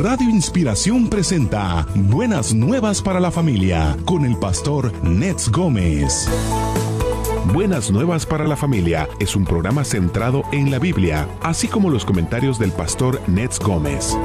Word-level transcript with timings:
Radio 0.00 0.30
Inspiración 0.30 1.08
presenta 1.10 1.86
Buenas 1.94 2.54
Nuevas 2.54 3.02
para 3.02 3.20
la 3.20 3.30
Familia 3.30 3.94
con 4.06 4.24
el 4.24 4.38
pastor 4.38 4.90
Nets 5.04 5.50
Gómez. 5.50 6.30
Buenas 7.52 7.90
Nuevas 7.90 8.24
para 8.24 8.46
la 8.46 8.56
Familia 8.56 9.06
es 9.20 9.36
un 9.36 9.44
programa 9.44 9.84
centrado 9.84 10.44
en 10.50 10.70
la 10.70 10.78
Biblia, 10.78 11.28
así 11.42 11.68
como 11.68 11.90
los 11.90 12.06
comentarios 12.06 12.58
del 12.58 12.72
pastor 12.72 13.20
Nets 13.28 13.60
Gómez. 13.60 14.16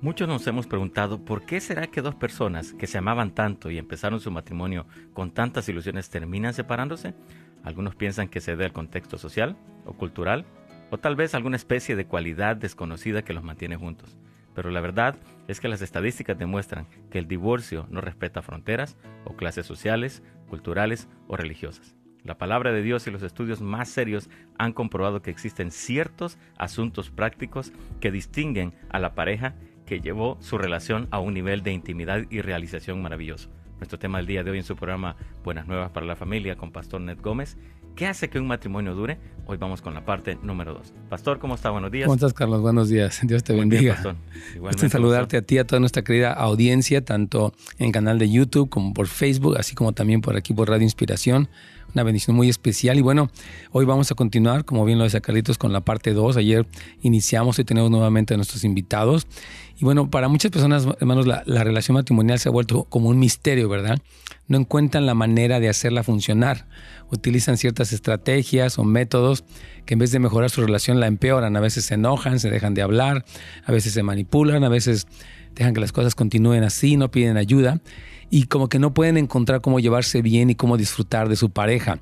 Muchos 0.00 0.26
nos 0.26 0.44
hemos 0.48 0.66
preguntado 0.66 1.24
por 1.24 1.46
qué 1.46 1.60
será 1.60 1.86
que 1.86 2.02
dos 2.02 2.16
personas 2.16 2.72
que 2.72 2.88
se 2.88 2.98
amaban 2.98 3.32
tanto 3.32 3.70
y 3.70 3.78
empezaron 3.78 4.18
su 4.18 4.32
matrimonio 4.32 4.86
con 5.12 5.30
tantas 5.30 5.68
ilusiones 5.68 6.10
terminan 6.10 6.52
separándose. 6.52 7.14
Algunos 7.62 7.94
piensan 7.94 8.28
que 8.28 8.40
se 8.40 8.52
debe 8.52 8.64
al 8.64 8.72
contexto 8.72 9.18
social 9.18 9.56
o 9.84 9.92
cultural, 9.92 10.46
o 10.90 10.98
tal 10.98 11.16
vez 11.16 11.34
alguna 11.34 11.56
especie 11.56 11.96
de 11.96 12.06
cualidad 12.06 12.56
desconocida 12.56 13.22
que 13.22 13.32
los 13.32 13.44
mantiene 13.44 13.76
juntos. 13.76 14.16
Pero 14.54 14.70
la 14.70 14.80
verdad 14.80 15.16
es 15.48 15.60
que 15.60 15.68
las 15.68 15.82
estadísticas 15.82 16.38
demuestran 16.38 16.86
que 17.10 17.18
el 17.18 17.28
divorcio 17.28 17.86
no 17.90 18.00
respeta 18.00 18.42
fronteras 18.42 18.96
o 19.24 19.36
clases 19.36 19.66
sociales, 19.66 20.22
culturales 20.48 21.08
o 21.28 21.36
religiosas. 21.36 21.94
La 22.24 22.38
palabra 22.38 22.72
de 22.72 22.82
Dios 22.82 23.06
y 23.06 23.10
los 23.10 23.22
estudios 23.22 23.60
más 23.60 23.88
serios 23.88 24.28
han 24.58 24.72
comprobado 24.72 25.22
que 25.22 25.30
existen 25.30 25.70
ciertos 25.70 26.38
asuntos 26.56 27.10
prácticos 27.10 27.72
que 28.00 28.10
distinguen 28.10 28.74
a 28.88 28.98
la 28.98 29.14
pareja 29.14 29.54
que 29.84 30.00
llevó 30.00 30.36
su 30.40 30.58
relación 30.58 31.06
a 31.12 31.20
un 31.20 31.34
nivel 31.34 31.62
de 31.62 31.72
intimidad 31.72 32.24
y 32.30 32.40
realización 32.40 33.00
maravilloso. 33.00 33.50
Nuestro 33.76 33.98
tema 33.98 34.18
del 34.18 34.26
día 34.26 34.42
de 34.42 34.50
hoy 34.50 34.58
en 34.58 34.64
su 34.64 34.74
programa 34.74 35.16
Buenas 35.44 35.66
Nuevas 35.66 35.90
para 35.90 36.06
la 36.06 36.16
Familia 36.16 36.56
con 36.56 36.72
Pastor 36.72 37.00
Ned 37.00 37.20
Gómez. 37.20 37.58
¿Qué 37.96 38.06
hace 38.06 38.28
que 38.28 38.38
un 38.38 38.46
matrimonio 38.46 38.94
dure? 38.94 39.16
Hoy 39.46 39.56
vamos 39.56 39.80
con 39.80 39.94
la 39.94 40.04
parte 40.04 40.36
número 40.42 40.74
dos. 40.74 40.92
Pastor, 41.08 41.38
¿cómo 41.38 41.54
está? 41.54 41.70
Buenos 41.70 41.90
días. 41.90 42.04
¿Cómo 42.04 42.16
estás, 42.16 42.34
Carlos? 42.34 42.60
Buenos 42.60 42.90
días. 42.90 43.18
Dios 43.24 43.42
te 43.42 43.54
bendiga. 43.54 43.96
Igualmente, 44.54 44.90
saludarte 44.90 45.38
a 45.38 45.42
ti, 45.42 45.56
a 45.56 45.66
toda 45.66 45.80
nuestra 45.80 46.04
querida 46.04 46.34
audiencia, 46.34 47.02
tanto 47.02 47.54
en 47.78 47.86
el 47.86 47.92
canal 47.92 48.18
de 48.18 48.30
YouTube 48.30 48.68
como 48.68 48.92
por 48.92 49.06
Facebook, 49.06 49.56
así 49.56 49.74
como 49.74 49.92
también 49.92 50.20
por 50.20 50.36
aquí 50.36 50.52
por 50.52 50.68
Radio 50.68 50.82
Inspiración 50.82 51.48
una 51.96 52.02
bendición 52.02 52.36
muy 52.36 52.50
especial. 52.50 52.98
Y 52.98 53.00
bueno, 53.00 53.30
hoy 53.72 53.86
vamos 53.86 54.10
a 54.10 54.14
continuar, 54.14 54.66
como 54.66 54.84
bien 54.84 54.98
lo 54.98 55.04
decía 55.04 55.22
Carlitos, 55.22 55.56
con 55.56 55.72
la 55.72 55.80
parte 55.80 56.12
2. 56.12 56.36
Ayer 56.36 56.66
iniciamos 57.00 57.58
y 57.58 57.64
tenemos 57.64 57.90
nuevamente 57.90 58.34
a 58.34 58.36
nuestros 58.36 58.64
invitados. 58.64 59.26
Y 59.78 59.84
bueno, 59.86 60.10
para 60.10 60.28
muchas 60.28 60.50
personas, 60.50 60.86
hermanos, 61.00 61.26
la, 61.26 61.42
la, 61.46 61.64
relación 61.64 61.94
matrimonial 61.94 62.38
se 62.38 62.50
ha 62.50 62.52
vuelto 62.52 62.84
como 62.84 63.08
un 63.08 63.18
misterio, 63.18 63.70
¿verdad? 63.70 63.98
No 64.46 64.58
encuentran 64.58 65.06
la 65.06 65.14
manera 65.14 65.58
de 65.58 65.70
hacerla 65.70 66.02
funcionar. 66.02 66.68
Utilizan 67.10 67.56
ciertas 67.56 67.94
estrategias 67.94 68.78
o 68.78 68.84
métodos 68.84 69.44
que 69.86 69.94
en 69.94 70.00
vez 70.00 70.12
de 70.12 70.18
mejorar 70.18 70.50
su 70.50 70.60
relación 70.60 71.00
la 71.00 71.06
empeoran. 71.06 71.56
A 71.56 71.60
veces 71.60 71.86
se 71.86 71.94
enojan, 71.94 72.40
se 72.40 72.50
dejan 72.50 72.74
de 72.74 72.82
hablar, 72.82 73.24
a 73.64 73.72
veces 73.72 73.94
se 73.94 74.02
manipulan, 74.02 74.64
a 74.64 74.68
veces 74.68 75.06
dejan 75.54 75.72
que 75.72 75.80
las 75.80 75.92
cosas 75.92 76.14
continúen 76.14 76.62
así, 76.62 76.98
no 76.98 77.10
piden 77.10 77.38
ayuda 77.38 77.80
y 78.30 78.44
como 78.44 78.68
que 78.68 78.78
no 78.78 78.92
pueden 78.94 79.16
encontrar 79.16 79.60
cómo 79.60 79.80
llevarse 79.80 80.22
bien 80.22 80.50
y 80.50 80.54
cómo 80.54 80.76
disfrutar 80.76 81.28
de 81.28 81.36
su 81.36 81.50
pareja. 81.50 81.98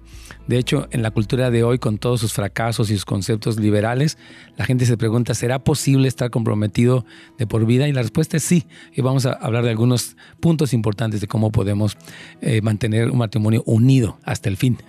De 0.47 0.58
hecho, 0.58 0.89
en 0.91 1.03
la 1.03 1.11
cultura 1.11 1.50
de 1.50 1.64
hoy, 1.64 1.78
con 1.78 1.98
todos 1.98 2.20
sus 2.20 2.33
fracasos 2.33 2.91
y 2.91 2.94
sus 2.94 3.05
conceptos 3.05 3.58
liberales, 3.58 4.19
la 4.56 4.64
gente 4.64 4.86
se 4.86 4.97
pregunta, 4.97 5.34
¿será 5.34 5.58
posible 5.58 6.08
estar 6.08 6.31
comprometido 6.31 7.05
de 7.39 7.47
por 7.47 7.66
vida? 7.66 7.89
Y 7.89 7.92
la 7.92 8.03
respuesta 8.03 8.36
es 8.36 8.44
sí. 8.44 8.66
Y 8.92 9.03
vamos 9.03 9.27
a 9.27 9.33
hablar 9.33 9.64
de 9.64 9.70
algunos 9.70 10.16
puntos 10.41 10.72
importantes 10.72 11.20
de 11.20 11.27
cómo 11.27 11.50
podemos 11.50 11.97
eh, 12.41 12.61
mantener 12.62 13.11
un 13.11 13.19
matrimonio 13.19 13.62
unido 13.66 14.19
hasta 14.25 14.48
el 14.48 14.56
fin. 14.56 14.78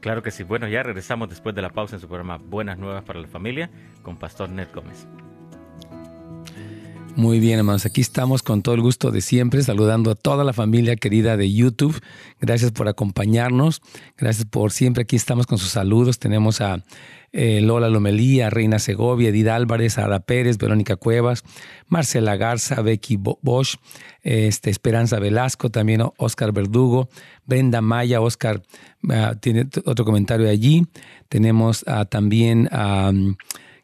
Claro 0.00 0.24
que 0.24 0.32
sí. 0.32 0.42
Bueno, 0.42 0.66
ya 0.66 0.82
regresamos 0.82 1.28
después 1.28 1.54
de 1.54 1.62
la 1.62 1.70
pausa 1.70 1.94
en 1.94 2.00
su 2.00 2.08
programa 2.08 2.36
Buenas 2.36 2.76
Nuevas 2.76 3.04
para 3.04 3.20
la 3.20 3.28
Familia 3.28 3.70
con 4.02 4.16
Pastor 4.16 4.50
Ned 4.50 4.66
Gómez. 4.74 5.06
Muy 7.14 7.40
bien, 7.40 7.58
hermanos. 7.58 7.84
Aquí 7.84 8.00
estamos 8.00 8.42
con 8.42 8.62
todo 8.62 8.74
el 8.74 8.80
gusto 8.80 9.10
de 9.10 9.20
siempre, 9.20 9.62
saludando 9.62 10.10
a 10.10 10.14
toda 10.14 10.44
la 10.44 10.54
familia 10.54 10.96
querida 10.96 11.36
de 11.36 11.52
YouTube. 11.52 12.00
Gracias 12.40 12.72
por 12.72 12.88
acompañarnos. 12.88 13.82
Gracias 14.16 14.46
por 14.46 14.72
siempre. 14.72 15.02
Aquí 15.02 15.16
estamos 15.16 15.46
con 15.46 15.58
sus 15.58 15.68
saludos. 15.68 16.18
Tenemos 16.18 16.62
a 16.62 16.82
eh, 17.32 17.60
Lola 17.60 17.90
Lomelía, 17.90 18.48
Reina 18.48 18.78
Segovia, 18.78 19.28
Edith 19.28 19.48
Álvarez, 19.48 19.98
Ada 19.98 20.20
Pérez, 20.20 20.56
Verónica 20.56 20.96
Cuevas, 20.96 21.44
Marcela 21.86 22.36
Garza, 22.36 22.80
Becky 22.80 23.18
Bosch, 23.18 23.76
este, 24.22 24.70
Esperanza 24.70 25.18
Velasco, 25.18 25.68
también 25.68 26.02
Oscar 26.16 26.52
Verdugo, 26.52 27.10
Brenda 27.44 27.82
Maya, 27.82 28.22
Oscar 28.22 28.62
ah, 29.10 29.34
tiene 29.38 29.68
otro 29.84 30.06
comentario 30.06 30.48
allí. 30.48 30.86
Tenemos 31.28 31.84
también 32.08 32.70
a. 32.72 33.12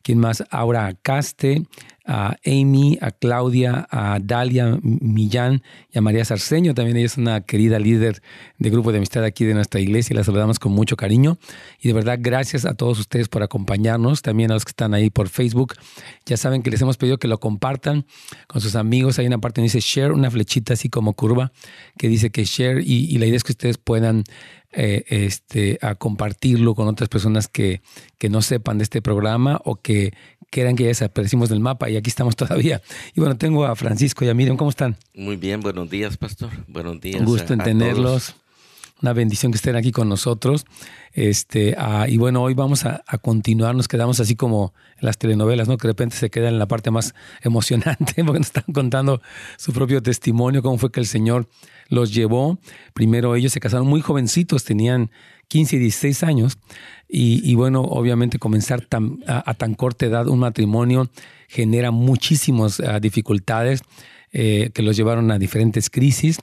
¿Quién 0.02 0.20
más? 0.20 0.42
Aura 0.50 0.94
Caste, 1.02 1.66
a 2.08 2.36
Amy, 2.44 2.98
a 3.02 3.10
Claudia, 3.10 3.86
a 3.90 4.18
Dalia 4.18 4.78
Millán 4.82 5.62
y 5.92 5.98
a 5.98 6.00
María 6.00 6.24
Sarceño. 6.24 6.74
También 6.74 6.96
ella 6.96 7.06
es 7.06 7.18
una 7.18 7.42
querida 7.42 7.78
líder 7.78 8.22
de 8.58 8.70
grupo 8.70 8.90
de 8.92 8.98
amistad 8.98 9.22
aquí 9.24 9.44
de 9.44 9.52
nuestra 9.52 9.78
iglesia 9.78 10.14
y 10.14 10.16
la 10.16 10.24
saludamos 10.24 10.58
con 10.58 10.72
mucho 10.72 10.96
cariño. 10.96 11.36
Y 11.80 11.88
de 11.88 11.94
verdad, 11.94 12.18
gracias 12.20 12.64
a 12.64 12.74
todos 12.74 12.98
ustedes 12.98 13.28
por 13.28 13.42
acompañarnos, 13.42 14.22
también 14.22 14.50
a 14.50 14.54
los 14.54 14.64
que 14.64 14.70
están 14.70 14.94
ahí 14.94 15.10
por 15.10 15.28
Facebook. 15.28 15.74
Ya 16.24 16.38
saben 16.38 16.62
que 16.62 16.70
les 16.70 16.80
hemos 16.80 16.96
pedido 16.96 17.18
que 17.18 17.28
lo 17.28 17.38
compartan 17.38 18.06
con 18.46 18.62
sus 18.62 18.74
amigos. 18.74 19.18
Hay 19.18 19.26
una 19.26 19.38
parte 19.38 19.60
que 19.60 19.64
dice 19.64 19.80
share, 19.80 20.12
una 20.12 20.30
flechita 20.30 20.72
así 20.72 20.88
como 20.88 21.12
curva, 21.12 21.52
que 21.98 22.08
dice 22.08 22.30
que 22.30 22.44
share 22.44 22.80
y 22.82 23.18
la 23.18 23.26
idea 23.26 23.36
es 23.36 23.44
que 23.44 23.52
ustedes 23.52 23.76
puedan 23.76 24.24
eh, 24.72 25.04
este, 25.08 25.78
a 25.80 25.94
compartirlo 25.94 26.74
con 26.74 26.88
otras 26.88 27.08
personas 27.08 27.48
que, 27.48 27.80
que 28.18 28.28
no 28.28 28.42
sepan 28.42 28.78
de 28.78 28.84
este 28.84 29.00
programa 29.00 29.60
o 29.64 29.76
que 29.76 30.12
quieran 30.50 30.76
que 30.76 30.84
ya 30.84 30.88
desaparecimos 30.88 31.48
del 31.48 31.60
mapa 31.60 31.90
y 31.90 31.96
aquí 31.96 32.10
estamos 32.10 32.36
todavía. 32.36 32.82
Y 33.14 33.20
bueno, 33.20 33.36
tengo 33.36 33.64
a 33.64 33.76
Francisco 33.76 34.24
y 34.24 34.28
a 34.28 34.34
Miriam, 34.34 34.56
¿cómo 34.56 34.70
están? 34.70 34.96
Muy 35.14 35.36
bien, 35.36 35.60
buenos 35.60 35.88
días, 35.90 36.16
pastor. 36.16 36.50
Buenos 36.66 37.00
días. 37.00 37.20
Un 37.20 37.26
gusto 37.26 37.52
en 37.52 37.60
tenerlos. 37.60 38.34
Una 39.00 39.12
bendición 39.12 39.52
que 39.52 39.56
estén 39.56 39.76
aquí 39.76 39.92
con 39.92 40.08
nosotros. 40.08 40.66
Este, 41.12 41.76
ah, 41.78 42.06
y 42.08 42.16
bueno, 42.16 42.42
hoy 42.42 42.54
vamos 42.54 42.84
a, 42.84 43.02
continuar, 43.22 43.74
nos 43.74 43.86
quedamos 43.86 44.18
así 44.18 44.34
como 44.34 44.74
las 45.00 45.18
telenovelas, 45.18 45.68
¿no? 45.68 45.76
Que 45.76 45.86
de 45.86 45.92
repente 45.92 46.16
se 46.16 46.30
quedan 46.30 46.54
en 46.54 46.58
la 46.58 46.66
parte 46.66 46.90
más 46.90 47.14
emocionante, 47.42 48.14
porque 48.24 48.40
nos 48.40 48.48
están 48.48 48.64
contando 48.72 49.22
su 49.56 49.72
propio 49.72 50.02
testimonio, 50.02 50.62
cómo 50.62 50.78
fue 50.78 50.90
que 50.90 50.98
el 51.00 51.06
Señor 51.06 51.48
los 51.88 52.12
llevó. 52.12 52.58
Primero 52.92 53.36
ellos 53.36 53.52
se 53.52 53.60
casaron 53.60 53.86
muy 53.86 54.00
jovencitos, 54.00 54.64
tenían 54.64 55.10
15 55.46 55.76
y 55.76 55.78
16 55.78 56.22
años. 56.24 56.58
Y, 57.08 57.54
bueno, 57.54 57.80
obviamente 57.80 58.38
comenzar 58.38 58.86
a, 59.26 59.54
tan 59.54 59.74
corta 59.74 60.04
edad 60.04 60.28
un 60.28 60.40
matrimonio 60.40 61.08
genera 61.48 61.90
muchísimas 61.90 62.80
ah, 62.80 63.00
dificultades 63.00 63.80
eh, 64.30 64.70
que 64.74 64.82
los 64.82 64.94
llevaron 64.94 65.30
a 65.30 65.38
diferentes 65.38 65.88
crisis. 65.88 66.38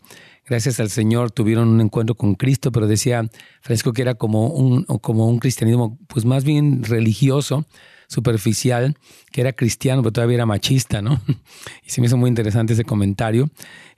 Gracias 0.47 0.79
al 0.79 0.89
Señor 0.89 1.31
tuvieron 1.31 1.67
un 1.67 1.81
encuentro 1.81 2.15
con 2.15 2.35
Cristo, 2.35 2.71
pero 2.71 2.87
decía 2.87 3.27
Francisco 3.61 3.93
que 3.93 4.03
era 4.03 4.13
como 4.13 4.47
un, 4.47 4.83
como 4.83 5.27
un 5.27 5.39
cristianismo 5.39 5.97
pues 6.07 6.23
más 6.23 6.43
bien 6.43 6.83
religioso, 6.83 7.65
superficial, 8.07 8.95
que 9.31 9.41
era 9.41 9.53
cristiano, 9.53 10.03
pero 10.03 10.13
todavía 10.13 10.35
era 10.35 10.45
machista, 10.45 11.01
¿no? 11.01 11.21
Y 11.83 11.89
se 11.89 12.01
me 12.01 12.07
hizo 12.07 12.17
muy 12.17 12.29
interesante 12.29 12.73
ese 12.73 12.83
comentario. 12.83 13.49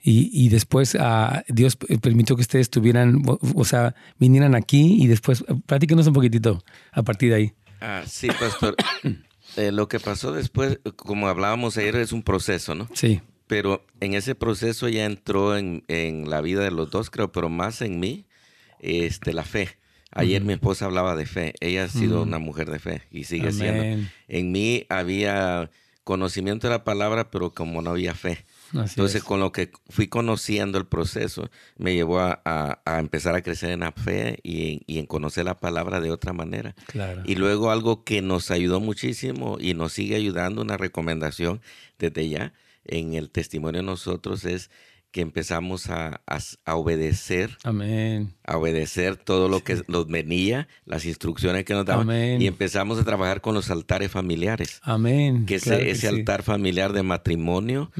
Y, 0.02 0.30
y 0.32 0.48
después 0.48 0.94
uh, 0.94 1.42
Dios 1.48 1.76
permitió 1.76 2.36
que 2.36 2.42
ustedes 2.42 2.66
estuvieran, 2.66 3.22
o, 3.26 3.64
sea, 3.64 3.94
vinieran 4.18 4.54
aquí 4.54 5.02
y 5.02 5.06
después, 5.06 5.44
platíquenos 5.66 6.06
un 6.06 6.14
poquitito 6.14 6.62
a 6.92 7.02
partir 7.02 7.30
de 7.30 7.36
ahí. 7.36 7.52
Ah, 7.80 8.02
sí, 8.06 8.28
pastor. 8.28 8.74
eh, 9.56 9.72
lo 9.72 9.88
que 9.88 10.00
pasó 10.00 10.32
después, 10.32 10.80
como 10.96 11.28
hablábamos 11.28 11.76
ayer, 11.76 11.96
es 11.96 12.12
un 12.12 12.22
proceso, 12.22 12.74
¿no? 12.74 12.88
Sí. 12.94 13.20
Pero 13.48 13.84
en 14.00 14.14
ese 14.14 14.34
proceso 14.34 14.88
ya 14.88 15.06
entró 15.06 15.56
en, 15.56 15.82
en 15.88 16.30
la 16.30 16.40
vida 16.40 16.62
de 16.62 16.70
los 16.70 16.90
dos, 16.90 17.10
creo, 17.10 17.32
pero 17.32 17.48
más 17.48 17.82
en 17.82 17.98
mí, 17.98 18.26
este, 18.78 19.32
la 19.32 19.42
fe. 19.42 19.76
Ayer 20.12 20.42
mi 20.42 20.52
esposa 20.52 20.86
hablaba 20.86 21.16
de 21.16 21.26
fe. 21.26 21.54
Ella 21.60 21.84
ha 21.84 21.88
sido 21.88 22.22
una 22.22 22.38
mujer 22.38 22.70
de 22.70 22.78
fe 22.78 23.02
y 23.10 23.24
sigue 23.24 23.52
siendo. 23.52 24.08
En 24.28 24.52
mí 24.52 24.86
había 24.88 25.70
conocimiento 26.04 26.66
de 26.66 26.72
la 26.72 26.84
palabra, 26.84 27.30
pero 27.30 27.52
como 27.52 27.82
no 27.82 27.90
había 27.90 28.14
fe. 28.14 28.44
Entonces, 28.72 29.22
con 29.22 29.40
lo 29.40 29.52
que 29.52 29.70
fui 29.88 30.08
conociendo 30.08 30.78
el 30.78 30.86
proceso, 30.86 31.50
me 31.76 31.94
llevó 31.94 32.20
a, 32.20 32.40
a, 32.44 32.98
empezar 32.98 33.34
a 33.34 33.42
crecer 33.42 33.70
en 33.70 33.80
la 33.80 33.92
fe 33.92 34.40
y, 34.42 34.82
y, 34.86 34.98
en 34.98 35.06
conocer 35.06 35.44
la 35.44 35.58
palabra 35.58 36.00
de 36.00 36.10
otra 36.10 36.32
manera. 36.32 36.74
Claro. 36.86 37.22
Y 37.24 37.34
luego 37.34 37.70
algo 37.70 38.04
que 38.04 38.22
nos 38.22 38.50
ayudó 38.50 38.80
muchísimo 38.80 39.58
y 39.60 39.74
nos 39.74 39.92
sigue 39.92 40.16
ayudando, 40.16 40.62
una 40.62 40.76
recomendación 40.76 41.60
desde 41.98 42.28
ya 42.28 42.52
en 42.88 43.14
el 43.14 43.30
testimonio 43.30 43.80
de 43.80 43.86
nosotros 43.86 44.44
es 44.44 44.70
que 45.10 45.22
empezamos 45.22 45.88
a, 45.88 46.20
a, 46.26 46.76
obedecer. 46.76 47.56
Amén. 47.64 48.34
A 48.44 48.58
obedecer 48.58 49.16
todo 49.16 49.48
lo 49.48 49.64
que 49.64 49.82
nos 49.88 50.06
venía, 50.06 50.68
las 50.84 51.06
instrucciones 51.06 51.64
que 51.64 51.72
nos 51.72 51.86
daban. 51.86 52.02
Amén. 52.02 52.42
Y 52.42 52.46
empezamos 52.46 52.98
a 52.98 53.04
trabajar 53.04 53.40
con 53.40 53.54
los 53.54 53.70
altares 53.70 54.10
familiares. 54.10 54.80
Amén. 54.82 55.46
Que 55.46 55.56
ese, 55.56 55.90
ese 55.90 56.08
altar 56.08 56.42
familiar 56.42 56.92
de 56.92 57.02
matrimonio, 57.02 57.90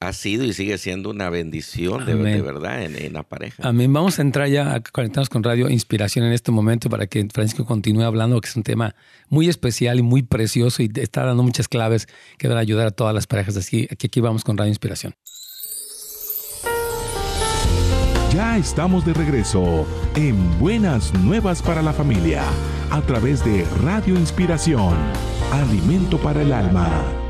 ha 0.00 0.12
sido 0.12 0.44
y 0.44 0.52
sigue 0.52 0.76
siendo 0.78 1.10
una 1.10 1.30
bendición 1.30 2.04
de, 2.04 2.14
verdad 2.14 2.82
en, 2.82 3.12
la 3.12 3.22
pareja. 3.22 3.66
Amén. 3.66 3.92
Vamos 3.92 4.18
a 4.18 4.22
entrar 4.22 4.48
ya 4.48 4.74
a 4.74 4.80
conectarnos 4.80 5.28
con 5.28 5.42
Radio 5.42 5.70
Inspiración 5.70 6.24
en 6.24 6.32
este 6.32 6.52
momento 6.52 6.90
para 6.90 7.06
que 7.06 7.26
Francisco 7.32 7.64
continúe 7.64 8.02
hablando, 8.02 8.40
que 8.40 8.48
es 8.48 8.56
un 8.56 8.62
tema 8.62 8.94
muy 9.28 9.48
especial 9.48 9.98
y 9.98 10.02
muy 10.02 10.22
precioso 10.22 10.82
y 10.82 10.90
está 10.96 11.24
dando 11.24 11.42
muchas 11.42 11.68
claves 11.68 12.08
que 12.38 12.48
van 12.48 12.58
a 12.58 12.60
ayudar 12.60 12.86
a 12.86 12.90
todas 12.90 13.14
las 13.14 13.26
parejas. 13.26 13.56
Así 13.56 13.86
que 13.86 14.06
aquí 14.06 14.20
vamos 14.20 14.44
con 14.44 14.58
Radio 14.58 14.70
Inspiración. 14.70 15.14
Ya 18.34 18.58
estamos 18.58 19.06
de 19.06 19.14
regreso 19.14 19.86
en 20.14 20.58
Buenas 20.58 21.14
Nuevas 21.14 21.62
para 21.62 21.80
la 21.80 21.94
Familia 21.94 22.42
a 22.90 23.00
través 23.00 23.42
de 23.44 23.64
Radio 23.82 24.14
Inspiración, 24.14 24.94
Alimento 25.52 26.18
para 26.18 26.42
el 26.42 26.52
Alma. 26.52 27.25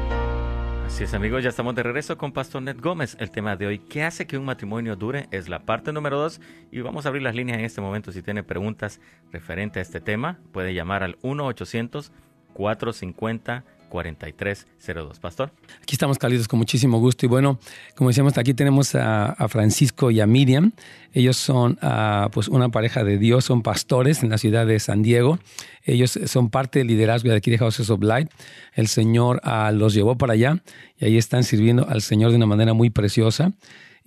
Así 0.96 1.04
es 1.04 1.12
amigos, 1.12 1.42
ya 1.42 1.50
estamos 1.50 1.74
de 1.74 1.82
regreso 1.82 2.16
con 2.16 2.32
Pastor 2.32 2.62
Ned 2.62 2.78
Gómez. 2.80 3.18
El 3.20 3.30
tema 3.30 3.54
de 3.54 3.66
hoy, 3.66 3.80
¿qué 3.80 4.02
hace 4.02 4.26
que 4.26 4.38
un 4.38 4.46
matrimonio 4.46 4.96
dure? 4.96 5.28
Es 5.30 5.46
la 5.46 5.58
parte 5.58 5.92
número 5.92 6.18
dos 6.18 6.40
y 6.72 6.80
vamos 6.80 7.04
a 7.04 7.10
abrir 7.10 7.22
las 7.22 7.34
líneas 7.34 7.58
en 7.58 7.66
este 7.66 7.82
momento. 7.82 8.12
Si 8.12 8.22
tiene 8.22 8.42
preguntas 8.42 8.98
referente 9.30 9.78
a 9.78 9.82
este 9.82 10.00
tema, 10.00 10.38
puede 10.52 10.72
llamar 10.72 11.02
al 11.02 11.18
1-800-450. 11.18 13.64
4302. 13.88 15.18
Pastor. 15.18 15.50
Aquí 15.82 15.94
estamos 15.94 16.18
cálidos 16.18 16.48
con 16.48 16.58
muchísimo 16.58 16.98
gusto 16.98 17.26
y 17.26 17.28
bueno, 17.28 17.58
como 17.94 18.10
decíamos, 18.10 18.36
aquí 18.38 18.54
tenemos 18.54 18.94
a, 18.94 19.34
Francisco 19.48 20.10
y 20.10 20.20
a 20.20 20.26
Miriam. 20.26 20.72
Ellos 21.12 21.36
son 21.36 21.78
ah, 21.82 22.28
pues 22.32 22.48
una 22.48 22.68
pareja 22.68 23.04
de 23.04 23.18
Dios, 23.18 23.44
son 23.44 23.62
pastores 23.62 24.22
en 24.22 24.30
la 24.30 24.38
ciudad 24.38 24.66
de 24.66 24.78
San 24.80 25.02
Diego. 25.02 25.38
Ellos 25.84 26.18
son 26.26 26.50
parte 26.50 26.80
del 26.80 26.88
liderazgo 26.88 27.30
de 27.30 27.36
aquí 27.36 27.50
de 27.50 27.58
Houses 27.58 27.90
of 27.90 28.02
Light. 28.02 28.30
El 28.74 28.88
Señor 28.88 29.40
ah, 29.44 29.70
los 29.72 29.94
llevó 29.94 30.18
para 30.18 30.34
allá 30.34 30.62
y 30.98 31.06
ahí 31.06 31.16
están 31.16 31.44
sirviendo 31.44 31.88
al 31.88 32.02
Señor 32.02 32.30
de 32.30 32.36
una 32.36 32.46
manera 32.46 32.74
muy 32.74 32.90
preciosa. 32.90 33.52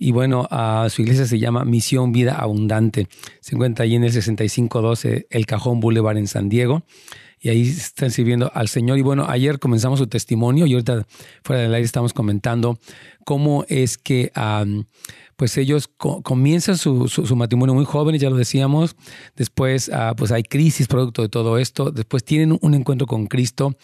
Y 0.02 0.12
bueno, 0.12 0.48
a 0.50 0.88
su 0.88 1.02
iglesia 1.02 1.26
se 1.26 1.38
llama 1.38 1.66
Misión 1.66 2.10
Vida 2.10 2.34
Abundante. 2.36 3.06
Se 3.40 3.54
encuentra 3.54 3.84
ahí 3.84 3.96
en 3.96 4.04
el 4.04 4.12
6512 4.12 5.26
El 5.28 5.44
Cajón 5.44 5.80
Boulevard 5.80 6.16
en 6.16 6.26
San 6.26 6.48
Diego 6.48 6.84
y 7.40 7.48
ahí 7.48 7.62
están 7.62 8.10
sirviendo 8.10 8.50
al 8.54 8.68
Señor. 8.68 8.98
Y 8.98 9.02
bueno, 9.02 9.26
ayer 9.28 9.58
comenzamos 9.58 9.98
su 9.98 10.06
testimonio 10.06 10.66
y 10.66 10.74
ahorita 10.74 11.06
fuera 11.42 11.62
del 11.62 11.74
aire 11.74 11.84
estamos 11.84 12.12
comentando 12.12 12.78
cómo 13.24 13.64
es 13.68 13.96
que 13.96 14.30
pues 15.36 15.56
ellos 15.56 15.88
comienzan 15.88 16.76
su, 16.76 17.34
matrimonio 17.34 17.74
muy 17.74 17.86
jóvenes, 17.86 18.20
ya 18.20 18.28
lo 18.28 18.36
decíamos, 18.36 18.94
después 19.36 19.90
ah, 19.92 20.14
pues 20.16 20.32
hay 20.32 20.42
crisis 20.42 20.86
producto 20.86 21.22
de 21.22 21.30
todo 21.30 21.56
esto, 21.56 21.90
después 21.90 22.24
tienen 22.24 22.58
un 22.60 22.74
encuentro 22.74 23.06
con 23.06 23.26
Cristo 23.26 23.76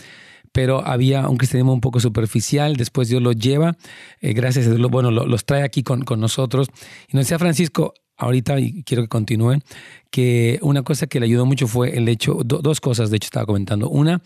pero 0.53 0.87
había 0.87 1.29
un 1.29 1.37
cristianismo 1.37 1.75
un 1.75 1.83
poco 1.83 2.01
superficial, 2.01 2.77
después 2.77 3.11
Dios 3.11 3.21
los 3.21 3.37
lleva, 3.37 3.77
eh, 4.23 4.33
gracias 4.33 4.67
a 4.67 4.71
Dios, 4.71 4.91
bueno, 4.91 5.11
los 5.11 5.45
trae 5.45 5.63
aquí 5.63 5.83
con, 5.83 6.03
con 6.03 6.19
nosotros. 6.19 6.69
Y 7.09 7.15
nos 7.15 7.27
decía 7.27 7.39
Francisco, 7.39 7.93
ahorita, 8.17 8.59
y 8.61 8.83
quiero 8.83 9.03
que 9.03 9.09
continúen, 9.09 9.63
que 10.11 10.59
una 10.63 10.83
cosa 10.83 11.07
que 11.07 11.21
le 11.21 11.27
ayudó 11.27 11.47
mucho 11.47 11.67
fue 11.67 11.97
el 11.97 12.09
hecho, 12.09 12.41
dos 12.45 12.81
cosas 12.81 13.11
de 13.11 13.17
hecho 13.17 13.27
estaba 13.27 13.47
comentando. 13.47 13.89
Una, 13.89 14.23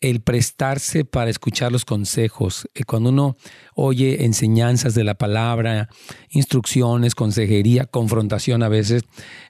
el 0.00 0.20
prestarse 0.20 1.04
para 1.04 1.30
escuchar 1.30 1.72
los 1.72 1.84
consejos. 1.84 2.68
Eh, 2.74 2.84
cuando 2.84 3.10
uno 3.10 3.36
oye 3.74 4.24
enseñanzas 4.24 4.94
de 4.94 5.04
la 5.04 5.14
palabra, 5.14 5.88
instrucciones, 6.30 7.14
consejería, 7.14 7.84
confrontación 7.84 8.62
a 8.62 8.68
veces, 8.68 9.02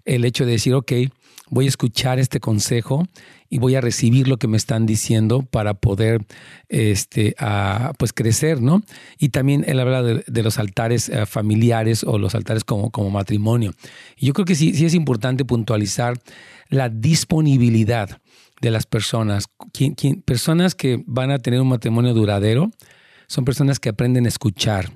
el 0.05 0.25
hecho 0.25 0.47
de 0.47 0.53
decir, 0.53 0.75
ok, 0.75 0.93
voy 1.51 1.67
a 1.67 1.69
escuchar 1.69 2.19
este 2.19 2.41
consejo 2.41 3.07
y 3.51 3.59
voy 3.59 3.75
a 3.75 3.81
recibir 3.81 4.29
lo 4.29 4.37
que 4.37 4.49
me 4.49 4.57
están 4.57 4.87
diciendo 4.87 5.43
para 5.43 5.75
poder 5.75 6.25
este, 6.69 7.35
pues 7.99 8.13
crecer, 8.13 8.61
¿no? 8.61 8.83
Y 9.19 9.31
también 9.31 9.65
él 9.67 9.81
habla 9.81 10.03
de, 10.03 10.43
los 10.43 10.59
altares 10.59 11.09
eh, 11.09 11.27
familiares 11.27 12.05
o 12.05 12.19
los 12.19 12.35
altares 12.35 12.65
como, 12.65 12.91
como 12.91 13.11
matrimonio. 13.11 13.75
Y 14.17 14.27
yo 14.27 14.33
creo 14.35 14.45
que 14.45 14.55
sí, 14.55 14.75
sí 14.75 14.85
es 14.85 14.95
importante 14.95 15.45
puntualizar 15.45 16.21
la 16.69 16.89
disponibilidad 16.89 18.21
de 18.61 18.71
las 18.71 18.87
personas. 18.87 19.47
personas 20.25 20.75
que 20.75 21.03
van 21.07 21.31
a 21.31 21.39
tener 21.39 21.61
un 21.61 21.69
matrimonio 21.69 22.15
duradero 22.15 22.71
son 23.27 23.45
personas 23.45 23.79
que 23.79 23.89
aprenden 23.89 24.27
a 24.27 24.29
escuchar. 24.29 24.91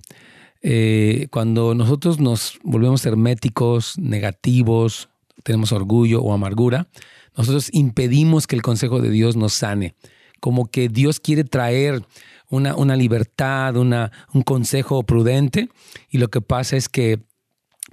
Eh, 0.63 1.27
cuando 1.31 1.75
nosotros 1.75 2.21
nos 2.21 2.59
volvemos 2.63 3.05
herméticos, 3.05 3.99
negativos, 3.99 5.09
tenemos 5.43 5.73
orgullo 5.73 6.23
o 6.23 6.33
amargura, 6.33 6.87
nosotros 7.37 7.69
impedimos 7.73 8.47
que 8.47 8.57
el 8.57 8.63
consejo 8.63 9.01
de 9.01 9.11
Dios 9.11 9.37
nos 9.37 9.53
sane. 9.53 9.95
Como 10.41 10.71
que 10.71 10.89
Dios 10.89 11.21
quiere 11.21 11.45
traer 11.45 12.03
una, 12.49 12.75
una 12.77 12.97
libertad, 12.97 13.77
una, 13.77 14.13
un 14.33 14.43
consejo 14.43 15.03
prudente, 15.05 15.69
y 16.11 16.19
lo 16.19 16.29
que 16.29 16.41
pasa 16.41 16.77
es 16.77 16.89
que 16.89 17.21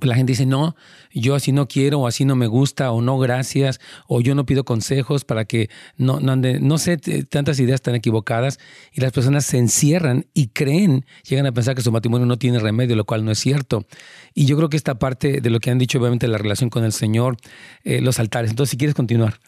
la 0.01 0.15
gente 0.15 0.31
dice, 0.31 0.45
no, 0.45 0.75
yo 1.13 1.35
así 1.35 1.51
no 1.51 1.67
quiero, 1.67 1.99
o 1.99 2.07
así 2.07 2.25
no 2.25 2.35
me 2.35 2.47
gusta, 2.47 2.91
o 2.91 3.01
no, 3.01 3.17
gracias, 3.17 3.79
o 4.07 4.21
yo 4.21 4.35
no 4.35 4.45
pido 4.45 4.63
consejos 4.63 5.25
para 5.25 5.45
que 5.45 5.69
no, 5.97 6.19
no 6.19 6.31
ande, 6.31 6.59
no 6.59 6.77
sé, 6.77 6.97
tantas 6.97 7.59
ideas 7.59 7.81
tan 7.81 7.95
equivocadas, 7.95 8.59
y 8.91 9.01
las 9.01 9.11
personas 9.11 9.45
se 9.45 9.57
encierran 9.57 10.25
y 10.33 10.47
creen, 10.47 11.05
llegan 11.27 11.45
a 11.45 11.51
pensar 11.51 11.75
que 11.75 11.81
su 11.81 11.91
matrimonio 11.91 12.25
no 12.25 12.37
tiene 12.37 12.59
remedio, 12.59 12.95
lo 12.95 13.05
cual 13.05 13.25
no 13.25 13.31
es 13.31 13.39
cierto. 13.39 13.85
Y 14.33 14.45
yo 14.45 14.57
creo 14.57 14.69
que 14.69 14.77
esta 14.77 14.99
parte 14.99 15.41
de 15.41 15.49
lo 15.49 15.59
que 15.59 15.71
han 15.71 15.77
dicho, 15.77 15.99
obviamente, 15.99 16.27
la 16.27 16.37
relación 16.37 16.69
con 16.69 16.83
el 16.83 16.93
Señor, 16.93 17.37
eh, 17.83 18.01
los 18.01 18.19
altares. 18.19 18.51
Entonces, 18.51 18.71
si 18.71 18.77
quieres 18.77 18.95
continuar 18.95 19.39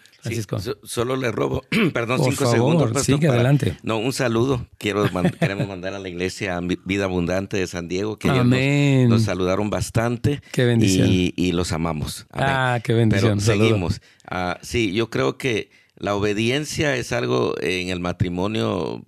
solo 0.84 1.16
le 1.16 1.32
robo, 1.32 1.64
perdón, 1.94 2.22
cinco 2.24 2.50
segundos. 2.50 3.04
Sigue 3.04 3.28
adelante. 3.28 3.78
No, 3.84 3.98
un 3.98 4.14
saludo. 4.14 4.68
Quiero 4.78 5.06
queremos 5.40 5.68
mandar 5.68 5.94
a 5.94 6.00
la 6.00 6.10
iglesia 6.10 6.60
Vida 6.86 7.06
Abundante 7.06 7.58
de 7.58 7.68
San 7.68 7.88
Diego, 7.88 8.18
que 8.18 8.30
Nos, 9.08 9.24
saludaron 9.24 9.70
bastante. 9.70 10.42
Qué 10.52 10.66
bendición. 10.66 11.08
Y, 11.10 11.52
los 11.62 11.72
amamos. 11.72 12.26
Ah, 12.32 12.80
qué 12.84 12.94
bendición. 12.94 13.40
Pero 13.40 13.58
seguimos. 13.58 14.02
Ah, 14.26 14.58
sí, 14.62 14.94
yo 14.94 15.10
creo 15.10 15.38
que 15.38 15.70
la 15.96 16.16
obediencia 16.16 16.96
es 16.96 17.12
algo 17.12 17.56
en 17.62 17.90
el 17.90 18.00
matrimonio 18.00 19.04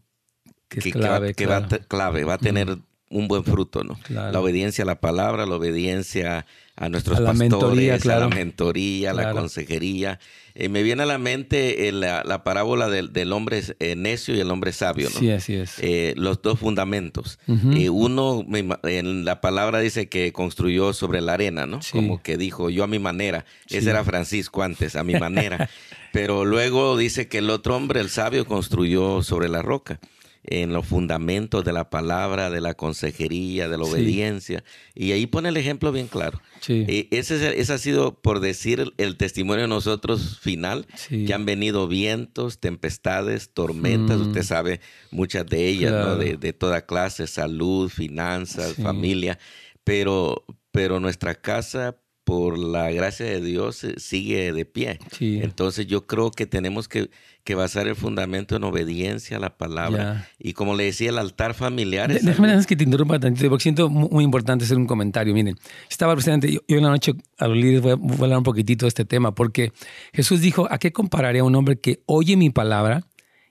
que, 0.70 0.92
clave, 0.92 1.34
que, 1.34 1.48
va, 1.48 1.68
clave, 1.68 2.24
va 2.24 2.36
a 2.36 2.38
tener 2.38 2.78
un 3.10 3.28
buen 3.28 3.44
fruto, 3.44 3.84
¿no? 3.84 4.00
La 4.10 4.40
obediencia 4.40 4.84
a 4.84 4.88
la 4.88 5.00
palabra, 5.00 5.46
la 5.46 5.56
obediencia 5.56 6.46
a 6.76 6.90
nuestros 6.90 7.20
pastores, 7.20 8.06
a 8.06 8.20
la 8.20 8.28
mentoría, 8.28 9.12
a 9.12 9.14
la 9.14 9.32
consejería. 9.32 10.20
Eh, 10.56 10.70
me 10.70 10.84
viene 10.84 11.04
a 11.04 11.06
la 11.08 11.18
mente 11.18 11.88
eh, 11.88 11.92
la, 11.92 12.44
parábola 12.44 12.88
del, 12.88 13.34
hombre 13.34 13.64
eh, 13.80 13.96
necio 13.96 14.36
y 14.36 14.40
el 14.40 14.52
hombre 14.52 14.72
sabio, 14.72 15.10
¿no? 15.10 15.20
Sí, 15.20 15.32
así 15.32 15.56
es. 15.56 15.82
los 16.16 16.42
dos 16.42 16.60
fundamentos. 16.60 17.40
uno, 17.48 18.46
en 18.84 19.26
la 19.26 19.42
palabra 19.42 19.80
dice 19.80 20.10
que 20.10 20.32
construyó 20.32 20.94
sobre 20.94 21.22
la 21.22 21.34
arena, 21.34 21.66
¿no? 21.66 21.80
Como 21.92 22.22
que 22.22 22.38
dijo, 22.38 22.70
yo 22.70 22.84
a 22.84 22.88
mi 22.88 23.00
manera. 23.00 23.46
Ese 23.68 23.90
era 23.90 24.04
Francisco 24.04 24.62
antes, 24.62 24.96
a 24.96 25.04
mi 25.04 25.16
manera. 25.16 25.70
Pero 26.12 26.46
luego 26.46 26.96
dice 26.96 27.28
que 27.28 27.40
el 27.40 27.50
otro 27.50 27.76
hombre, 27.76 28.00
el 28.00 28.10
sabio, 28.10 28.46
construyó 28.46 29.24
sobre 29.24 29.50
la 29.50 29.64
roca 29.64 30.00
en 30.44 30.74
los 30.74 30.86
fundamentos 30.86 31.64
de 31.64 31.74
la 31.74 31.90
palabra, 31.90 32.50
de 32.50 32.62
la 32.62 32.74
consejería, 32.74 33.70
de 33.70 33.78
la 33.78 33.84
obediencia. 33.84 34.64
Y 34.94 35.12
ahí 35.14 35.26
pone 35.26 35.50
el 35.50 35.58
ejemplo 35.58 35.92
bien 35.92 36.08
claro. 36.08 36.42
Sí. 36.60 36.86
ese, 37.12 37.60
ese, 37.60 37.74
ha 37.74 37.78
sido, 37.78 38.22
por 38.22 38.40
decir, 38.40 38.94
el, 38.98 39.18
testimonio 39.18 39.64
de 39.64 39.68
nosotros 39.68 40.40
final, 40.40 40.86
que 41.10 41.34
han 41.34 41.46
venido 41.46 41.88
vientos, 41.88 42.60
tempestades, 42.60 43.50
tormentas, 43.54 44.20
mm. 44.20 44.28
usted 44.28 44.44
sabe 44.44 44.82
muchas 45.12 45.46
de 45.46 45.68
ellas, 45.68 45.92
¿no? 45.92 46.16
de, 46.16 46.38
de, 46.38 46.54
toda 46.54 46.86
clase, 46.86 47.28
salud, 47.28 47.90
finanzas, 47.90 48.76
familia, 48.76 49.40
pero, 49.84 50.46
pero 50.72 51.00
nuestra 51.00 51.36
casa 51.36 51.98
por 52.24 52.58
la 52.58 52.90
gracia 52.92 53.26
de 53.26 53.42
Dios 53.42 53.84
eh, 53.84 53.96
sigue 53.98 54.54
de 54.54 54.66
pie. 54.66 55.00
Entonces 55.20 55.88
yo 55.88 56.06
creo 56.06 56.32
que 56.32 56.46
tenemos 56.46 56.88
que, 56.88 57.10
basar 57.56 57.88
el 57.88 57.96
fundamento 57.96 58.56
en 58.56 58.64
obediencia 58.64 59.38
a 59.38 59.40
la 59.40 59.58
palabra. 59.58 60.30
Y 60.40 60.54
como 60.54 60.76
le 60.76 60.86
decía, 60.86 61.10
el 61.10 61.18
altar 61.18 61.54
familiar. 61.54 62.12
déjame 62.14 62.66
que 62.66 62.76
te 62.76 62.84
interrumpa 62.86 63.20
tantito, 63.20 63.50
porque 63.50 63.64
siento 63.64 63.90
muy, 63.90 64.24
importante 64.24 64.64
hacer 64.64 64.78
un 64.78 64.88
comentario. 64.88 65.34
Miren, 65.34 65.58
estaba 65.90 66.14
presente, 66.14 66.52
yo, 66.52 66.60
en 66.68 66.84
la 66.84 66.90
noche 66.90 67.14
a 67.38 67.48
los 67.48 67.58
líderes 67.58 67.82
voy 67.82 67.92
a, 67.92 68.24
hablar 68.24 68.38
un 68.38 68.44
poquitito 68.44 68.86
de 68.86 68.90
este 68.90 69.04
tema, 69.04 69.36
porque 69.36 69.74
Jesús 70.14 70.40
dijo, 70.40 70.68
¿a 70.72 70.78
qué 70.78 70.94
compararé 70.94 71.40
a 71.40 71.44
un 71.44 71.56
hombre 71.56 71.78
que 71.78 72.02
oye 72.06 72.38
mi 72.38 72.50
palabra 72.50 73.04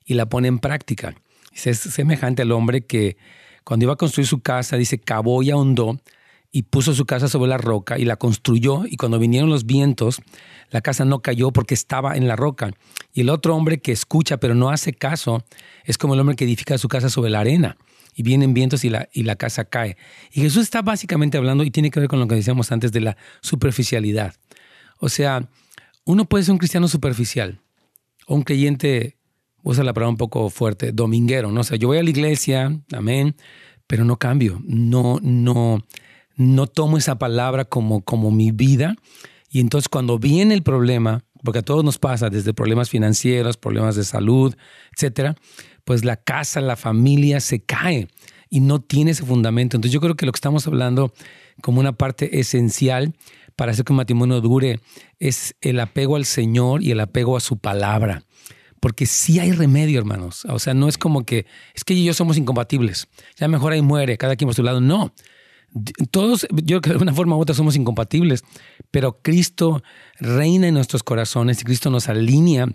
y 0.07 0.15
la 0.15 0.27
pone 0.27 0.49
en 0.49 0.59
práctica? 0.59 1.15
Es 1.53 1.79
semejante 1.79 2.43
al 2.43 2.53
hombre 2.53 2.87
que 2.87 3.19
cuando 3.65 3.85
iba 3.85 3.93
a 3.93 3.97
construir 3.97 4.27
su 4.27 4.41
casa, 4.41 4.77
dice, 4.77 4.99
cavó 4.99 5.43
y 5.43 5.51
ahondó 5.51 6.01
y 6.53 6.65
puso 6.65 6.95
su 6.95 7.07
casa 7.07 7.29
sobre 7.29 7.49
la 7.49 7.57
roca 7.57 7.99
y 7.99 8.05
la 8.05 8.17
construyó 8.17 8.85
y 8.87 8.97
cuando 8.97 9.19
vinieron 9.19 9.49
los 9.49 9.65
vientos, 9.65 10.21
la 10.71 10.83
casa 10.83 11.07
no 11.07 11.21
cayó 11.21 11.51
porque 11.51 11.73
estaba 11.73 12.17
en 12.17 12.29
la 12.29 12.37
roca. 12.37 12.73
Y 13.15 13.23
el 13.23 13.31
otro 13.31 13.57
hombre 13.57 13.81
que 13.81 13.91
escucha 13.91 14.37
pero 14.37 14.55
no 14.55 14.69
hace 14.69 14.93
caso 14.93 15.45
es 15.85 15.97
como 15.97 16.13
el 16.13 16.21
hombre 16.21 16.37
que 16.37 16.45
edifica 16.45 16.77
su 16.77 16.89
casa 16.89 17.09
sobre 17.09 17.31
la 17.31 17.41
arena 17.41 17.79
y 18.15 18.23
vienen 18.23 18.53
vientos 18.53 18.85
y 18.85 18.91
la, 18.91 19.09
y 19.15 19.23
la 19.23 19.37
casa 19.37 19.65
cae. 19.65 19.97
Y 20.31 20.43
Jesús 20.43 20.65
está 20.65 20.83
básicamente 20.83 21.39
hablando 21.39 21.65
y 21.65 21.71
tiene 21.71 21.91
que 21.91 22.01
ver 22.01 22.09
con 22.11 22.21
lo 22.21 22.29
que 22.29 22.35
decíamos 22.35 22.71
antes 22.71 22.93
de 22.93 23.01
la 23.01 23.17
superficialidad. 23.41 24.35
O 24.99 25.09
sea, 25.09 25.49
uno 26.05 26.27
puede 26.27 26.45
ser 26.45 26.53
un 26.53 26.59
cristiano 26.59 26.87
superficial 26.87 27.61
o 28.27 28.35
un 28.35 28.43
creyente, 28.43 29.17
usa 29.63 29.85
la 29.85 29.95
palabra 29.95 30.11
un 30.11 30.17
poco 30.19 30.51
fuerte, 30.51 30.93
dominguero, 30.93 31.51
¿no? 31.51 31.63
O 31.63 31.65
sea, 31.65 31.79
yo 31.79 31.89
voy 31.89 31.97
a 31.97 32.03
la 32.03 32.11
iglesia, 32.11 32.79
amén, 32.93 33.37
pero 33.87 34.05
no 34.05 34.19
cambio, 34.19 34.61
no, 34.65 35.19
no, 35.23 35.83
no 36.37 36.67
tomo 36.67 36.99
esa 36.99 37.19
palabra 37.19 37.65
como, 37.65 38.03
como 38.03 38.31
mi 38.31 38.51
vida. 38.51 38.97
Y 39.51 39.61
entonces 39.61 39.89
cuando 39.89 40.19
viene 40.19 40.55
el 40.55 40.63
problema, 40.63 41.25
porque 41.45 41.61
a 41.61 41.63
todos 41.63 41.85
nos 41.85 41.99
pasa, 41.99 42.31
desde 42.31 42.55
problemas 42.55 42.89
financieros, 42.89 43.57
problemas 43.57 43.97
de 43.97 44.05
salud, 44.05 44.55
etcétera, 44.95 45.37
pues 45.85 46.05
la 46.05 46.17
casa, 46.17 46.61
la 46.61 46.77
familia 46.77 47.41
se 47.41 47.61
cae 47.63 48.09
y 48.49 48.61
no 48.61 48.81
tiene 48.81 49.11
ese 49.11 49.25
fundamento. 49.25 49.77
Entonces 49.77 49.93
yo 49.93 50.01
creo 50.01 50.15
que 50.15 50.27
lo 50.27 50.33
que 50.33 50.37
estamos 50.37 50.67
hablando 50.67 51.13
como 51.61 51.81
una 51.81 51.93
parte 51.93 52.41
esencial 52.41 53.15
para 53.57 53.73
hacer 53.73 53.85
que 53.85 53.93
un 53.93 53.99
matrimonio 53.99 54.41
dure 54.41 54.81
es 55.19 55.55
el 55.61 55.81
apego 55.81 56.17
al 56.17 56.25
Señor 56.25 56.83
y 56.83 56.91
el 56.91 57.01
apego 57.01 57.37
a 57.37 57.41
su 57.41 57.59
palabra. 57.59 58.25
Porque 58.81 59.07
sí 59.07 59.39
hay 59.39 59.53
remedio, 59.53 59.99
hermanos. 59.99 60.45
O 60.47 60.59
sea, 60.59 60.75
no 60.75 60.89
es 60.89 60.99
como 60.99 61.25
que 61.25 61.47
es 61.75 61.85
que 61.85 62.03
yo 62.03 62.15
somos 62.15 62.37
incompatibles. 62.37 63.07
Ya 63.37 63.47
mejor 63.47 63.73
ahí 63.73 63.83
muere, 63.83 64.19
cada 64.19 64.35
quien 64.35 64.49
por 64.49 64.57
su 64.57 64.63
lado. 64.63 64.81
No. 64.81 65.15
Todos, 66.11 66.47
yo 66.51 66.81
creo 66.81 66.81
que 66.81 66.89
de 66.91 66.95
alguna 66.95 67.15
forma 67.15 67.37
u 67.37 67.41
otra 67.41 67.55
somos 67.55 67.77
incompatibles, 67.77 68.45
pero 68.91 69.21
Cristo 69.23 69.83
reina 70.19 70.69
en 70.69 70.75
nuestros 70.75 71.03
corazones 71.03 71.61
y 71.61 71.65
Cristo 71.65 71.91
nos 71.91 72.09
alinea 72.09 72.67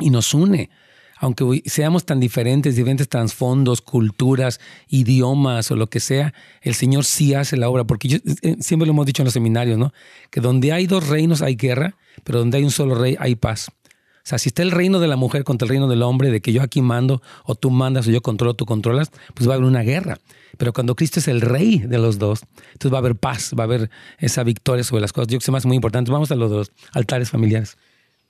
y 0.00 0.10
nos 0.10 0.34
une 0.34 0.70
aunque 1.18 1.62
seamos 1.66 2.04
tan 2.04 2.20
diferentes, 2.20 2.76
diferentes 2.76 3.08
trasfondos, 3.08 3.82
culturas, 3.82 4.60
idiomas 4.88 5.70
o 5.70 5.76
lo 5.76 5.88
que 5.88 6.00
sea, 6.00 6.32
el 6.62 6.74
Señor 6.74 7.04
sí 7.04 7.34
hace 7.34 7.56
la 7.56 7.68
obra, 7.68 7.84
porque 7.84 8.20
eh, 8.42 8.56
siempre 8.60 8.86
lo 8.86 8.92
hemos 8.92 9.06
dicho 9.06 9.22
en 9.22 9.26
los 9.26 9.34
seminarios, 9.34 9.78
¿no? 9.78 9.92
Que 10.30 10.40
donde 10.40 10.72
hay 10.72 10.86
dos 10.86 11.08
reinos 11.08 11.42
hay 11.42 11.56
guerra, 11.56 11.96
pero 12.24 12.38
donde 12.38 12.58
hay 12.58 12.64
un 12.64 12.70
solo 12.70 12.94
rey 12.94 13.16
hay 13.18 13.34
paz. 13.34 13.70
O 13.70 14.28
sea, 14.28 14.38
si 14.38 14.50
está 14.50 14.62
el 14.62 14.70
reino 14.70 15.00
de 15.00 15.08
la 15.08 15.16
mujer 15.16 15.42
contra 15.42 15.64
el 15.64 15.70
reino 15.70 15.88
del 15.88 16.02
hombre, 16.02 16.30
de 16.30 16.40
que 16.40 16.52
yo 16.52 16.62
aquí 16.62 16.82
mando, 16.82 17.22
o 17.44 17.54
tú 17.54 17.70
mandas, 17.70 18.06
o 18.06 18.10
yo 18.10 18.20
controlo, 18.20 18.54
tú 18.54 18.66
controlas, 18.66 19.10
pues 19.34 19.48
va 19.48 19.54
a 19.54 19.56
haber 19.56 19.66
una 19.66 19.80
guerra. 19.80 20.18
Pero 20.58 20.72
cuando 20.72 20.94
Cristo 20.94 21.20
es 21.20 21.28
el 21.28 21.40
rey 21.40 21.78
de 21.78 21.98
los 21.98 22.18
dos, 22.18 22.42
entonces 22.72 22.92
va 22.92 22.98
a 22.98 23.00
haber 23.00 23.16
paz, 23.16 23.52
va 23.58 23.62
a 23.62 23.66
haber 23.66 23.90
esa 24.18 24.42
victoria 24.42 24.84
sobre 24.84 25.00
las 25.00 25.12
cosas. 25.12 25.28
Yo 25.28 25.38
creo 25.38 25.40
que 25.40 25.44
es 25.44 25.50
más 25.50 25.66
muy 25.66 25.76
importante. 25.76 26.10
Vamos 26.10 26.30
a 26.30 26.34
los 26.34 26.50
dos 26.50 26.72
altares 26.92 27.30
familiares. 27.30 27.78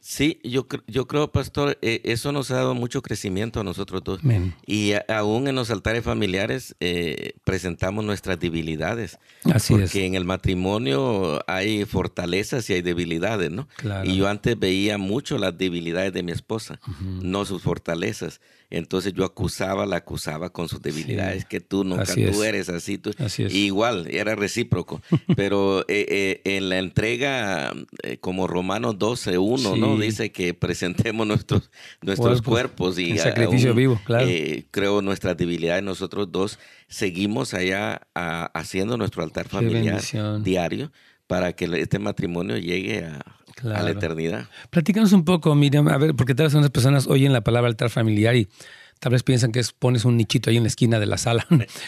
Sí, 0.00 0.40
yo, 0.44 0.66
yo 0.86 1.08
creo, 1.08 1.32
pastor, 1.32 1.76
eh, 1.82 2.00
eso 2.04 2.30
nos 2.30 2.50
ha 2.52 2.56
dado 2.56 2.74
mucho 2.74 3.02
crecimiento 3.02 3.60
a 3.60 3.64
nosotros 3.64 4.02
dos. 4.04 4.20
Y 4.64 4.92
aún 5.08 5.48
en 5.48 5.56
los 5.56 5.70
altares 5.70 6.04
familiares 6.04 6.76
eh, 6.78 7.32
presentamos 7.42 8.04
nuestras 8.04 8.38
debilidades. 8.38 9.18
Así 9.52 9.74
porque 9.74 10.06
en 10.06 10.14
el 10.14 10.24
matrimonio 10.24 11.40
hay 11.48 11.84
fortalezas 11.84 12.70
y 12.70 12.74
hay 12.74 12.82
debilidades, 12.82 13.50
¿no? 13.50 13.68
Y 14.04 14.16
yo 14.16 14.28
antes 14.28 14.58
veía 14.58 14.98
mucho 14.98 15.36
las 15.36 15.58
debilidades 15.58 16.12
de 16.12 16.22
mi 16.22 16.30
esposa, 16.30 16.80
no 17.00 17.44
sus 17.44 17.62
fortalezas. 17.62 18.40
Entonces 18.70 19.14
yo 19.14 19.24
acusaba, 19.24 19.86
la 19.86 19.96
acusaba 19.96 20.50
con 20.50 20.68
sus 20.68 20.82
debilidades, 20.82 21.46
que 21.46 21.60
tú 21.60 21.84
nunca, 21.84 22.14
tú 22.14 22.42
eres 22.42 22.68
así. 22.68 22.98
Tú, 22.98 23.12
igual, 23.50 24.06
era 24.10 24.34
recíproco. 24.34 25.00
Pero 25.36 25.80
eh, 25.88 26.06
eh, 26.08 26.40
en 26.44 26.68
la 26.68 26.78
entrega, 26.78 27.72
eh, 28.02 28.18
como 28.18 28.46
Romanos 28.46 28.98
12, 28.98 29.38
1, 29.38 29.76
¿no? 29.76 29.96
Dice 29.96 30.32
que 30.32 30.52
presentemos 30.52 31.26
nuestros, 31.26 31.70
nuestros 32.02 32.42
cuerpos 32.42 32.98
y 32.98 33.16
sacrificio 33.16 33.74
vivo, 33.74 34.00
claro. 34.04 34.28
creo 34.70 35.00
nuestras 35.00 35.36
debilidades, 35.36 35.82
nosotros 35.82 36.30
dos 36.30 36.58
seguimos 36.88 37.54
allá 37.54 38.02
haciendo 38.14 38.96
nuestro 38.96 39.22
altar 39.22 39.48
familiar 39.48 40.02
diario 40.42 40.92
para 41.26 41.52
que 41.52 41.66
este 41.80 41.98
matrimonio 41.98 42.58
llegue 42.58 43.04
a, 43.04 43.37
la 43.62 43.90
eternidad. 43.90 44.48
Platícanos 44.70 45.12
un 45.12 45.24
poco, 45.24 45.54
Miriam, 45.54 45.88
a 45.88 45.98
ver, 45.98 46.14
porque 46.14 46.34
tal 46.34 46.46
vez 46.46 46.54
unas 46.54 46.70
personas 46.70 47.06
oyen 47.06 47.32
la 47.32 47.42
palabra 47.42 47.68
altar 47.68 47.90
familiar 47.90 48.36
y 48.36 48.48
tal 48.98 49.12
vez 49.12 49.22
piensan 49.22 49.52
que 49.52 49.60
es, 49.60 49.72
pones 49.72 50.04
un 50.04 50.16
nichito 50.16 50.50
ahí 50.50 50.56
en 50.56 50.64
la 50.64 50.68
esquina 50.68 50.98
de 50.98 51.06
la 51.06 51.18
sala, 51.18 51.46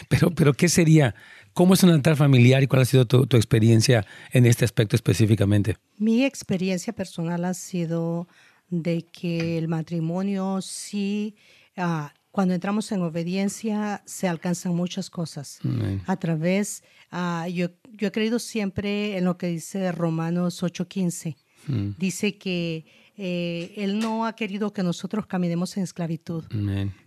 pero, 0.09 0.31
pero 0.31 0.53
¿qué 0.53 0.69
sería? 0.69 1.15
¿Cómo 1.53 1.73
es 1.73 1.83
un 1.83 1.89
altar 1.89 2.15
familiar 2.15 2.63
y 2.63 2.67
cuál 2.67 2.83
ha 2.83 2.85
sido 2.85 3.05
tu, 3.05 3.35
experiencia 3.35 4.05
en 4.31 4.45
este 4.45 4.63
aspecto 4.63 4.95
específicamente? 4.95 5.77
Mi 5.97 6.23
experiencia 6.23 6.93
personal 6.93 7.43
ha 7.45 7.53
sido 7.53 8.27
de 8.69 9.05
que 9.11 9.57
el 9.57 9.67
matrimonio 9.67 10.61
sí, 10.61 11.35
ah, 11.75 12.13
cuando 12.31 12.53
entramos 12.53 12.89
en 12.93 13.01
obediencia, 13.01 14.01
se 14.05 14.29
alcanzan 14.29 14.73
muchas 14.73 15.09
cosas. 15.09 15.59
A 16.07 16.15
través, 16.15 16.83
uh, 17.11 17.45
yo, 17.47 17.67
yo 17.91 18.07
he 18.07 18.11
creído 18.11 18.39
siempre 18.39 19.17
en 19.17 19.25
lo 19.25 19.37
que 19.37 19.47
dice 19.47 19.91
Romanos 19.91 20.63
8:15. 20.63 21.35
Mm. 21.67 21.89
Dice 21.97 22.37
que 22.37 22.85
eh, 23.17 23.73
Él 23.77 23.99
no 23.99 24.25
ha 24.25 24.33
querido 24.35 24.73
que 24.73 24.83
nosotros 24.83 25.25
caminemos 25.25 25.75
en 25.77 25.83
esclavitud, 25.83 26.43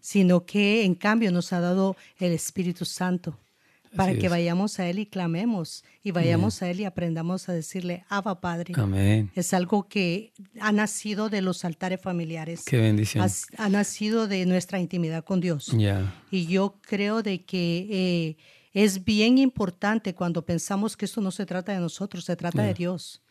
sino 0.00 0.44
que 0.44 0.84
en 0.84 0.94
cambio 0.94 1.32
nos 1.32 1.52
ha 1.52 1.60
dado 1.60 1.96
el 2.18 2.32
Espíritu 2.32 2.84
Santo 2.84 3.38
para 3.96 4.14
que 4.14 4.28
vayamos 4.28 4.78
a 4.78 4.88
Él 4.88 4.98
y 4.98 5.06
clamemos 5.06 5.84
y 6.02 6.10
vayamos 6.10 6.62
a 6.62 6.70
Él 6.70 6.80
y 6.80 6.84
aprendamos 6.84 7.48
a 7.48 7.52
decirle, 7.52 8.04
Abba 8.08 8.40
Padre. 8.40 8.74
Amén. 8.76 9.30
Es 9.34 9.54
algo 9.54 9.88
que 9.88 10.32
ha 10.60 10.72
nacido 10.72 11.28
de 11.30 11.42
los 11.42 11.64
altares 11.64 12.00
familiares. 12.00 12.64
Qué 12.64 12.78
bendición. 12.78 13.26
Ha, 13.56 13.68
nacido 13.68 14.26
de 14.26 14.46
nuestra 14.46 14.78
intimidad 14.80 15.24
con 15.24 15.40
Dios. 15.40 15.70
Y 16.30 16.46
yo 16.46 16.78
creo 16.82 17.22
de 17.22 17.44
que 17.44 17.88
eh, 17.90 18.36
es 18.72 19.04
bien 19.04 19.38
importante 19.38 20.14
cuando 20.14 20.44
pensamos 20.44 20.96
que 20.96 21.04
esto 21.04 21.20
no 21.20 21.30
se 21.30 21.46
trata 21.46 21.72
de 21.72 21.80
nosotros, 21.80 22.24
se 22.24 22.36
trata 22.36 22.62
de 22.62 22.74
Dios. 22.74 23.23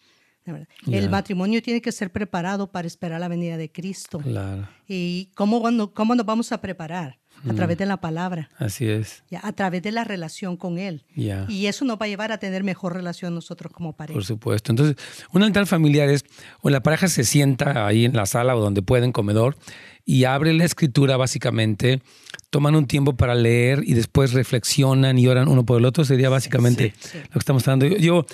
El 0.88 1.10
matrimonio 1.10 1.62
tiene 1.62 1.82
que 1.82 1.92
ser 1.92 2.12
preparado 2.12 2.72
para 2.72 2.88
esperar 2.88 3.20
la 3.20 3.28
venida 3.28 3.58
de 3.58 3.72
Cristo. 3.72 4.20
Claro. 4.20 4.68
¿Y 4.88 5.30
cómo, 5.36 5.62
cómo 5.94 6.16
nos 6.16 6.26
vamos 6.26 6.52
a 6.52 6.62
preparar? 6.62 7.20
A 7.50 7.54
través 7.54 7.78
de 7.78 7.86
la 7.86 7.98
palabra. 7.98 8.50
Así 8.58 8.88
es. 8.88 9.24
a 9.42 9.52
través 9.52 9.82
de 9.82 9.92
la 9.92 10.06
relación 10.06 10.56
con 10.56 10.78
Él. 10.78 11.04
Y 11.16 11.66
eso 11.66 11.84
nos 11.84 11.98
va 11.98 12.06
a 12.06 12.08
llevar 12.08 12.32
a 12.32 12.38
tener 12.38 12.64
mejor 12.64 12.94
relación 12.94 13.36
nosotros 13.36 13.74
como 13.74 13.94
pareja. 13.94 14.16
Por 14.16 14.24
supuesto. 14.24 14.72
Entonces, 14.72 14.96
un 15.34 15.44
altar 15.44 15.66
familiar 15.66 16.08
es, 16.10 16.24
o 16.62 16.70
la 16.70 16.82
pareja 16.82 17.10
se 17.10 17.26
sienta 17.26 17.86
ahí 17.86 18.06
en 18.06 18.16
la 18.16 18.26
sala 18.28 18.56
o 18.56 18.62
donde 18.62 18.82
pueden, 18.82 19.12
comedor, 19.12 19.58
y 20.06 20.26
abre 20.26 20.54
la 20.54 20.66
escritura 20.66 21.18
básicamente, 21.18 22.02
toman 22.50 22.76
un 22.76 22.86
tiempo 22.88 23.16
para 23.16 23.36
leer 23.36 23.84
y 23.86 23.94
después 23.94 24.34
reflexionan 24.34 25.18
y 25.18 25.28
oran 25.28 25.48
uno 25.48 25.66
por 25.66 25.80
el 25.80 25.86
otro, 25.86 26.04
sería 26.04 26.30
básicamente 26.30 26.94
lo 27.14 27.34
que 27.34 27.40
estamos 27.40 27.68
hablando. 27.68 27.96
Yo, 27.98 28.26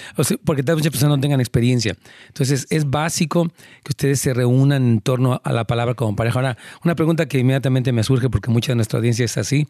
porque 0.43 0.63
tal 0.63 0.75
vez 0.75 0.83
muchas 0.83 0.91
personas 0.91 1.17
no 1.17 1.21
tengan 1.21 1.39
experiencia. 1.39 1.95
Entonces, 2.27 2.65
es 2.69 2.89
básico 2.89 3.47
que 3.83 3.89
ustedes 3.89 4.19
se 4.19 4.33
reúnan 4.33 4.83
en 4.83 5.01
torno 5.01 5.41
a 5.43 5.53
la 5.53 5.65
palabra 5.65 5.93
como 5.93 6.15
pareja. 6.15 6.39
Ahora, 6.39 6.57
una 6.83 6.95
pregunta 6.95 7.27
que 7.27 7.39
inmediatamente 7.39 7.91
me 7.91 8.03
surge, 8.03 8.29
porque 8.29 8.49
mucha 8.49 8.71
de 8.71 8.77
nuestra 8.77 8.97
audiencia 8.97 9.25
es 9.25 9.37
así, 9.37 9.67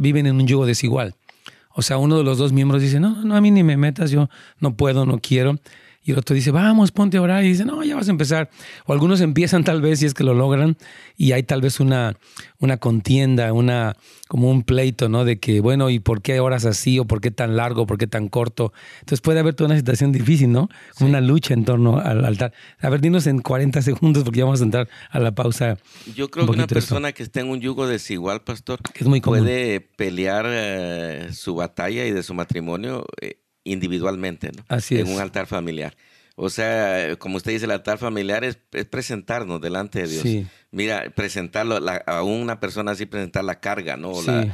viven 0.00 0.26
en 0.26 0.36
un 0.36 0.46
yugo 0.46 0.66
desigual. 0.66 1.14
O 1.70 1.82
sea, 1.82 1.96
uno 1.96 2.18
de 2.18 2.24
los 2.24 2.38
dos 2.38 2.52
miembros 2.52 2.82
dice, 2.82 3.00
no, 3.00 3.22
no, 3.24 3.36
a 3.36 3.40
mí 3.40 3.50
ni 3.50 3.62
me 3.62 3.76
metas, 3.76 4.10
yo 4.10 4.28
no 4.60 4.76
puedo, 4.76 5.06
no 5.06 5.18
quiero 5.18 5.58
y 6.08 6.12
el 6.12 6.18
otro 6.18 6.34
dice, 6.34 6.50
vamos, 6.50 6.90
ponte 6.90 7.18
a 7.18 7.20
orar, 7.20 7.44
y 7.44 7.48
dice, 7.48 7.66
no, 7.66 7.84
ya 7.84 7.94
vas 7.94 8.08
a 8.08 8.10
empezar. 8.10 8.48
O 8.86 8.94
algunos 8.94 9.20
empiezan 9.20 9.62
tal 9.62 9.82
vez, 9.82 9.98
si 9.98 10.06
es 10.06 10.14
que 10.14 10.24
lo 10.24 10.32
logran, 10.32 10.78
y 11.18 11.32
hay 11.32 11.42
tal 11.42 11.60
vez 11.60 11.80
una, 11.80 12.16
una 12.60 12.78
contienda, 12.78 13.52
una, 13.52 13.94
como 14.26 14.50
un 14.50 14.62
pleito, 14.62 15.10
¿no? 15.10 15.26
De 15.26 15.38
que, 15.38 15.60
bueno, 15.60 15.90
¿y 15.90 15.98
por 15.98 16.22
qué 16.22 16.40
horas 16.40 16.64
así? 16.64 16.98
¿O 16.98 17.04
por 17.04 17.20
qué 17.20 17.30
tan 17.30 17.56
largo? 17.56 17.86
¿Por 17.86 17.98
qué 17.98 18.06
tan 18.06 18.30
corto? 18.30 18.72
Entonces 19.00 19.20
puede 19.20 19.40
haber 19.40 19.52
toda 19.52 19.68
una 19.68 19.76
situación 19.76 20.10
difícil, 20.10 20.50
¿no? 20.50 20.70
Una 21.00 21.20
lucha 21.20 21.52
en 21.52 21.66
torno 21.66 21.98
al 21.98 22.24
altar. 22.24 22.54
A 22.80 22.88
ver, 22.88 23.02
dinos 23.02 23.26
en 23.26 23.40
40 23.40 23.82
segundos, 23.82 24.24
porque 24.24 24.38
ya 24.38 24.46
vamos 24.46 24.62
a 24.62 24.64
entrar 24.64 24.88
a 25.10 25.20
la 25.20 25.34
pausa. 25.34 25.76
Yo 26.16 26.30
creo 26.30 26.46
que 26.46 26.52
una 26.52 26.66
persona 26.66 27.12
que 27.12 27.22
esté 27.22 27.40
en 27.40 27.50
un 27.50 27.60
yugo 27.60 27.86
desigual, 27.86 28.40
pastor, 28.40 28.80
es 28.94 29.06
muy 29.06 29.20
puede 29.20 29.82
pelear 29.82 30.46
eh, 30.48 31.28
su 31.34 31.54
batalla 31.54 32.06
y 32.06 32.12
de 32.12 32.22
su 32.22 32.32
matrimonio. 32.32 33.04
Eh, 33.20 33.36
individualmente, 33.70 34.50
¿no? 34.56 34.64
Así 34.68 34.98
en 34.98 35.08
un 35.08 35.20
altar 35.20 35.46
familiar. 35.46 35.96
O 36.40 36.50
sea, 36.50 37.16
como 37.16 37.36
usted 37.36 37.50
dice, 37.50 37.64
el 37.64 37.72
altar 37.72 37.98
familiar 37.98 38.44
es, 38.44 38.60
presentarnos 38.88 39.60
delante 39.60 40.06
de 40.06 40.06
Dios. 40.06 40.46
Mira, 40.70 41.10
presentarlo 41.16 41.80
a 42.06 42.22
una 42.22 42.60
persona 42.60 42.92
así, 42.92 43.06
presentar 43.06 43.42
la 43.42 43.58
carga, 43.58 43.96
¿no? 43.96 44.12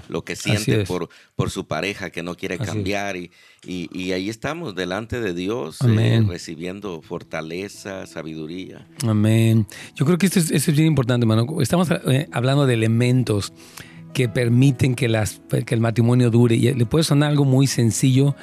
lo 0.08 0.24
que 0.24 0.34
siente 0.34 0.86
por, 0.86 1.10
por 1.36 1.50
su 1.50 1.66
pareja 1.66 2.08
que 2.08 2.22
no 2.22 2.36
quiere 2.36 2.56
cambiar. 2.56 3.18
Y, 3.18 3.30
y, 3.66 4.12
ahí 4.12 4.30
estamos 4.30 4.74
delante 4.74 5.20
de 5.20 5.34
Dios, 5.34 5.76
eh, 5.86 6.24
recibiendo 6.26 7.02
fortaleza, 7.02 8.06
sabiduría. 8.06 8.88
Amén. 9.06 9.66
Yo 9.94 10.06
creo 10.06 10.16
que 10.16 10.24
esto 10.24 10.38
es, 10.38 10.50
esto 10.52 10.70
es 10.70 10.76
bien 10.78 10.88
importante, 10.88 11.24
hermano. 11.24 11.60
Estamos 11.60 11.90
eh, 11.90 12.28
hablando 12.32 12.66
de 12.66 12.72
elementos 12.72 13.52
que 14.14 14.30
permiten 14.30 14.94
que, 14.94 15.10
las, 15.10 15.42
que 15.66 15.74
el 15.74 15.82
matrimonio 15.82 16.30
dure. 16.30 16.56
Y 16.56 16.72
le 16.72 16.86
puede 16.86 17.04
sonar 17.04 17.28
algo 17.28 17.44
muy 17.44 17.66
sencillo 17.66 18.34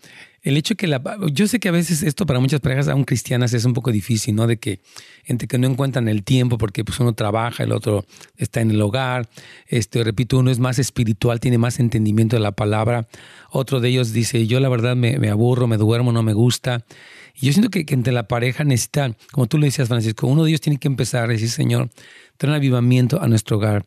el 0.49 0.57
hecho 0.57 0.77
que 0.77 0.87
la... 0.87 1.03
Yo 1.31 1.47
sé 1.47 1.61
que 1.61 1.69
a 1.69 1.73
veces 1.73 2.03
esto 2.03 2.25
para 2.25 2.41
muchas 2.41 2.61
parejas, 2.61 2.89
aún 2.89 3.05
cristianas, 3.05 3.53
es 3.53 3.67
un 3.67 3.75
poco 3.75 3.93
difícil, 3.93 4.35
¿no? 4.35 4.47
De 4.47 4.57
que 4.57 4.81
entre 5.27 5.47
que 5.47 5.59
no 5.59 5.67
encuentran 5.67 6.09
el 6.09 6.25
tiempo 6.25 6.57
porque 6.57 6.85
pues 6.87 6.99
uno 7.01 7.13
trabaja, 7.13 7.65
el 7.65 7.73
otro 7.73 8.07
está 8.39 8.63
en 8.63 8.71
el 8.71 8.81
hogar, 8.81 9.29
este, 9.67 10.03
repito, 10.03 10.39
uno 10.39 10.51
es 10.51 10.59
más 10.59 10.79
espiritual, 10.79 11.39
tiene 11.39 11.59
más 11.59 11.81
entendimiento 11.81 12.37
de 12.37 12.41
la 12.41 12.53
palabra, 12.53 13.09
otro 13.51 13.81
de 13.81 13.91
ellos 13.91 14.15
dice, 14.15 14.47
yo 14.47 14.59
la 14.59 14.71
verdad 14.71 14.97
me, 14.97 15.19
me 15.19 15.29
aburro, 15.29 15.67
me 15.67 15.77
duermo, 15.77 16.13
no 16.13 16.23
me 16.23 16.33
gusta. 16.33 16.83
Y 17.39 17.47
yo 17.47 17.53
siento 17.53 17.69
que, 17.69 17.85
entre 17.87 18.15
la 18.15 18.27
pareja 18.27 18.65
necesita, 18.65 19.15
como 19.33 19.49
tú 19.49 19.59
le 19.59 19.67
decías, 19.67 19.89
Francisco, 19.89 20.27
uno 20.27 20.45
de 20.45 20.51
ellos 20.51 20.63
tiene 20.63 20.79
que 20.79 20.89
empezar 20.89 21.25
a 21.25 21.27
decir, 21.29 21.51
Señor, 21.51 21.91
trae 22.39 22.53
un 22.53 22.57
avivamiento 22.57 23.21
a 23.21 23.29
nuestro 23.29 23.59
hogar. 23.59 23.85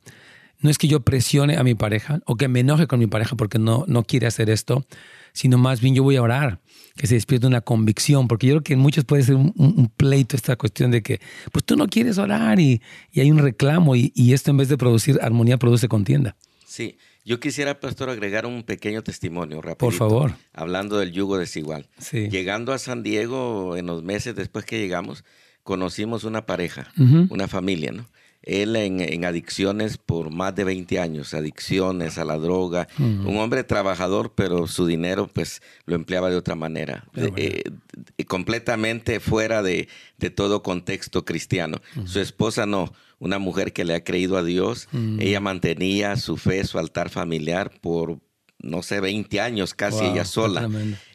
No 0.59 0.69
es 0.69 0.77
que 0.77 0.87
yo 0.87 0.99
presione 0.99 1.57
a 1.57 1.63
mi 1.63 1.73
pareja 1.73 2.19
o 2.25 2.35
que 2.35 2.47
me 2.47 2.59
enoje 2.59 2.85
con 2.85 2.99
mi 2.99 3.07
pareja 3.07 3.35
porque 3.35 3.57
no, 3.57 3.83
no 3.87 4.03
quiere 4.03 4.27
hacer 4.27 4.51
esto, 4.51 4.85
sino 5.33 5.57
más 5.57 5.81
bien 5.81 5.95
yo 5.95 6.03
voy 6.03 6.15
a 6.15 6.21
orar, 6.21 6.61
que 6.95 7.07
se 7.07 7.15
despierte 7.15 7.47
una 7.47 7.61
convicción, 7.61 8.27
porque 8.27 8.47
yo 8.47 8.53
creo 8.55 8.63
que 8.63 8.73
en 8.73 8.79
muchos 8.79 9.05
puede 9.05 9.23
ser 9.23 9.35
un, 9.35 9.91
pleito 9.95 10.35
esta 10.35 10.55
cuestión 10.55 10.91
de 10.91 11.01
que, 11.01 11.21
pues 11.51 11.65
tú 11.65 11.75
no 11.75 11.87
quieres 11.87 12.17
orar 12.17 12.59
y, 12.59 12.81
hay 13.15 13.31
un 13.31 13.39
reclamo 13.39 13.95
y, 13.95 14.11
y, 14.15 14.33
esto 14.33 14.51
en 14.51 14.57
vez 14.57 14.69
de 14.69 14.77
producir 14.77 15.19
armonía 15.21 15.57
produce 15.57 15.87
contienda. 15.87 16.35
Sí, 16.65 16.97
yo 17.23 17.39
quisiera, 17.39 17.79
pastor, 17.79 18.09
agregar 18.09 18.45
un 18.45 18.63
pequeño 18.63 19.03
testimonio. 19.03 19.61
Por 19.77 19.93
favor. 19.93 20.33
Hablando 20.53 20.97
del 20.97 21.11
yugo 21.11 21.37
desigual. 21.37 21.87
Sí. 21.99 22.29
Llegando 22.29 22.73
a 22.73 22.79
San 22.79 23.03
Diego, 23.03 23.77
en 23.77 23.85
los 23.85 24.03
meses 24.03 24.35
después 24.35 24.65
que 24.65 24.79
llegamos, 24.79 25.23
conocimos 25.63 26.23
una 26.23 26.45
pareja, 26.45 26.91
una 27.29 27.47
familia, 27.47 27.91
¿no? 27.91 28.07
Él 28.43 28.75
en, 28.75 29.23
adicciones 29.23 29.97
por 29.97 30.31
más 30.31 30.55
de 30.55 30.63
20 30.63 30.99
años, 30.99 31.33
adicciones 31.33 32.17
a 32.17 32.25
la 32.25 32.37
droga, 32.37 32.87
un 32.97 33.37
hombre 33.37 33.63
trabajador, 33.63 34.33
pero 34.35 34.67
su 34.67 34.87
dinero 34.87 35.27
pues 35.31 35.61
lo 35.85 35.95
empleaba 35.95 36.29
de 36.29 36.37
otra 36.37 36.55
manera, 36.55 37.05
eh, 37.15 37.63
completamente 38.27 39.19
fuera 39.19 39.61
de, 39.61 39.87
todo 40.35 40.63
contexto 40.63 41.23
cristiano. 41.23 41.81
Su 42.05 42.19
esposa 42.19 42.65
no, 42.65 42.93
una 43.19 43.37
mujer 43.37 43.73
que 43.73 43.85
le 43.85 43.93
ha 43.93 44.03
creído 44.03 44.37
a 44.37 44.43
Dios, 44.43 44.87
ella 45.19 45.39
mantenía 45.39 46.15
su 46.15 46.37
fe, 46.37 46.63
su 46.65 46.79
altar 46.79 47.09
familiar 47.09 47.71
por, 47.81 48.19
no 48.57 48.81
sé, 48.81 48.99
20 49.01 49.39
años 49.39 49.75
casi 49.75 50.03
ella 50.05 50.25
sola. 50.25 50.67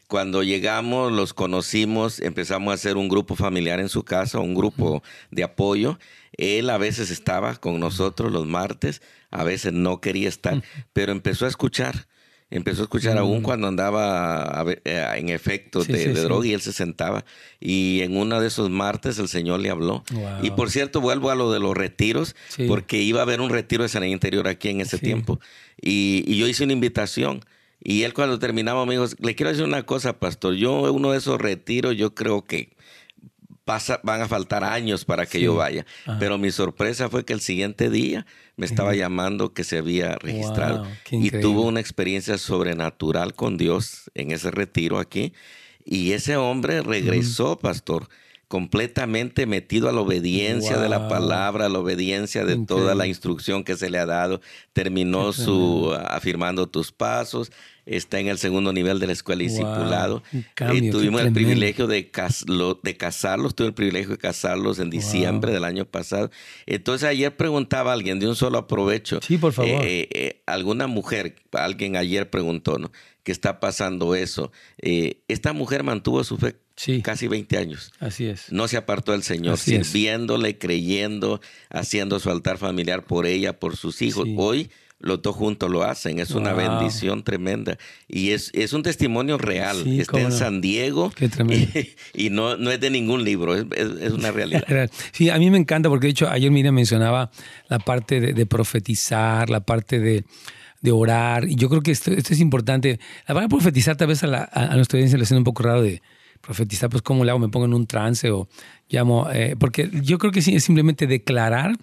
Cuando 0.07 0.41
llegamos, 0.41 1.11
los 1.11 1.33
conocimos, 1.33 2.21
empezamos 2.21 2.71
a 2.71 2.75
hacer 2.75 2.95
un 2.95 3.09
grupo 3.09 3.35
familiar 3.35 3.81
en 3.81 3.89
su 3.89 4.03
casa, 4.03 4.39
un 4.39 4.55
grupo 4.55 5.03
de 5.31 5.43
apoyo. 5.43 5.99
Él 6.37 6.69
a 6.69 6.77
veces 6.77 7.11
estaba 7.11 7.55
con 7.55 7.79
nosotros 7.79 8.31
los 8.31 8.45
martes, 8.45 9.01
a 9.31 9.43
veces 9.43 9.73
no 9.73 10.01
quería 10.01 10.29
estar, 10.29 10.63
pero 10.93 11.11
empezó 11.11 11.45
a 11.45 11.49
escuchar. 11.49 12.07
Empezó 12.49 12.81
a 12.81 12.83
escuchar 12.83 13.17
aún 13.17 13.39
mm. 13.39 13.43
cuando 13.43 13.67
andaba 13.67 14.63
eh, 14.85 15.05
en 15.17 15.27
efecto 15.27 15.83
de, 15.83 16.13
droga 16.13 16.47
y 16.47 16.53
él 16.53 16.61
se 16.61 16.71
sentaba. 16.71 17.25
Y 17.59 17.99
en 18.03 18.15
uno 18.15 18.39
de 18.39 18.47
esos 18.47 18.69
martes 18.69 19.19
el 19.19 19.27
Señor 19.27 19.59
le 19.59 19.69
habló. 19.69 20.05
Y 20.41 20.51
por 20.51 20.71
cierto, 20.71 21.01
vuelvo 21.01 21.29
a 21.29 21.35
lo 21.35 21.51
de 21.51 21.59
los 21.59 21.75
retiros, 21.75 22.37
porque 22.69 23.01
iba 23.01 23.19
a 23.19 23.23
haber 23.23 23.41
un 23.41 23.49
retiro 23.49 23.83
de 23.83 23.89
sanidad 23.89 24.13
interior 24.13 24.47
aquí 24.47 24.69
en 24.69 24.79
ese 24.79 24.97
tiempo. 24.97 25.41
Y, 25.81 26.23
y 26.25 26.37
yo 26.37 26.47
hice 26.47 26.63
una 26.63 26.71
invitación. 26.71 27.41
Y 27.83 28.03
él 28.03 28.13
cuando 28.13 28.39
terminamos 28.39 28.87
me 28.87 28.93
dijo, 28.93 29.05
le 29.19 29.35
quiero 29.35 29.49
decir 29.49 29.65
una 29.65 29.83
cosa, 29.83 30.17
pastor, 30.17 30.55
yo 30.55 30.93
uno 30.93 31.11
de 31.11 31.17
esos 31.17 31.39
retiros, 31.39 31.97
yo 31.97 32.15
creo 32.15 32.45
que 32.45 32.76
pasa, 33.67 33.99
van 34.01 34.21
a 34.21 34.27
faltar 34.27 34.63
años 34.63 35.05
para 35.05 35.25
que 35.25 35.41
yo 35.41 35.53
vaya. 35.55 35.85
Pero 36.19 36.37
mi 36.37 36.49
sorpresa 36.51 37.09
fue 37.09 37.25
que 37.25 37.33
el 37.33 37.41
siguiente 37.41 37.89
día 37.91 38.25
me 38.55 38.65
estaba 38.65 38.95
llamando 38.95 39.53
que 39.53 39.63
se 39.63 39.77
había 39.77 40.15
registrado. 40.15 40.87
y 41.11 41.29
tuvo 41.29 41.63
una 41.63 41.81
experiencia 41.81 42.37
sobrenatural 42.37 43.35
con 43.35 43.57
Dios 43.57 44.09
en 44.15 44.31
ese 44.31 44.49
retiro 44.49 44.97
aquí. 44.97 45.33
Y 45.85 46.13
ese 46.13 46.37
hombre 46.37 46.81
regresó, 46.81 47.59
pastor 47.59 48.09
completamente 48.47 49.45
metido 49.45 49.89
a 49.89 49.91
la 49.91 49.99
obediencia 49.99 50.77
de 50.77 50.87
la 50.87 51.09
palabra, 51.09 51.65
a 51.65 51.69
la 51.69 51.79
obediencia 51.79 52.45
de 52.45 52.57
toda 52.65 52.95
la 52.95 53.05
instrucción 53.05 53.63
que 53.63 53.75
se 53.75 53.89
le 53.89 53.99
ha 53.99 54.05
dado. 54.05 54.39
Terminó 54.71 55.33
su 55.33 55.93
afirmando 56.07 56.67
tus 56.67 56.93
pasos, 56.93 57.51
está 57.85 58.19
en 58.19 58.27
el 58.27 58.37
segundo 58.37 58.71
nivel 58.71 58.99
de 58.99 59.07
la 59.07 59.13
escuela 59.13 59.43
discipulado. 59.43 60.23
Eh, 60.31 60.91
tuvimos 60.91 61.21
el 61.21 61.33
privilegio 61.33 61.87
de, 61.87 62.09
de 62.83 62.97
casarlos, 62.97 63.53
tuve 63.53 63.67
el 63.67 63.73
privilegio 63.73 64.11
de 64.11 64.17
casarlos 64.17 64.79
en 64.79 64.89
diciembre 64.89 65.51
del 65.51 65.65
año 65.65 65.83
pasado. 65.83 66.31
Entonces 66.65 67.09
ayer 67.09 67.35
preguntaba 67.35 67.91
a 67.91 67.95
alguien, 67.95 68.19
de 68.19 68.29
un 68.29 68.35
solo 68.37 68.59
aprovecho. 68.59 69.19
Sí, 69.21 69.37
por 69.37 69.51
favor. 69.51 69.83
Eh, 69.83 70.07
eh, 70.13 70.41
alguna 70.45 70.87
mujer, 70.87 71.35
alguien 71.51 71.97
ayer 71.97 72.29
preguntó, 72.29 72.79
¿no? 72.79 72.93
¿Qué 73.23 73.33
está 73.33 73.59
pasando 73.59 74.15
eso? 74.15 74.53
esta 74.77 75.51
mujer 75.51 75.83
mantuvo 75.83 76.23
su 76.23 76.37
fe 76.37 76.55
casi 77.03 77.27
20 77.27 77.57
años. 77.57 77.91
Así 77.99 78.27
es. 78.27 78.51
No 78.51 78.67
se 78.67 78.77
apartó 78.77 79.11
del 79.11 79.23
Señor, 79.23 79.57
sirviéndole, 79.57 80.57
creyendo, 80.57 81.41
haciendo 81.69 82.19
su 82.19 82.29
altar 82.29 82.57
familiar 82.57 83.03
por 83.03 83.25
ella, 83.25 83.59
por 83.59 83.75
sus 83.75 84.01
hijos. 84.01 84.27
Hoy 84.37 84.69
los 84.99 85.21
dos 85.21 85.35
juntos 85.35 85.69
lo 85.69 85.83
hacen. 85.83 86.19
Es 86.19 86.31
una 86.31 86.53
bendición 86.53 87.23
tremenda. 87.23 87.77
Y 88.07 88.31
es, 88.31 88.51
es 88.53 88.73
un 88.73 88.83
testimonio 88.83 89.37
real. 89.37 89.87
Está 89.87 90.21
en 90.21 90.31
San 90.31 90.61
Diego. 90.61 91.11
Qué 91.15 91.29
tremendo. 91.29 91.67
Y, 92.13 92.29
no, 92.29 92.57
no 92.57 92.71
es 92.71 92.79
de 92.79 92.89
ningún 92.89 93.23
libro, 93.23 93.55
es, 93.55 93.65
es, 93.75 94.11
una 94.11 94.31
realidad. 94.31 94.63
Sí, 95.11 95.29
a 95.29 95.37
mí 95.37 95.49
me 95.51 95.57
encanta 95.57 95.89
porque 95.89 96.07
de 96.07 96.11
hecho 96.11 96.29
ayer 96.29 96.49
Miriam 96.51 96.73
mencionaba 96.73 97.31
la 97.69 97.79
parte 97.79 98.19
de, 98.19 98.45
profetizar, 98.45 99.49
la 99.49 99.61
parte 99.61 99.99
de, 99.99 100.23
de, 100.81 100.91
orar. 100.91 101.47
Y 101.47 101.55
yo 101.55 101.69
creo 101.69 101.81
que 101.81 101.91
esto, 101.91 102.11
esto 102.11 102.33
es 102.33 102.39
importante. 102.39 102.99
La 103.27 103.35
palabra 103.35 103.49
profetizar 103.49 103.95
tal 103.95 104.07
vez 104.07 104.23
a, 104.23 104.27
la, 104.27 104.49
a 104.51 104.75
nuestra 104.75 104.97
audiencia 104.97 105.17
le 105.17 105.25
suena 105.25 105.39
un 105.39 105.45
poco 105.45 105.63
raro 105.63 105.81
de 105.81 106.01
profetizar, 106.41 106.89
pues 106.89 107.01
cómo 107.01 107.23
le 107.23 107.31
hago, 107.31 107.39
me 107.39 107.49
pongo 107.49 107.65
en 107.65 107.73
un 107.73 107.87
trance 107.87 108.31
o 108.31 108.47
llamo, 108.89 109.29
eh, 109.31 109.55
porque 109.59 109.89
yo 110.03 110.17
creo 110.17 110.31
que 110.31 110.39
es 110.39 110.63
simplemente 110.63 111.07
declarar 111.07 111.77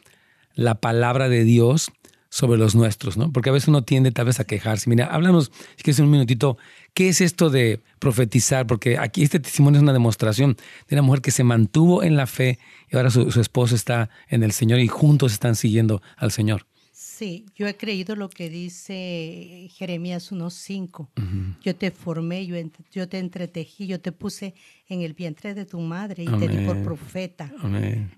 la 0.54 0.76
palabra 0.76 1.28
de 1.28 1.44
Dios 1.44 1.90
sobre 2.28 2.58
los 2.58 2.74
nuestros, 2.74 3.16
¿no? 3.16 3.32
Porque 3.32 3.50
a 3.50 3.52
veces 3.52 3.68
uno 3.68 3.84
tiende 3.84 4.10
tal 4.10 4.26
vez 4.26 4.40
a 4.40 4.44
quejarse. 4.44 4.90
Mira, 4.90 5.06
háblanos, 5.06 5.52
si 5.76 5.84
quieres 5.84 6.00
un 6.00 6.10
minutito, 6.10 6.58
¿qué 6.92 7.08
es 7.08 7.20
esto 7.20 7.48
de 7.48 7.80
profetizar? 8.00 8.66
Porque 8.66 8.98
aquí 8.98 9.22
este 9.22 9.38
testimonio 9.38 9.78
es 9.78 9.82
una 9.82 9.92
demostración 9.92 10.56
de 10.88 10.96
una 10.96 11.02
mujer 11.02 11.22
que 11.22 11.30
se 11.30 11.44
mantuvo 11.44 12.02
en 12.02 12.16
la 12.16 12.26
fe 12.26 12.58
y 12.90 12.96
ahora 12.96 13.10
su 13.10 13.40
esposo 13.40 13.76
está 13.76 14.10
en 14.28 14.42
el 14.42 14.50
Señor 14.50 14.80
y 14.80 14.88
juntos 14.88 15.32
están 15.32 15.54
siguiendo 15.54 16.02
al 16.16 16.32
Señor. 16.32 16.66
Sí, 17.16 17.46
yo 17.54 17.68
he 17.68 17.76
creído 17.76 18.16
lo 18.16 18.28
que 18.28 18.50
dice 18.50 19.68
Jeremías 19.70 20.32
1.5. 20.32 21.60
Yo 21.60 21.76
te 21.76 21.92
formé, 21.92 22.44
yo, 22.44 22.56
yo, 22.90 23.08
te 23.08 23.20
entretejí, 23.20 23.86
yo 23.86 24.00
te 24.00 24.10
puse 24.10 24.56
en 24.88 25.02
el 25.02 25.14
vientre 25.14 25.54
de 25.54 25.64
tu 25.64 25.78
madre 25.78 26.24
y 26.24 26.26
te 26.26 26.48
di 26.48 26.66
por 26.66 26.82
profeta. 26.82 27.52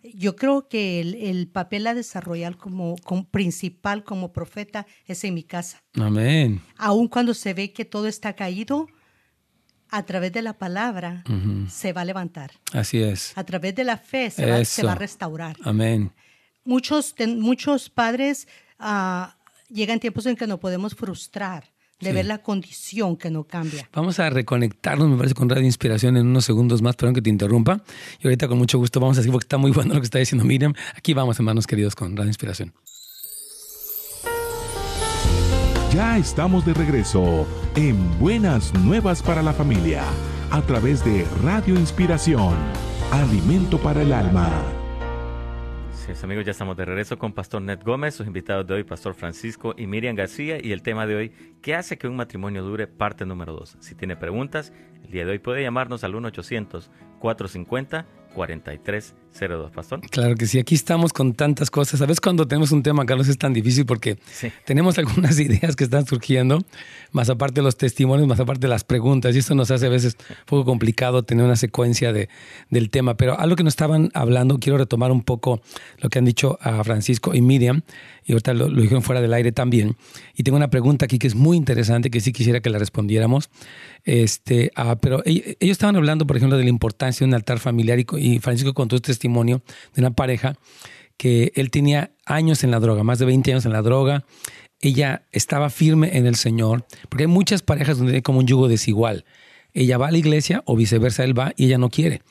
Yo 0.02 0.34
creo 0.34 0.68
que 0.68 1.00
el, 1.00 1.46
papel 1.48 1.86
a 1.88 1.92
desarrollar 1.92 2.56
como, 2.56 2.96
principal 3.30 4.02
como 4.02 4.32
profeta 4.32 4.86
es 5.06 5.24
en 5.24 5.34
mi 5.34 5.42
casa. 5.42 5.82
Amén. 5.92 6.62
Aun 6.78 7.08
cuando 7.08 7.34
se 7.34 7.52
ve 7.52 7.74
que 7.74 7.84
todo 7.84 8.06
está 8.06 8.32
caído, 8.32 8.86
a 9.90 10.04
través 10.04 10.32
de 10.32 10.40
la 10.40 10.54
palabra 10.54 11.22
se 11.68 11.92
va 11.92 12.00
a 12.00 12.06
levantar. 12.06 12.52
Así 12.72 13.02
es. 13.02 13.36
A 13.36 13.44
través 13.44 13.74
de 13.74 13.84
la 13.84 13.98
fe 13.98 14.30
se, 14.30 14.46
va, 14.46 14.64
se 14.64 14.82
va, 14.82 14.92
a 14.92 14.94
restaurar. 14.94 15.54
Amén. 15.64 16.12
Muchos, 16.64 17.14
muchos 17.36 17.90
padres 17.90 18.48
llegan 19.68 20.00
tiempos 20.00 20.26
en 20.26 20.36
que 20.36 20.46
no 20.46 20.58
podemos 20.58 20.94
frustrar 20.94 21.64
de 22.00 22.12
ver 22.12 22.26
la 22.26 22.38
condición 22.38 23.16
que 23.16 23.30
no 23.30 23.44
cambia. 23.44 23.88
Vamos 23.92 24.18
a 24.18 24.28
reconectarnos, 24.28 25.08
me 25.08 25.16
parece, 25.16 25.34
con 25.34 25.48
Radio 25.48 25.64
Inspiración 25.64 26.16
en 26.16 26.26
unos 26.26 26.44
segundos 26.44 26.82
más, 26.82 26.94
perdón 26.96 27.14
que 27.14 27.22
te 27.22 27.30
interrumpa. 27.30 27.82
Y 28.20 28.26
ahorita 28.26 28.48
con 28.48 28.58
mucho 28.58 28.78
gusto 28.78 29.00
vamos 29.00 29.16
a 29.16 29.22
seguir 29.22 29.32
porque 29.32 29.44
está 29.44 29.56
muy 29.56 29.70
bueno 29.70 29.94
lo 29.94 30.00
que 30.00 30.04
está 30.04 30.18
diciendo 30.18 30.44
Miriam. 30.44 30.74
Aquí 30.94 31.14
vamos, 31.14 31.38
hermanos 31.38 31.66
queridos, 31.66 31.94
con 31.94 32.16
Radio 32.16 32.28
Inspiración. 32.28 32.74
Ya 35.94 36.18
estamos 36.18 36.66
de 36.66 36.74
regreso 36.74 37.46
en 37.74 38.18
Buenas 38.18 38.74
Nuevas 38.74 39.22
para 39.22 39.42
la 39.42 39.54
Familia 39.54 40.02
a 40.50 40.60
través 40.62 41.02
de 41.04 41.24
Radio 41.42 41.74
Inspiración, 41.78 42.54
Alimento 43.10 43.78
para 43.78 44.02
el 44.02 44.12
Alma 44.12 44.75
amigos, 46.22 46.44
ya 46.44 46.52
estamos 46.52 46.76
de 46.76 46.84
regreso 46.84 47.18
con 47.18 47.32
Pastor 47.32 47.60
Ned 47.62 47.80
Gómez, 47.84 48.14
sus 48.14 48.26
invitados 48.28 48.64
de 48.66 48.74
hoy, 48.74 48.84
Pastor 48.84 49.14
Francisco 49.14 49.74
y 49.76 49.88
Miriam 49.88 50.14
García, 50.14 50.58
y 50.62 50.70
el 50.70 50.82
tema 50.82 51.04
de 51.04 51.16
hoy, 51.16 51.32
¿qué 51.62 51.74
hace 51.74 51.98
que 51.98 52.06
un 52.06 52.14
matrimonio 52.14 52.62
dure? 52.62 52.86
Parte 52.86 53.26
número 53.26 53.52
2. 53.54 53.78
Si 53.80 53.96
tiene 53.96 54.16
preguntas, 54.16 54.72
el 55.04 55.10
día 55.10 55.24
de 55.24 55.32
hoy 55.32 55.38
puede 55.40 55.62
llamarnos 55.62 56.04
al 56.04 56.14
1 56.14 56.28
800 56.28 56.90
450 57.18 58.06
4302, 58.36 59.70
Pastor. 59.70 60.00
Claro 60.10 60.34
que 60.34 60.46
sí, 60.46 60.58
aquí 60.58 60.74
estamos 60.74 61.14
con 61.14 61.32
tantas 61.32 61.70
cosas. 61.70 61.98
¿Sabes 61.98 62.20
cuando 62.20 62.46
tenemos 62.46 62.70
un 62.70 62.82
tema, 62.82 63.06
Carlos, 63.06 63.28
es 63.28 63.38
tan 63.38 63.54
difícil 63.54 63.86
porque 63.86 64.18
tenemos 64.66 64.98
algunas 64.98 65.40
ideas 65.40 65.74
que 65.74 65.84
están 65.84 66.06
surgiendo, 66.06 66.62
más 67.12 67.30
aparte 67.30 67.56
de 67.56 67.62
los 67.62 67.78
testimonios, 67.78 68.28
más 68.28 68.38
aparte 68.38 68.60
de 68.60 68.68
las 68.68 68.84
preguntas, 68.84 69.34
y 69.34 69.38
esto 69.38 69.54
nos 69.54 69.70
hace 69.70 69.86
a 69.86 69.88
veces 69.88 70.18
un 70.28 70.36
poco 70.44 70.66
complicado 70.66 71.22
tener 71.22 71.46
una 71.46 71.56
secuencia 71.56 72.12
de, 72.12 72.28
del 72.68 72.90
tema. 72.90 73.16
Pero 73.16 73.40
algo 73.40 73.56
que 73.56 73.64
nos 73.64 73.72
estaban 73.72 74.10
hablando, 74.12 74.58
quiero 74.58 74.76
retomar 74.76 75.10
un 75.10 75.22
poco 75.22 75.62
lo 75.98 76.10
que 76.10 76.18
han 76.18 76.26
dicho 76.26 76.58
a 76.60 76.84
Francisco 76.84 77.34
y 77.34 77.40
Miriam, 77.40 77.82
y 78.26 78.32
ahorita 78.32 78.54
lo, 78.54 78.68
lo 78.68 78.82
dijeron 78.82 79.02
fuera 79.02 79.20
del 79.20 79.32
aire 79.32 79.52
también. 79.52 79.96
Y 80.34 80.42
tengo 80.42 80.56
una 80.56 80.68
pregunta 80.68 81.04
aquí 81.04 81.18
que 81.18 81.28
es 81.28 81.36
muy 81.36 81.56
interesante, 81.56 82.10
que 82.10 82.20
sí 82.20 82.32
quisiera 82.32 82.60
que 82.60 82.70
la 82.70 82.78
respondiéramos. 82.78 83.50
Este, 84.04 84.72
ah, 84.74 84.96
pero 85.00 85.22
ellos 85.24 85.56
estaban 85.60 85.94
hablando, 85.94 86.26
por 86.26 86.36
ejemplo, 86.36 86.58
de 86.58 86.64
la 86.64 86.70
importancia 86.70 87.24
de 87.24 87.28
un 87.28 87.34
altar 87.34 87.60
familiar 87.60 87.98
y, 88.00 88.38
Francisco 88.40 88.74
contó 88.74 88.96
un 88.96 89.02
testimonio 89.02 89.62
de 89.94 90.02
una 90.02 90.10
pareja 90.10 90.56
que 91.16 91.52
él 91.54 91.70
tenía 91.70 92.10
años 92.24 92.64
en 92.64 92.72
la 92.72 92.80
droga, 92.80 93.04
más 93.04 93.20
de 93.20 93.26
20 93.26 93.52
años 93.52 93.64
en 93.64 93.72
la 93.72 93.82
droga. 93.82 94.24
Ella 94.80 95.22
estaba 95.30 95.70
firme 95.70 96.18
en 96.18 96.26
el 96.26 96.34
Señor, 96.34 96.84
porque 97.08 97.24
hay 97.24 97.28
muchas 97.28 97.62
parejas 97.62 97.98
donde 97.98 98.16
hay 98.16 98.22
como 98.22 98.40
un 98.40 98.46
yugo 98.46 98.68
desigual. 98.68 99.24
Ella 99.72 99.98
va 99.98 100.08
a 100.08 100.10
la 100.10 100.18
iglesia 100.18 100.62
o 100.66 100.74
viceversa, 100.74 101.22
él 101.22 101.38
va 101.38 101.52
y 101.56 101.66
ella 101.66 101.78
no 101.78 101.90
quiere. 101.90 102.22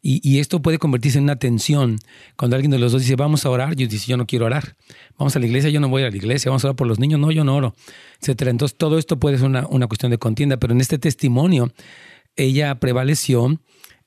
Y, 0.00 0.38
esto 0.38 0.62
puede 0.62 0.78
convertirse 0.78 1.18
en 1.18 1.24
una 1.24 1.36
tensión. 1.36 1.98
Cuando 2.36 2.56
alguien 2.56 2.70
de 2.70 2.78
los 2.78 2.92
dos 2.92 3.02
dice, 3.02 3.16
vamos 3.16 3.44
a 3.44 3.50
orar, 3.50 3.74
yo 3.74 3.86
dice, 3.86 4.06
yo 4.06 4.16
no 4.16 4.26
quiero 4.26 4.46
orar. 4.46 4.76
Vamos 5.18 5.34
a 5.36 5.38
la 5.38 5.46
iglesia, 5.46 5.70
yo 5.70 5.80
no 5.80 5.88
voy 5.88 6.02
a 6.02 6.10
la 6.10 6.16
iglesia. 6.16 6.50
Vamos 6.50 6.64
a 6.64 6.68
orar 6.68 6.76
por 6.76 6.86
los 6.86 6.98
niños, 6.98 7.18
no, 7.20 7.30
yo 7.30 7.44
no 7.44 7.56
oro, 7.56 7.74
etcétera. 8.20 8.50
Entonces, 8.50 8.78
todo 8.78 8.98
esto 8.98 9.18
puede 9.18 9.38
ser 9.38 9.46
una, 9.46 9.66
una 9.66 9.86
cuestión 9.86 10.10
de 10.10 10.18
contienda, 10.18 10.56
pero 10.56 10.72
en 10.72 10.80
este 10.80 10.98
testimonio, 10.98 11.72
ella 12.36 12.74
prevaleció 12.76 13.58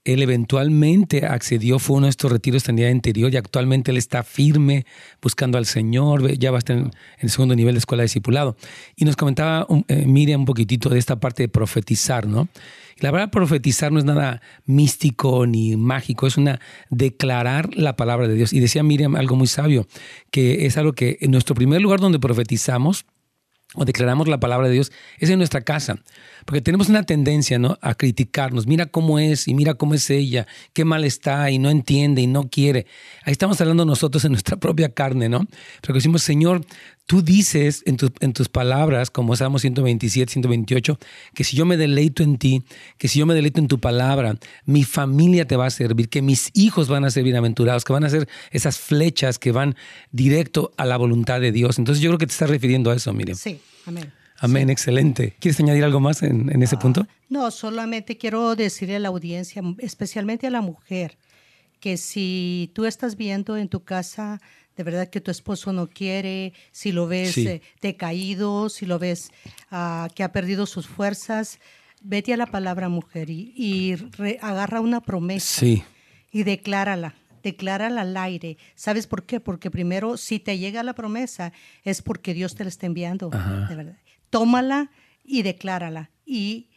él 0.03 0.23
eventualmente 0.23 1.25
accedió, 1.25 1.77
fue 1.77 1.97
uno 1.97 2.07
de 2.07 2.11
estos 2.11 2.31
retiros 2.31 2.67
en 2.67 2.75
día 2.75 2.89
interior 2.89 3.31
y 3.31 3.37
actualmente 3.37 3.91
él 3.91 3.97
está 3.97 4.23
firme 4.23 4.85
buscando 5.21 5.59
al 5.59 5.67
Señor, 5.67 6.27
ya 6.39 6.49
va 6.49 6.57
a 6.57 6.59
estar 6.59 6.75
en, 6.75 6.91
el 7.19 7.29
segundo 7.29 7.55
nivel 7.55 7.75
de 7.75 7.79
escuela 7.79 8.01
de 8.01 8.05
discipulado. 8.05 8.57
Y 8.95 9.05
nos 9.05 9.15
comentaba 9.15 9.67
eh, 9.87 10.05
Miriam 10.07 10.41
un 10.41 10.45
poquitito 10.45 10.89
de 10.89 10.97
esta 10.97 11.19
parte 11.19 11.43
de 11.43 11.49
profetizar, 11.49 12.25
¿no? 12.25 12.47
La 13.01 13.09
verdad, 13.09 13.31
profetizar 13.31 13.91
no 13.91 13.97
es 13.99 14.05
nada 14.05 14.41
místico 14.65 15.47
ni 15.47 15.75
mágico, 15.75 16.27
es 16.27 16.37
una 16.37 16.59
declarar 16.91 17.75
la 17.75 17.95
palabra 17.95 18.27
de 18.27 18.35
Dios. 18.35 18.53
Y 18.53 18.59
decía 18.59 18.83
Miriam 18.83 19.15
algo 19.15 19.35
muy 19.35 19.47
sabio, 19.47 19.87
que 20.29 20.67
es 20.67 20.77
algo 20.77 20.93
que 20.93 21.17
en 21.21 21.31
nuestro 21.31 21.55
primer 21.55 21.81
lugar 21.81 21.99
donde 21.99 22.19
profetizamos, 22.19 23.05
o 23.73 23.85
declaramos 23.85 24.27
la 24.27 24.39
palabra 24.39 24.67
de 24.67 24.73
Dios 24.73 24.91
es 25.17 25.29
en 25.29 25.37
nuestra 25.37 25.61
casa. 25.61 25.99
Porque 26.45 26.61
tenemos 26.61 26.89
una 26.89 27.03
tendencia 27.03 27.57
¿no? 27.57 27.77
a 27.81 27.95
criticarnos. 27.95 28.67
Mira 28.67 28.87
cómo 28.87 29.17
es 29.17 29.47
y 29.47 29.53
mira 29.53 29.75
cómo 29.75 29.93
es 29.93 30.09
ella, 30.09 30.45
qué 30.73 30.83
mal 30.83 31.05
está 31.05 31.49
y 31.51 31.57
no 31.57 31.69
entiende 31.69 32.21
y 32.21 32.27
no 32.27 32.49
quiere. 32.49 32.85
Ahí 33.23 33.31
estamos 33.31 33.61
hablando 33.61 33.85
nosotros 33.85 34.25
en 34.25 34.33
nuestra 34.33 34.57
propia 34.57 34.93
carne, 34.93 35.29
¿no? 35.29 35.47
Pero 35.81 35.93
decimos, 35.93 36.21
Señor, 36.21 36.65
tú 37.05 37.21
dices 37.21 37.83
en, 37.85 37.97
en 38.19 38.33
tus 38.33 38.49
palabras, 38.49 39.09
como 39.09 39.35
Salmo 39.35 39.59
127, 39.59 40.31
128, 40.31 40.97
que 41.33 41.43
si 41.43 41.57
yo 41.57 41.65
me 41.65 41.77
deleito 41.77 42.23
en 42.23 42.37
ti, 42.37 42.63
que 42.97 43.07
si 43.07 43.19
yo 43.19 43.25
me 43.25 43.33
deleito 43.33 43.59
en 43.59 43.67
tu 43.67 43.79
palabra, 43.79 44.37
mi 44.65 44.83
familia 44.83 45.45
te 45.45 45.55
va 45.55 45.65
a 45.65 45.69
servir, 45.69 46.09
que 46.09 46.21
mis 46.21 46.51
hijos 46.53 46.87
van 46.87 47.05
a 47.05 47.11
ser 47.11 47.23
bienaventurados, 47.23 47.83
que 47.83 47.93
van 47.93 48.03
a 48.03 48.09
ser 48.09 48.27
esas 48.51 48.77
flechas 48.77 49.39
que 49.39 49.51
van 49.51 49.75
directo 50.11 50.71
a 50.77 50.85
la 50.85 50.97
voluntad 50.97 51.41
de 51.41 51.51
Dios. 51.51 51.79
Entonces 51.79 52.01
yo 52.01 52.09
creo 52.09 52.17
que 52.17 52.27
te 52.27 52.33
estás 52.33 52.49
refiriendo 52.49 52.91
a 52.91 52.95
eso, 52.95 53.13
Miriam. 53.13 53.37
Sí, 53.37 53.59
amén. 53.85 54.11
Amén, 54.43 54.71
excelente. 54.71 55.35
¿Quieres 55.39 55.59
añadir 55.59 55.83
algo 55.83 55.99
más 55.99 56.23
en, 56.23 56.63
ese 56.63 56.75
punto? 56.75 57.05
No, 57.29 57.51
solamente 57.51 58.17
quiero 58.17 58.55
decirle 58.55 58.95
a 58.95 58.99
la 58.99 59.09
audiencia, 59.09 59.61
especialmente 59.77 60.47
a 60.47 60.49
la 60.49 60.61
mujer, 60.61 61.19
que 61.79 61.95
si 61.95 62.71
tú 62.73 62.85
estás 62.85 63.17
viendo 63.17 63.55
en 63.55 63.69
tu 63.69 63.83
casa 63.83 64.41
de 64.81 64.91
verdad 64.91 65.09
que 65.09 65.21
tu 65.21 65.29
esposo 65.29 65.73
no 65.73 65.87
quiere, 65.87 66.53
si 66.71 66.91
lo 66.91 67.05
ves 67.05 67.37
eh, 67.37 67.61
decaído, 67.81 68.67
si 68.67 68.87
lo 68.87 68.97
ves 68.97 69.29
ah, 69.69 70.07
que 70.15 70.23
ha 70.23 70.31
perdido 70.31 70.65
sus 70.65 70.87
fuerzas, 70.87 71.59
vete 72.01 72.33
a 72.33 72.37
la 72.37 72.47
palabra 72.47 72.89
mujer 72.89 73.29
y, 73.29 73.95
agarra 74.41 74.81
una 74.81 75.01
promesa 75.01 75.65
y 75.65 76.43
declárala 76.43 77.15
declárala 77.43 78.01
al 78.01 78.15
aire. 78.17 78.57
¿Sabes 78.75 79.07
por 79.07 79.25
qué? 79.25 79.39
Porque 79.39 79.71
primero, 79.71 80.15
si 80.15 80.39
te 80.39 80.59
llega 80.59 80.83
la 80.83 80.93
promesa, 80.93 81.53
es 81.83 82.03
porque 82.03 82.35
Dios 82.35 82.53
te 82.53 82.63
la 82.63 82.69
está 82.69 82.85
enviando. 82.85 83.31
De 83.31 83.75
verdad 83.75 83.97
tómala 84.31 84.89
y 85.23 85.43
declárala. 85.43 86.09
Y 86.25 86.70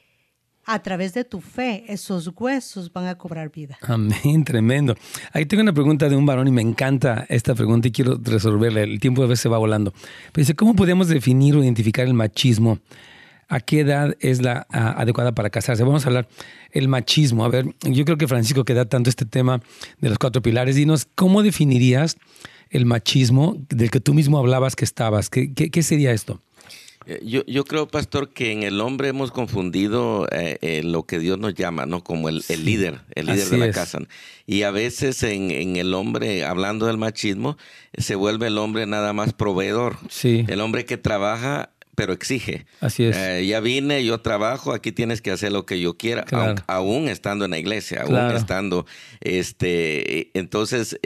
a 0.67 0.83
través 0.83 1.15
de 1.15 1.25
tu 1.25 1.41
fe, 1.41 1.85
esos 1.89 2.31
huesos 2.37 2.93
van 2.93 3.07
a 3.07 3.17
cobrar 3.17 3.51
vida. 3.51 3.79
Amén, 3.83 4.45
tremendo. 4.45 4.95
Ahí 5.33 5.47
tengo 5.47 5.63
una 5.63 5.73
pregunta 5.73 6.09
de 6.09 6.17
un 6.17 6.27
varón 6.27 6.49
y 6.49 6.51
me 6.51 6.63
encanta 6.63 7.27
esta 7.29 7.55
pregunta 7.55 7.89
y 7.89 7.93
quiero 7.93 8.19
resolverla. 8.23 8.83
El 8.83 9.01
tiempo 9.01 9.23
a 9.23 9.27
veces 9.27 9.41
se 9.41 9.49
va 9.49 9.59
volando. 9.59 9.93
Dice, 10.35 10.55
¿cómo 10.55 10.75
podemos 10.75 11.09
definir 11.09 11.57
o 11.57 11.63
identificar 11.63 12.07
el 12.07 12.15
machismo? 12.15 12.79
¿A 13.49 13.61
qué 13.61 13.81
edad 13.81 14.17
es 14.21 14.41
la 14.41 14.67
adecuada 14.71 15.33
para 15.33 15.51
casarse? 15.51 15.85
Vamos 15.85 16.05
a 16.05 16.09
hablar 16.09 16.29
el 16.73 16.89
machismo. 16.89 17.45
A 17.45 17.49
ver, 17.49 17.67
yo 17.83 18.05
creo 18.05 18.17
que 18.17 18.27
Francisco 18.27 18.65
que 18.65 18.75
da 18.75 18.87
tanto 18.87 19.11
este 19.11 19.27
tema 19.27 19.61
de 20.01 20.09
los 20.09 20.19
cuatro 20.19 20.41
pilares, 20.41 20.77
dinos, 20.77 21.07
¿cómo 21.15 21.43
definirías 21.43 22.17
el 22.71 22.87
machismo 22.87 23.57
del 23.69 23.91
que 23.91 24.01
tú 24.01 24.15
mismo 24.15 24.39
hablabas 24.39 24.77
que 24.77 24.85
estabas? 24.85 25.29
qué, 25.29 25.53
qué 25.53 25.83
sería 25.83 26.13
esto? 26.13 26.41
Eh, 27.07 27.21
yo, 27.25 27.45
yo 27.47 27.65
creo, 27.65 27.87
pastor, 27.89 28.31
que 28.31 28.53
en 28.53 28.63
el 28.63 28.81
hombre 28.81 29.09
hemos 29.09 29.31
confundido 29.31 30.27
eh, 30.31 30.59
eh, 30.63 30.83
lo 30.83 31.05
que 31.05 31.19
Dios 31.19 31.39
nos 31.39 31.55
llama, 31.55 31.87
¿no? 31.87 32.03
Como 32.03 32.29
el, 32.29 32.43
líder, 32.65 33.01
el 33.15 33.27
líder 33.27 33.49
de 33.49 33.59
la 33.59 33.71
casa. 33.71 33.99
Y 34.47 34.63
a 34.63 34.71
veces 34.71 35.23
en, 35.23 35.51
en, 35.51 35.77
el 35.77 35.95
hombre, 35.95 36.45
hablando 36.45 36.87
del 36.87 36.97
machismo, 36.97 37.57
se 37.97 38.15
vuelve 38.15 38.47
el 38.47 38.59
hombre 38.59 38.87
nada 38.87 39.13
más 39.13 39.33
proveedor. 39.33 39.99
Sí. 40.09 40.45
El 40.49 40.61
hombre 40.61 40.85
que 40.85 40.97
trabaja 40.97 41.71
pero 41.97 42.13
exige. 42.13 42.67
Así 42.81 43.05
es. 43.05 43.47
ya 43.47 43.61
vine, 43.61 44.05
yo 44.05 44.21
trabajo, 44.21 44.73
aquí 44.73 44.91
tienes 44.91 45.23
que 45.23 45.31
hacer 45.31 45.53
lo 45.53 45.65
que 45.65 45.79
yo 45.79 45.97
quiera, 45.97 46.25
aún, 46.67 47.07
estando 47.07 47.45
en 47.45 47.53
la 47.53 47.59
iglesia, 47.59 48.03
aún 48.03 48.35
estando, 48.35 48.85
este, 49.21 50.37
entonces, 50.37 50.99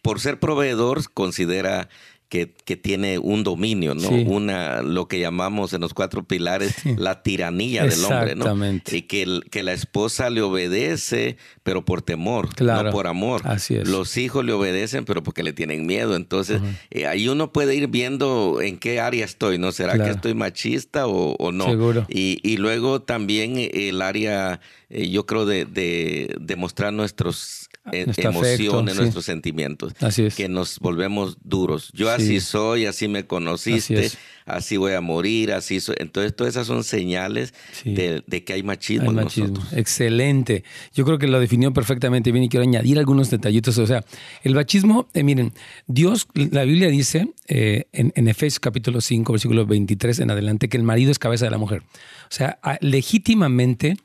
por 0.00 0.20
ser 0.20 0.38
proveedor, 0.38 1.12
considera 1.12 1.88
que, 2.28 2.52
que, 2.52 2.76
tiene 2.76 3.18
un 3.18 3.42
dominio, 3.42 3.94
¿no? 3.94 4.10
Una, 4.10 4.82
lo 4.82 5.08
que 5.08 5.18
llamamos 5.18 5.72
en 5.72 5.80
los 5.80 5.94
cuatro 5.94 6.24
pilares, 6.24 6.74
la 6.98 7.22
tiranía 7.22 7.84
del 7.84 8.04
hombre, 8.04 8.34
¿no? 8.34 8.82
Y 8.90 9.02
que, 9.02 9.40
que 9.50 9.62
la 9.62 9.72
esposa 9.72 10.28
le 10.28 10.42
obedece, 10.42 11.38
pero 11.62 11.84
por 11.84 12.02
temor, 12.02 12.48
no 12.60 12.90
por 12.90 13.06
amor. 13.06 13.42
Así 13.44 13.76
es. 13.76 13.88
Los 13.88 14.16
hijos 14.18 14.44
le 14.44 14.52
obedecen, 14.52 15.06
pero 15.06 15.22
porque 15.22 15.42
le 15.42 15.54
tienen 15.54 15.86
miedo. 15.86 16.16
Entonces, 16.16 16.60
eh, 16.90 17.06
ahí 17.06 17.28
uno 17.28 17.50
puede 17.52 17.74
ir 17.74 17.88
viendo 17.88 18.60
en 18.60 18.78
qué 18.78 19.00
área 19.00 19.24
estoy, 19.24 19.58
¿no? 19.58 19.72
¿Será 19.72 19.94
que 20.02 20.10
estoy 20.10 20.34
machista 20.34 21.06
o, 21.06 21.52
no? 21.52 21.64
Seguro. 21.64 22.06
Y, 22.08 22.40
y, 22.42 22.58
luego 22.58 23.00
también 23.00 23.54
el 23.56 24.02
área, 24.02 24.60
eh, 24.90 25.08
yo 25.08 25.24
creo, 25.24 25.46
de, 25.46 25.64
de, 25.64 26.36
de 26.38 26.56
mostrar 26.56 26.92
nuestros 26.92 27.67
e-, 27.92 28.06
emociones, 28.18 28.96
nuestros 28.96 29.24
sentimientos. 29.24 29.94
Así 30.00 30.24
es. 30.24 30.34
Que 30.34 30.48
nos 30.48 30.78
volvemos 30.78 31.38
duros. 31.42 31.90
Yo 31.92 32.10
así 32.10 32.40
soy, 32.40 32.86
así 32.86 33.08
me 33.08 33.26
conociste, 33.26 34.10
así, 34.46 34.76
voy 34.76 34.92
a 34.92 35.00
morir, 35.00 35.52
así 35.52 35.80
soy. 35.80 35.96
Entonces, 35.98 36.34
todas 36.34 36.54
esas 36.54 36.66
son 36.66 36.84
señales 36.84 37.54
de, 37.84 38.22
que 38.44 38.52
hay 38.52 38.62
machismo, 38.62 39.10
en 39.10 39.16
nosotros. 39.16 39.72
Excelente. 39.72 40.64
Yo 40.94 41.04
creo 41.04 41.18
que 41.18 41.26
lo 41.26 41.40
definió 41.40 41.72
perfectamente 41.72 42.32
bien 42.32 42.44
y 42.44 42.48
quiero 42.48 42.64
añadir 42.64 42.98
algunos 42.98 43.30
detallitos. 43.30 43.78
O 43.78 43.86
sea, 43.86 44.04
el 44.42 44.54
machismo, 44.54 45.08
eh, 45.14 45.22
miren, 45.22 45.52
Dios, 45.86 46.28
la 46.34 46.64
Biblia 46.64 46.88
dice 46.88 47.28
eh, 47.46 47.86
en, 47.92 48.12
en, 48.16 48.28
Efesios 48.28 48.60
capítulo 48.60 49.00
5, 49.00 49.32
versículo 49.32 49.66
23 49.66 50.20
en 50.20 50.30
adelante, 50.30 50.68
que 50.68 50.76
el 50.76 50.82
marido 50.82 51.10
es 51.10 51.18
cabeza 51.18 51.44
de 51.44 51.50
la 51.50 51.58
mujer. 51.58 51.82
O 52.30 52.34
sea, 52.34 52.58
legítimamente 52.80 53.96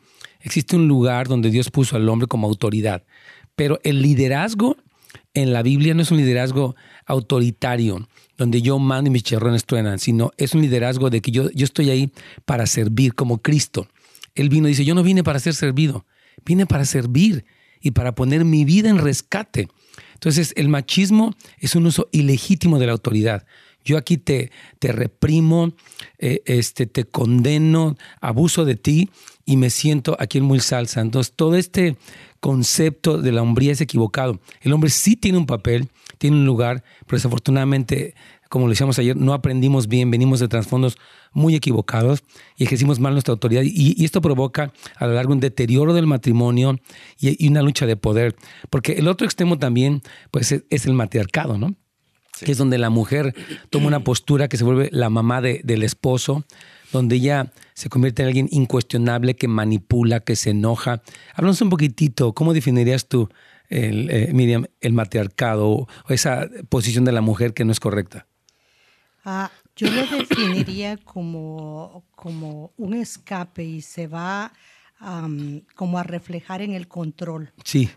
existe 0.41 0.75
un 0.75 0.87
lugar 0.87 1.27
donde 1.27 1.49
Dios 1.49 1.69
puso 1.71 1.95
al 1.95 2.07
hombre 2.07 2.27
como 2.27 2.47
autoridad. 2.47 3.03
Pero 3.55 3.79
el 3.83 4.01
liderazgo 4.01 4.77
en 5.33 5.53
la 5.53 5.63
Biblia 5.63 5.93
no 5.93 6.01
es 6.01 6.11
un 6.11 6.17
liderazgo 6.17 6.75
autoritario, 7.05 8.07
donde 8.37 8.61
yo 8.61 8.79
mando 8.79 9.09
y 9.09 9.11
mis 9.11 9.23
cherrones 9.23 9.65
truenan, 9.65 9.99
sino 9.99 10.31
es 10.37 10.53
un 10.53 10.61
liderazgo 10.61 11.09
de 11.09 11.21
que 11.21 11.31
yo, 11.31 11.49
yo 11.51 11.65
estoy 11.65 11.89
ahí 11.89 12.11
para 12.45 12.65
servir 12.65 13.13
como 13.13 13.41
Cristo. 13.41 13.87
Él 14.35 14.49
vino 14.49 14.67
y 14.67 14.71
dice, 14.71 14.85
yo 14.85 14.95
no 14.95 15.03
vine 15.03 15.23
para 15.23 15.39
ser 15.39 15.53
servido, 15.53 16.05
vine 16.45 16.65
para 16.65 16.85
servir 16.85 17.45
y 17.81 17.91
para 17.91 18.15
poner 18.15 18.45
mi 18.45 18.65
vida 18.65 18.89
en 18.89 18.97
rescate. 18.97 19.67
Entonces, 20.13 20.53
el 20.55 20.69
machismo 20.69 21.35
es 21.59 21.75
un 21.75 21.85
uso 21.85 22.07
ilegítimo 22.11 22.79
de 22.79 22.85
la 22.85 22.93
autoridad. 22.93 23.45
Yo 23.83 23.97
aquí 23.97 24.17
te, 24.17 24.51
te 24.79 24.93
reprimo, 24.93 25.73
eh, 26.17 26.41
este, 26.45 26.85
te 26.85 27.03
condeno, 27.03 27.97
abuso 28.21 28.63
de 28.63 28.75
ti 28.75 29.09
y 29.45 29.57
me 29.57 29.69
siento 29.69 30.15
aquí 30.19 30.37
en 30.37 30.45
muy 30.45 30.61
salsa. 30.61 31.01
Entonces, 31.01 31.33
todo 31.35 31.55
este 31.55 31.97
concepto 32.43 33.19
de 33.19 33.31
la 33.31 33.41
hombría 33.41 33.71
es 33.71 33.79
equivocado. 33.79 34.37
El 34.59 34.73
hombre 34.73 34.89
sí 34.89 35.15
tiene 35.15 35.37
un 35.37 35.45
papel, 35.45 35.87
tiene 36.17 36.35
un 36.35 36.45
lugar, 36.45 36.83
pero 37.05 37.15
desafortunadamente 37.15 38.15
como 38.49 38.65
lo 38.65 38.71
decíamos 38.71 38.99
ayer, 38.99 39.15
no 39.15 39.33
aprendimos 39.33 39.87
bien, 39.87 40.11
venimos 40.11 40.39
de 40.39 40.47
trasfondos 40.49 40.97
muy 41.31 41.55
equivocados 41.55 42.23
y 42.55 42.65
ejercimos 42.65 42.99
mal 42.99 43.13
nuestra 43.13 43.31
autoridad. 43.31 43.63
Y, 43.65 44.05
esto 44.05 44.21
provoca 44.21 44.73
a 44.97 45.07
lo 45.07 45.13
largo 45.13 45.33
un 45.33 45.39
deterioro 45.39 45.93
del 45.95 46.05
matrimonio 46.05 46.79
y, 47.17 47.47
una 47.47 47.63
lucha 47.63 47.87
de 47.87 47.95
poder. 47.95 48.35
Porque 48.69 48.91
el 48.91 49.07
otro 49.07 49.25
extremo 49.25 49.57
también 49.57 50.03
pues, 50.29 50.51
es, 50.51 50.85
el 50.85 50.93
matriarcado, 50.93 51.57
¿no? 51.57 51.73
Que 52.45 52.51
es 52.51 52.57
donde 52.59 52.77
la 52.77 52.91
mujer 52.91 53.33
toma 53.71 53.87
una 53.87 54.03
postura 54.03 54.47
que 54.49 54.57
se 54.57 54.65
vuelve 54.65 54.89
la 54.91 55.09
mamá 55.09 55.41
del 55.41 55.81
esposo, 55.81 56.45
donde 56.93 57.17
ella 57.17 57.51
se 57.73 57.89
convierte 57.89 58.21
en 58.21 58.27
alguien 58.29 58.47
incuestionable 58.51 59.35
que 59.35 59.49
manipula, 59.49 60.21
que 60.21 60.37
se 60.37 60.51
enoja. 60.51 61.01
Háblanos 61.33 61.61
un 61.61 61.69
poquitito, 61.69 62.33
¿cómo 62.33 62.53
definirías 62.53 63.09
tú, 63.09 63.29
el, 63.69 64.09
eh, 64.09 64.29
Miriam, 64.31 64.67
el 64.79 64.93
matriarcado 64.93 65.67
o 65.67 65.87
esa 66.07 66.47
posición 66.69 67.03
de 67.03 67.11
la 67.11 67.21
mujer 67.21 67.53
que 67.53 67.65
no 67.65 67.71
es 67.71 67.79
correcta? 67.79 68.27
Ah, 69.25 69.51
yo 69.75 69.89
lo 69.89 70.05
definiría 70.05 70.97
como, 70.97 72.05
como 72.15 72.71
un 72.77 72.93
escape 72.93 73.63
y 73.63 73.81
se 73.81 74.07
va 74.07 74.53
como 75.75 75.99
a 75.99 76.03
reflejar 76.03 76.61
en 76.61 76.71
el 76.71 76.87
control. 76.87 77.51
Sí. 77.65 77.89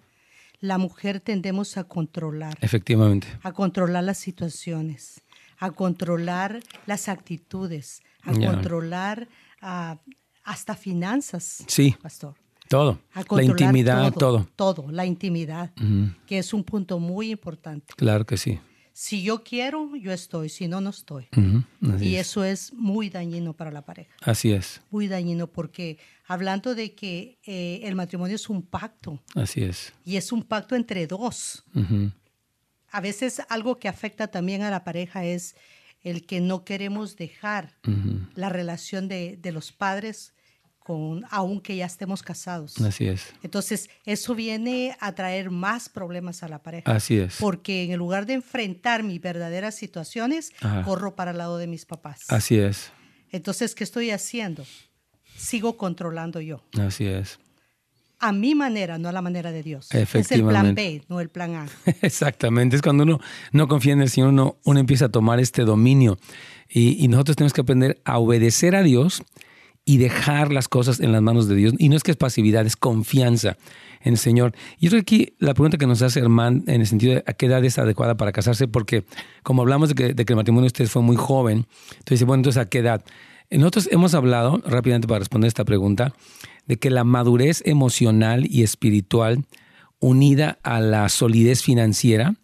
La 0.60 0.76
mujer 0.76 1.20
tendemos 1.20 1.76
a 1.76 1.84
controlar. 1.84 2.58
Efectivamente. 2.60 3.28
A 3.42 3.52
controlar 3.52 4.02
las 4.02 4.18
situaciones, 4.18 5.20
a 5.58 5.70
controlar 5.70 6.60
las 6.86 7.08
actitudes, 7.08 8.02
a 8.26 8.32
controlar 8.32 9.28
hasta 9.60 10.74
finanzas. 10.74 11.64
Sí. 11.66 11.96
Pastor. 12.02 12.34
Todo. 12.68 12.98
la 13.30 13.42
intimidad, 13.42 14.12
todo. 14.12 14.48
Todo, 14.56 14.90
la 14.90 15.06
intimidad, 15.06 15.72
que 16.26 16.38
es 16.38 16.52
un 16.52 16.64
punto 16.64 16.98
muy 16.98 17.30
importante. 17.30 17.94
Claro 17.96 18.26
que 18.26 18.36
sí. 18.36 18.58
Si 18.92 19.22
yo 19.22 19.44
quiero, 19.44 19.94
yo 19.96 20.10
estoy, 20.10 20.48
si 20.48 20.68
no, 20.68 20.80
no 20.80 20.90
estoy. 20.90 21.28
y 22.00 22.16
eso 22.16 22.44
es 22.44 22.72
muy 22.72 23.10
dañino 23.10 23.52
para 23.52 23.70
la 23.70 23.84
pareja. 23.84 24.10
Así 24.22 24.52
es. 24.52 24.80
Muy 24.90 25.06
dañino 25.06 25.48
porque 25.48 25.98
hablando 26.26 26.74
de 26.74 26.94
que 26.94 27.38
eh, 27.44 27.80
el 27.84 27.94
matrimonio 27.94 28.36
es 28.36 28.48
un 28.48 28.62
pacto. 28.62 29.20
Así 29.34 29.62
es. 29.62 29.92
Y 30.04 30.16
es 30.16 30.32
un 30.32 30.42
pacto 30.42 30.74
entre 30.74 31.06
dos. 31.06 31.62
A 32.90 33.00
veces 33.00 33.42
algo 33.50 33.78
que 33.78 33.88
afecta 33.88 34.28
también 34.28 34.62
a 34.62 34.70
la 34.70 34.82
pareja 34.82 35.24
es 35.24 35.56
el 36.06 36.24
que 36.24 36.40
no 36.40 36.64
queremos 36.64 37.16
dejar 37.16 37.74
la 38.36 38.48
relación 38.48 39.08
de, 39.08 39.36
de 39.42 39.50
los 39.50 39.72
padres 39.72 40.34
con, 40.78 41.24
aunque 41.30 41.74
ya 41.74 41.84
estemos 41.84 42.22
casados. 42.22 42.80
Así 42.80 43.08
es. 43.08 43.34
Entonces, 43.42 43.90
eso 44.04 44.36
viene 44.36 44.96
a 45.00 45.16
traer 45.16 45.50
más 45.50 45.88
problemas 45.88 46.44
a 46.44 46.48
la 46.48 46.62
pareja. 46.62 46.92
Así 46.92 47.18
es. 47.18 47.38
Porque 47.40 47.90
en 47.92 47.98
lugar 47.98 48.24
de 48.24 48.34
enfrentar 48.34 49.02
mis 49.02 49.20
verdaderas 49.20 49.74
situaciones, 49.74 50.52
corro 50.84 51.16
para 51.16 51.32
el 51.32 51.38
lado 51.38 51.58
de 51.58 51.66
mis 51.66 51.86
papás. 51.86 52.22
Así 52.28 52.56
es. 52.56 52.92
Entonces, 53.32 53.74
¿qué 53.74 53.82
estoy 53.82 54.12
haciendo? 54.12 54.64
Sigo 55.36 55.76
controlando 55.76 56.40
yo. 56.40 56.62
Así 56.78 57.04
es. 57.04 57.40
A 58.18 58.32
mi 58.32 58.54
manera, 58.54 58.98
no 58.98 59.08
a 59.08 59.12
la 59.12 59.22
manera 59.22 59.52
de 59.52 59.62
Dios. 59.62 59.88
Es 59.92 60.32
el 60.32 60.44
plan 60.44 60.74
B, 60.74 61.02
no 61.08 61.20
el 61.20 61.28
plan 61.28 61.54
A. 61.54 61.66
Exactamente. 62.02 62.76
Es 62.76 62.82
cuando 62.82 63.02
uno 63.02 63.20
no 63.52 63.68
confía 63.68 63.92
en 63.92 64.00
el 64.00 64.08
Señor, 64.08 64.30
uno, 64.30 64.56
uno 64.64 64.80
empieza 64.80 65.06
a 65.06 65.08
tomar 65.10 65.38
este 65.38 65.62
dominio. 65.62 66.18
Y, 66.68 67.02
y 67.04 67.08
nosotros 67.08 67.36
tenemos 67.36 67.52
que 67.52 67.60
aprender 67.60 68.00
a 68.04 68.18
obedecer 68.18 68.74
a 68.74 68.82
Dios 68.82 69.22
y 69.84 69.98
dejar 69.98 70.52
las 70.52 70.66
cosas 70.68 70.98
en 71.00 71.12
las 71.12 71.22
manos 71.22 71.48
de 71.48 71.54
Dios. 71.54 71.74
Y 71.78 71.88
no 71.88 71.96
es 71.96 72.02
que 72.02 72.10
es 72.10 72.16
pasividad, 72.16 72.66
es 72.66 72.76
confianza 72.76 73.56
en 74.02 74.14
el 74.14 74.18
Señor. 74.18 74.52
Y 74.78 74.86
yo 74.86 74.90
creo 74.90 75.04
que 75.04 75.14
aquí 75.14 75.34
la 75.38 75.54
pregunta 75.54 75.78
que 75.78 75.86
nos 75.86 76.02
hace 76.02 76.20
Herman 76.20 76.64
en 76.66 76.80
el 76.80 76.86
sentido 76.86 77.14
de 77.14 77.24
a 77.26 77.32
qué 77.34 77.46
edad 77.46 77.64
es 77.64 77.78
adecuada 77.78 78.16
para 78.16 78.32
casarse, 78.32 78.66
porque 78.66 79.04
como 79.42 79.62
hablamos 79.62 79.90
de 79.90 79.94
que, 79.94 80.14
de 80.14 80.24
que 80.24 80.32
el 80.32 80.36
matrimonio 80.36 80.64
de 80.64 80.68
ustedes 80.68 80.90
fue 80.90 81.02
muy 81.02 81.16
joven, 81.16 81.66
entonces, 81.98 82.26
bueno, 82.26 82.40
entonces 82.40 82.60
a 82.60 82.68
qué 82.68 82.78
edad. 82.78 83.04
Nosotros 83.48 83.88
hemos 83.92 84.14
hablado, 84.14 84.60
rápidamente 84.66 85.06
para 85.06 85.20
responder 85.20 85.46
esta 85.46 85.64
pregunta, 85.64 86.12
de 86.66 86.78
que 86.78 86.90
la 86.90 87.04
madurez 87.04 87.62
emocional 87.64 88.46
y 88.48 88.62
espiritual 88.62 89.44
unida 89.98 90.58
a 90.62 90.80
la 90.80 91.08
solidez 91.08 91.62
financiera, 91.62 92.34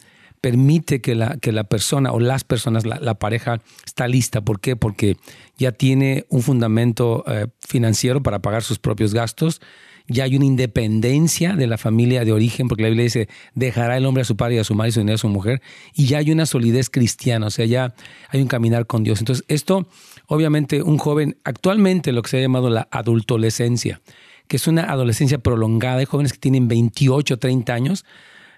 permite 0.41 1.01
que 1.01 1.15
la, 1.15 1.37
que 1.39 1.53
la 1.53 1.65
persona 1.65 2.13
o 2.13 2.19
las 2.19 2.43
personas, 2.43 2.85
la, 2.85 3.15
pareja, 3.15 3.63
está 3.87 4.09
lista. 4.09 4.41
¿Por 4.41 4.61
qué? 4.61 4.75
Porque 4.75 5.17
ya 5.57 5.71
tiene 5.71 6.27
un 6.29 6.43
fundamento 6.43 7.25
eh, 7.29 7.47
financiero 7.61 8.23
para 8.23 8.41
pagar 8.41 8.63
sus 8.63 8.79
propios 8.79 9.15
gastos, 9.15 9.61
ya 10.09 10.25
hay 10.25 10.37
una 10.37 10.45
independencia 10.45 11.55
de 11.55 11.67
la 11.69 11.79
familia 11.79 12.25
de 12.25 12.33
origen, 12.33 12.67
porque 12.67 12.83
la 12.83 12.89
Biblia 12.89 13.05
dice, 13.05 13.29
dejará 13.55 13.97
el 13.97 14.05
hombre 14.05 14.23
a 14.23 14.25
su 14.25 14.37
padre 14.37 14.57
y 14.57 14.59
a 14.59 14.65
su 14.65 14.75
madre 14.75 14.91
y 14.91 14.93
se 14.93 15.01
unirá 15.01 15.15
a 15.15 15.19
su 15.19 15.29
mujer, 15.29 15.63
y 15.95 16.07
ya 16.07 16.19
hay 16.19 16.33
una 16.33 16.45
solidez 16.45 16.91
cristiana, 16.91 17.47
o 17.47 17.51
sea, 17.51 17.65
ya 17.65 17.95
hay 18.29 18.43
un 18.43 18.49
caminar 18.49 18.87
con 18.87 19.05
Dios. 19.05 19.21
Entonces, 19.21 19.45
esto, 19.49 19.89
obviamente, 20.33 20.83
un 20.83 20.97
joven, 20.97 21.37
actualmente 21.45 22.11
lo 22.11 22.23
que 22.23 22.31
se 22.31 22.39
ha 22.39 22.41
llamado 22.41 22.71
la 22.71 22.89
adultolescencia, 22.91 24.01
que 24.49 24.57
es 24.57 24.67
una 24.67 24.85
adolescencia 24.85 25.39
prolongada, 25.39 25.99
hay 25.99 26.07
jóvenes 26.07 26.33
que 26.33 26.39
tienen 26.39 26.69
28, 26.69 27.39
30 27.39 27.75
años, 27.75 28.07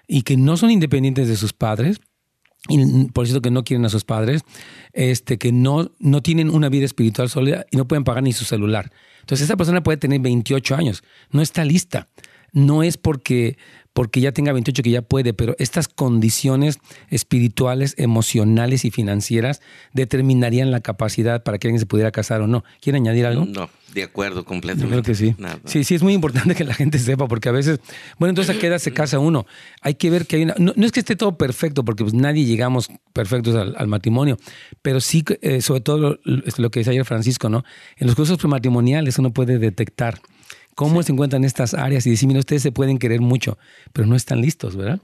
y 0.07 0.21
que 0.21 0.37
no 0.37 0.55
son 0.55 0.71
independientes 0.71 1.27
de 1.27 1.35
sus 1.35 1.51
padres, 1.51 1.99
y 2.69 3.05
por 3.11 3.25
eso 3.25 3.41
que 3.41 3.51
no 3.51 3.65
quieren 3.65 3.85
a 3.85 3.89
sus 3.89 4.05
padres, 4.05 4.43
este, 4.93 5.37
que 5.37 5.51
no, 5.51 5.91
no 5.99 6.21
tienen 6.21 6.49
una 6.49 6.69
vida 6.69 6.85
espiritual 6.85 7.29
sólida 7.29 7.65
y 7.69 7.75
no 7.75 7.87
pueden 7.89 8.05
pagar 8.05 8.23
ni 8.23 8.31
su 8.31 8.45
celular. 8.45 8.91
Entonces 9.19 9.45
esa 9.45 9.57
persona 9.57 9.83
puede 9.83 9.97
tener 9.97 10.21
28 10.21 10.75
años, 10.75 11.03
no 11.29 11.41
está 11.41 11.65
lista. 11.65 12.07
No 12.53 12.83
es 12.83 12.95
porque, 12.95 13.57
porque 13.95 14.19
ya 14.19 14.33
tenga 14.33 14.51
28 14.51 14.83
que 14.83 14.89
ya 14.89 15.01
puede, 15.01 15.33
pero 15.33 15.55
estas 15.57 15.87
condiciones 15.87 16.79
espirituales, 17.09 17.95
emocionales 17.97 18.83
y 18.83 18.91
financieras 18.91 19.61
determinarían 19.93 20.69
la 20.69 20.81
capacidad 20.81 21.43
para 21.43 21.59
que 21.59 21.69
alguien 21.69 21.79
se 21.79 21.85
pudiera 21.85 22.11
casar 22.11 22.41
o 22.41 22.47
no. 22.47 22.65
¿Quiere 22.81 22.97
añadir 22.97 23.25
algo? 23.25 23.45
No, 23.45 23.69
de 23.93 24.03
acuerdo, 24.03 24.43
completamente. 24.43 24.91
creo 24.91 25.01
que 25.01 25.15
sí. 25.15 25.33
Sí, 25.63 25.85
sí, 25.85 25.95
es 25.95 26.03
muy 26.03 26.11
importante 26.11 26.55
que 26.55 26.65
la 26.65 26.73
gente 26.73 26.99
sepa, 26.99 27.29
porque 27.29 27.47
a 27.47 27.53
veces, 27.53 27.79
bueno, 28.19 28.31
entonces 28.31 28.53
a 28.53 28.59
qué 28.59 28.67
edad 28.67 28.79
se 28.79 28.91
casa 28.91 29.17
uno. 29.17 29.45
Hay 29.79 29.95
que 29.95 30.09
ver 30.09 30.27
que 30.27 30.35
hay 30.35 30.43
una... 30.43 30.55
No, 30.57 30.73
es 30.85 30.91
que 30.91 30.99
esté 30.99 31.15
todo 31.15 31.37
perfecto, 31.37 31.85
porque 31.85 32.03
pues 32.03 32.13
nadie 32.13 32.43
llegamos 32.43 32.89
perfectos 33.13 33.55
al, 33.55 33.87
matrimonio, 33.87 34.37
pero 34.81 34.99
sí, 34.99 35.23
eh, 35.41 35.61
sobre 35.61 35.79
todo 35.79 35.97
lo, 35.97 36.19
lo, 36.25 36.69
que 36.69 36.81
decía 36.81 36.91
ayer 36.91 37.05
Francisco, 37.05 37.47
¿no? 37.47 37.63
En 37.95 38.07
los 38.07 38.17
cursos 38.17 38.37
prematrimoniales 38.37 39.17
uno 39.19 39.31
puede 39.31 39.57
detectar 39.57 40.19
cómo 40.75 41.01
se 41.01 41.13
encuentran 41.13 41.43
estas 41.43 41.73
áreas 41.73 42.05
y 42.05 42.11
decir, 42.11 42.27
mira, 42.27 42.39
ustedes 42.39 42.61
se 42.61 42.71
pueden 42.71 42.99
querer 42.99 43.21
mucho, 43.21 43.57
pero 43.93 44.07
no 44.07 44.15
están 44.15 44.41
listos, 44.41 44.75
¿verdad? 44.75 44.99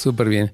Súper 0.01 0.29
bien. 0.29 0.51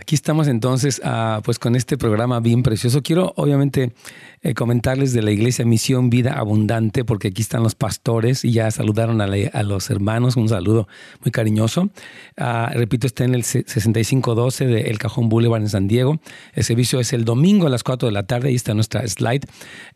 Aquí 0.00 0.16
estamos 0.16 0.48
entonces 0.48 1.00
ah, 1.04 1.40
pues 1.44 1.60
con 1.60 1.76
este 1.76 1.96
programa 1.96 2.40
bien 2.40 2.64
precioso. 2.64 3.00
Quiero 3.00 3.32
obviamente 3.36 3.92
eh, 4.42 4.54
comentarles 4.54 5.12
de 5.12 5.22
la 5.22 5.30
iglesia 5.30 5.64
Misión 5.64 6.10
Vida 6.10 6.32
Abundante 6.32 7.04
porque 7.04 7.28
aquí 7.28 7.42
están 7.42 7.62
los 7.62 7.74
pastores 7.74 8.44
y 8.44 8.52
ya 8.52 8.70
saludaron 8.70 9.20
a, 9.20 9.26
los 9.62 9.90
hermanos. 9.90 10.36
Un 10.36 10.48
saludo 10.48 10.88
muy 11.22 11.30
cariñoso. 11.30 11.90
Ah, 12.36 12.70
repito, 12.74 13.06
está 13.06 13.24
en 13.24 13.34
el 13.34 13.44
6512 13.44 14.66
de 14.66 14.80
El 14.82 14.98
Cajón 14.98 15.28
Boulevard 15.28 15.62
en 15.62 15.68
San 15.68 15.88
Diego. 15.88 16.20
El 16.54 16.64
servicio 16.64 17.00
es 17.00 17.12
el 17.12 17.24
domingo 17.24 17.66
a 17.66 17.70
las 17.70 17.82
4 17.82 18.08
de 18.08 18.12
la 18.12 18.24
tarde. 18.24 18.48
Ahí 18.48 18.54
está 18.54 18.74
nuestra 18.74 19.06
slide. 19.06 19.46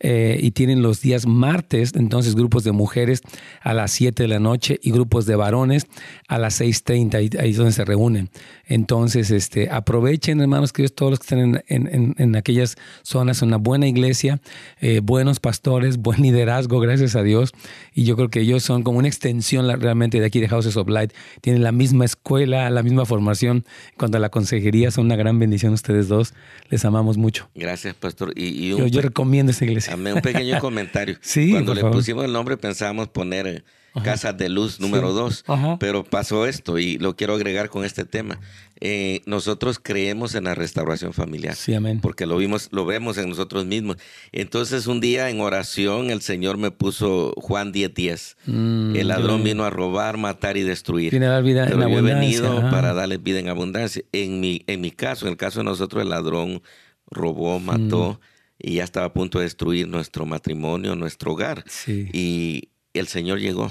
Eh, 0.00 0.38
y 0.42 0.50
tienen 0.52 0.82
los 0.82 1.00
días 1.00 1.26
martes, 1.26 1.92
entonces 1.94 2.34
grupos 2.34 2.64
de 2.64 2.72
mujeres 2.72 3.22
a 3.60 3.74
las 3.74 3.92
7 3.92 4.22
de 4.22 4.28
la 4.28 4.38
noche 4.38 4.78
y 4.82 4.90
grupos 4.90 5.26
de 5.26 5.36
varones 5.36 5.86
a 6.28 6.38
las 6.38 6.60
6.30. 6.60 7.14
Ahí, 7.14 7.30
ahí 7.38 7.50
es 7.50 7.56
donde 7.56 7.72
se 7.72 7.84
reúnen. 7.84 8.30
Entonces, 8.66 9.30
este, 9.30 9.70
aprovechen, 9.70 10.40
hermanos 10.40 10.72
queridos, 10.72 10.94
todos 10.94 11.10
los 11.10 11.18
que 11.18 11.24
están 11.24 11.62
en, 11.66 12.14
en, 12.16 12.36
aquellas 12.36 12.76
zonas, 13.02 13.42
una 13.42 13.58
buena 13.58 13.86
iglesia, 13.86 14.31
eh, 14.80 15.00
buenos 15.02 15.40
pastores, 15.40 15.96
buen 15.98 16.22
liderazgo, 16.22 16.80
gracias 16.80 17.16
a 17.16 17.22
Dios. 17.22 17.52
Y 17.94 18.04
yo 18.04 18.16
creo 18.16 18.28
que 18.28 18.40
ellos 18.40 18.62
son 18.62 18.82
como 18.82 18.98
una 18.98 19.08
extensión 19.08 19.68
realmente 19.80 20.20
de 20.20 20.26
aquí 20.26 20.40
de 20.40 20.48
Houses 20.48 20.76
of 20.76 20.88
Light. 20.88 21.12
Tienen 21.40 21.62
la 21.62 21.72
misma 21.72 22.04
escuela, 22.04 22.68
la 22.70 22.82
misma 22.82 23.04
formación. 23.04 23.64
Cuando 23.96 24.18
a 24.18 24.20
la 24.20 24.30
consejería, 24.30 24.90
son 24.90 25.06
una 25.06 25.16
gran 25.16 25.38
bendición 25.38 25.72
ustedes 25.72 26.08
dos. 26.08 26.34
Les 26.70 26.84
amamos 26.84 27.16
mucho. 27.16 27.48
Gracias, 27.54 27.94
pastor. 27.94 28.32
Y, 28.36 28.68
yo, 28.68 29.00
recomiendo 29.00 29.52
esta 29.52 29.64
iglesia. 29.64 29.94
Un 29.96 30.20
pequeño 30.20 30.58
comentario. 30.60 31.16
sí, 31.22 31.52
Cuando 31.52 31.74
le 31.74 31.82
pusimos 31.82 32.24
el 32.24 32.32
nombre 32.32 32.56
pensábamos 32.56 33.08
poner 33.08 33.64
Casa 34.00 34.32
de 34.32 34.48
Luz 34.48 34.80
número 34.80 35.12
dos. 35.12 35.44
Pero 35.78 36.04
pasó 36.04 36.46
esto 36.46 36.78
y 36.78 36.98
lo 36.98 37.16
quiero 37.16 37.34
agregar 37.34 37.68
con 37.68 37.84
este 37.84 38.04
tema. 38.04 38.40
Eh, 38.84 39.22
nosotros 39.26 39.78
creemos 39.80 40.34
en 40.34 40.42
la 40.42 40.56
restauración 40.56 41.12
familiar. 41.12 41.54
Sí, 41.54 41.72
amén. 41.72 42.00
Porque 42.00 42.26
lo 42.26 42.36
vimos, 42.36 42.68
lo 42.72 42.84
vemos 42.84 43.16
en 43.16 43.28
nosotros 43.28 43.64
mismos. 43.64 43.96
Entonces, 44.32 44.88
un 44.88 45.00
día 45.00 45.30
en 45.30 45.40
oración, 45.40 46.10
el 46.10 46.20
Señor 46.20 46.56
me 46.56 46.72
puso 46.72 47.32
Juan 47.36 47.72
10:10. 47.72 47.94
10. 47.94 48.36
Mm, 48.46 48.96
el 48.96 49.06
ladrón 49.06 49.44
vino 49.44 49.62
a 49.64 49.70
robar, 49.70 50.16
matar 50.16 50.56
y 50.56 50.64
destruir. 50.64 51.10
Tiene 51.10 51.26
dar 51.26 51.44
vida 51.44 51.64
Pero 51.64 51.80
en 51.80 51.90
yo 51.92 51.98
he 51.98 52.02
venido 52.02 52.60
para 52.72 52.92
darle 52.92 53.18
vida 53.18 53.38
en 53.38 53.48
abundancia. 53.48 54.02
En 54.10 54.40
mi, 54.40 54.64
en 54.66 54.80
mi 54.80 54.90
caso, 54.90 55.26
en 55.26 55.30
el 55.30 55.36
caso 55.36 55.60
de 55.60 55.64
nosotros, 55.64 56.02
el 56.02 56.10
ladrón 56.10 56.60
robó, 57.06 57.60
mató. 57.60 58.18
Mm. 58.20 58.24
Y 58.64 58.74
ya 58.74 58.84
estaba 58.84 59.06
a 59.06 59.12
punto 59.12 59.38
de 59.38 59.44
destruir 59.44 59.86
nuestro 59.86 60.26
matrimonio, 60.26 60.96
nuestro 60.96 61.34
hogar. 61.34 61.62
Sí. 61.68 62.08
Y 62.12 62.70
el 62.94 63.06
Señor 63.06 63.38
llegó. 63.38 63.70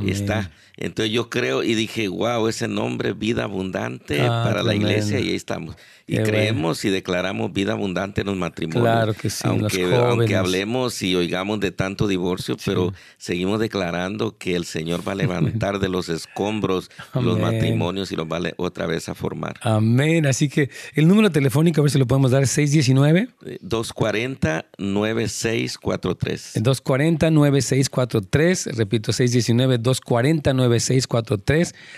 Y 0.00 0.12
está. 0.12 0.52
Entonces 0.76 1.12
yo 1.12 1.28
creo 1.28 1.62
y 1.62 1.74
dije, 1.74 2.08
wow, 2.08 2.48
ese 2.48 2.66
nombre, 2.66 3.12
vida 3.12 3.44
abundante 3.44 4.22
ah, 4.22 4.42
para 4.44 4.62
la 4.62 4.74
iglesia, 4.74 5.20
y 5.20 5.28
ahí 5.28 5.34
estamos. 5.34 5.76
Y 6.06 6.16
creemos 6.18 6.84
y 6.84 6.90
declaramos 6.90 7.52
vida 7.52 7.72
abundante 7.72 8.20
en 8.22 8.26
los 8.26 8.36
matrimonios. 8.36 8.82
Claro 8.82 9.14
que 9.14 9.30
sí. 9.30 9.42
Aunque, 9.44 9.94
aunque 9.94 10.34
hablemos 10.36 11.00
y 11.02 11.14
oigamos 11.14 11.60
de 11.60 11.70
tanto 11.70 12.08
divorcio, 12.08 12.56
pero 12.64 12.92
seguimos 13.16 13.60
declarando 13.60 14.36
que 14.36 14.56
el 14.56 14.64
Señor 14.64 15.06
va 15.06 15.12
a 15.12 15.14
levantar 15.14 15.78
de 15.78 15.88
los 15.88 16.08
escombros 16.08 16.90
los 17.14 17.38
matrimonios 17.38 18.10
y 18.12 18.16
los 18.16 18.26
va 18.26 18.40
otra 18.56 18.86
vez 18.86 19.08
a 19.08 19.14
formar. 19.14 19.60
Amén. 19.62 20.26
Así 20.26 20.48
que 20.48 20.70
el 20.94 21.06
número 21.06 21.30
telefónico, 21.30 21.80
a 21.80 21.84
ver 21.84 21.90
si 21.90 21.98
lo 21.98 22.06
podemos 22.06 22.30
dar, 22.30 22.46
619. 22.46 23.28
240-9643. 23.62 26.62
240-9643. 26.62 28.76
Repito, 28.76 29.12
619-240-9643. 29.12 30.61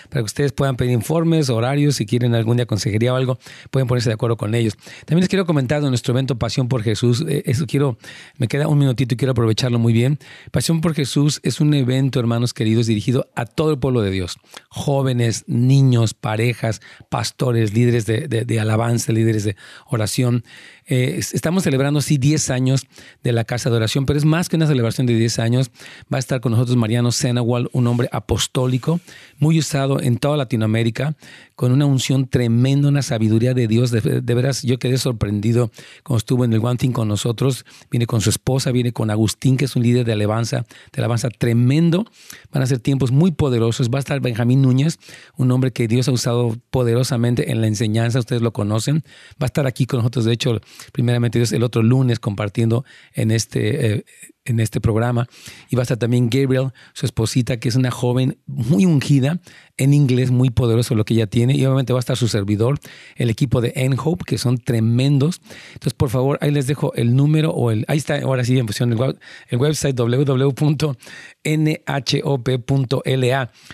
Para 0.09 0.21
que 0.21 0.25
ustedes 0.25 0.51
puedan 0.51 0.75
pedir 0.75 0.91
informes, 0.93 1.49
horarios, 1.49 1.95
si 1.95 2.05
quieren 2.05 2.35
algún 2.35 2.57
día 2.57 2.65
consejería 2.65 3.13
o 3.13 3.15
algo, 3.15 3.39
pueden 3.71 3.87
ponerse 3.87 4.09
de 4.09 4.13
acuerdo 4.13 4.37
con 4.37 4.55
ellos. 4.55 4.75
También 5.05 5.21
les 5.21 5.29
quiero 5.29 5.45
comentar 5.45 5.81
de 5.81 5.89
nuestro 5.89 6.13
evento 6.13 6.37
Pasión 6.37 6.67
por 6.67 6.83
Jesús. 6.83 7.23
Eh, 7.27 7.43
eso 7.45 7.65
quiero, 7.67 7.97
me 8.37 8.47
queda 8.47 8.67
un 8.67 8.77
minutito 8.77 9.13
y 9.13 9.17
quiero 9.17 9.31
aprovecharlo 9.31 9.79
muy 9.79 9.93
bien. 9.93 10.19
Pasión 10.51 10.81
por 10.81 10.93
Jesús 10.93 11.39
es 11.43 11.61
un 11.61 11.73
evento, 11.73 12.19
hermanos 12.19 12.53
queridos, 12.53 12.87
dirigido 12.87 13.27
a 13.35 13.45
todo 13.45 13.71
el 13.71 13.79
pueblo 13.79 14.01
de 14.01 14.11
Dios. 14.11 14.37
Jóvenes, 14.69 15.43
niños, 15.47 16.13
parejas, 16.13 16.81
pastores, 17.09 17.73
líderes 17.73 18.05
de, 18.05 18.27
de 18.27 18.59
alabanza, 18.59 19.11
líderes 19.11 19.43
de 19.43 19.55
oración. 19.87 20.43
Eh, 20.87 21.19
estamos 21.19 21.63
celebrando, 21.63 21.99
sí, 22.01 22.17
10 22.17 22.51
años 22.51 22.85
de 23.23 23.31
la 23.31 23.43
Casa 23.43 23.69
de 23.69 23.75
Oración, 23.75 24.05
pero 24.05 24.19
es 24.19 24.25
más 24.25 24.49
que 24.49 24.55
una 24.55 24.67
celebración 24.67 25.07
de 25.07 25.15
10 25.15 25.39
años. 25.39 25.71
Va 26.13 26.17
a 26.17 26.19
estar 26.19 26.41
con 26.41 26.51
nosotros 26.51 26.77
Mariano 26.77 27.11
Senawal, 27.11 27.69
un 27.71 27.87
hombre 27.87 28.07
apostólico, 28.11 28.99
muy 29.39 29.57
usado 29.57 29.99
en 29.99 30.17
toda 30.17 30.37
Latinoamérica, 30.37 31.15
con 31.55 31.71
una 31.71 31.85
unción 31.85 32.27
tremenda, 32.27 32.89
una 32.89 33.01
sabiduría 33.01 33.53
de 33.53 33.67
Dios. 33.67 33.91
De, 33.91 34.21
veras, 34.21 34.61
yo 34.63 34.77
quedé 34.77 34.97
sorprendido 34.97 35.71
cuando 36.03 36.17
estuvo 36.17 36.45
en 36.45 36.53
el 36.53 36.59
One 36.59 36.77
Thing 36.77 36.91
con 36.91 37.07
nosotros. 37.07 37.65
Viene 37.89 38.05
con 38.05 38.21
su 38.21 38.29
esposa, 38.29 38.71
viene 38.71 38.91
con 38.91 39.09
Agustín, 39.09 39.57
que 39.57 39.65
es 39.65 39.75
un 39.75 39.83
líder 39.83 40.05
de 40.05 40.13
alabanza, 40.13 40.65
de 40.91 41.01
alabanza 41.01 41.29
tremendo. 41.29 42.05
Van 42.51 42.61
a 42.61 42.65
ser 42.65 42.79
tiempos 42.79 43.11
muy 43.11 43.31
poderosos. 43.31 43.89
Va 43.89 43.97
a 43.97 43.99
estar 43.99 44.19
Benjamín 44.19 44.61
Núñez, 44.61 44.99
un 45.37 45.51
hombre 45.51 45.71
que 45.71 45.87
Dios 45.87 46.07
ha 46.07 46.11
usado 46.11 46.55
poderosamente 46.69 47.51
en 47.51 47.61
la 47.61 47.67
enseñanza, 47.67 48.19
ustedes 48.19 48.41
lo 48.41 48.51
conocen. 48.51 49.03
Va 49.41 49.45
a 49.45 49.45
estar 49.45 49.65
aquí 49.67 49.85
con 49.85 49.99
nosotros, 49.99 50.25
de 50.25 50.33
hecho, 50.33 50.59
primeramente 50.91 51.39
Dios, 51.39 51.51
el 51.51 51.63
otro 51.63 51.83
lunes 51.83 52.19
compartiendo 52.19 52.85
en 53.13 53.31
este, 53.31 53.93
eh, 53.93 54.05
en 54.45 54.59
este 54.59 54.79
programa. 54.79 55.27
Y 55.69 55.75
va 55.75 55.81
a 55.81 55.83
estar 55.83 55.97
también 55.97 56.29
Gabriel, 56.29 56.71
su 56.93 57.05
esposita, 57.05 57.57
que 57.57 57.69
es 57.69 57.75
una 57.75 57.91
joven 57.91 58.37
muy 58.45 58.85
ungida, 58.85 59.39
en 59.77 59.93
inglés 59.93 60.31
muy 60.31 60.49
poderoso 60.49 60.95
lo 60.95 61.03
que 61.03 61.15
ella 61.15 61.27
tiene. 61.27 61.55
Y 61.55 61.65
obviamente 61.65 61.93
va 61.93 61.99
a 61.99 62.01
estar 62.01 62.15
su 62.15 62.27
servidor, 62.27 62.79
el 63.15 63.29
equipo 63.29 63.61
de 63.61 63.73
N-Hope, 63.75 64.23
que 64.25 64.37
son 64.37 64.57
tremendos. 64.57 65.41
Entonces, 65.73 65.93
por 65.93 66.09
favor, 66.09 66.37
ahí 66.41 66.51
les 66.51 66.67
dejo 66.67 66.93
el 66.93 67.15
número 67.15 67.51
o 67.51 67.71
el... 67.71 67.85
Ahí 67.87 67.97
está, 67.97 68.19
ahora 68.19 68.45
sí, 68.45 68.57
en 68.57 68.65
posición 68.65 68.93
el, 68.93 69.17
el 69.49 69.57
website 69.57 69.95
www.nhop.la 69.99 70.71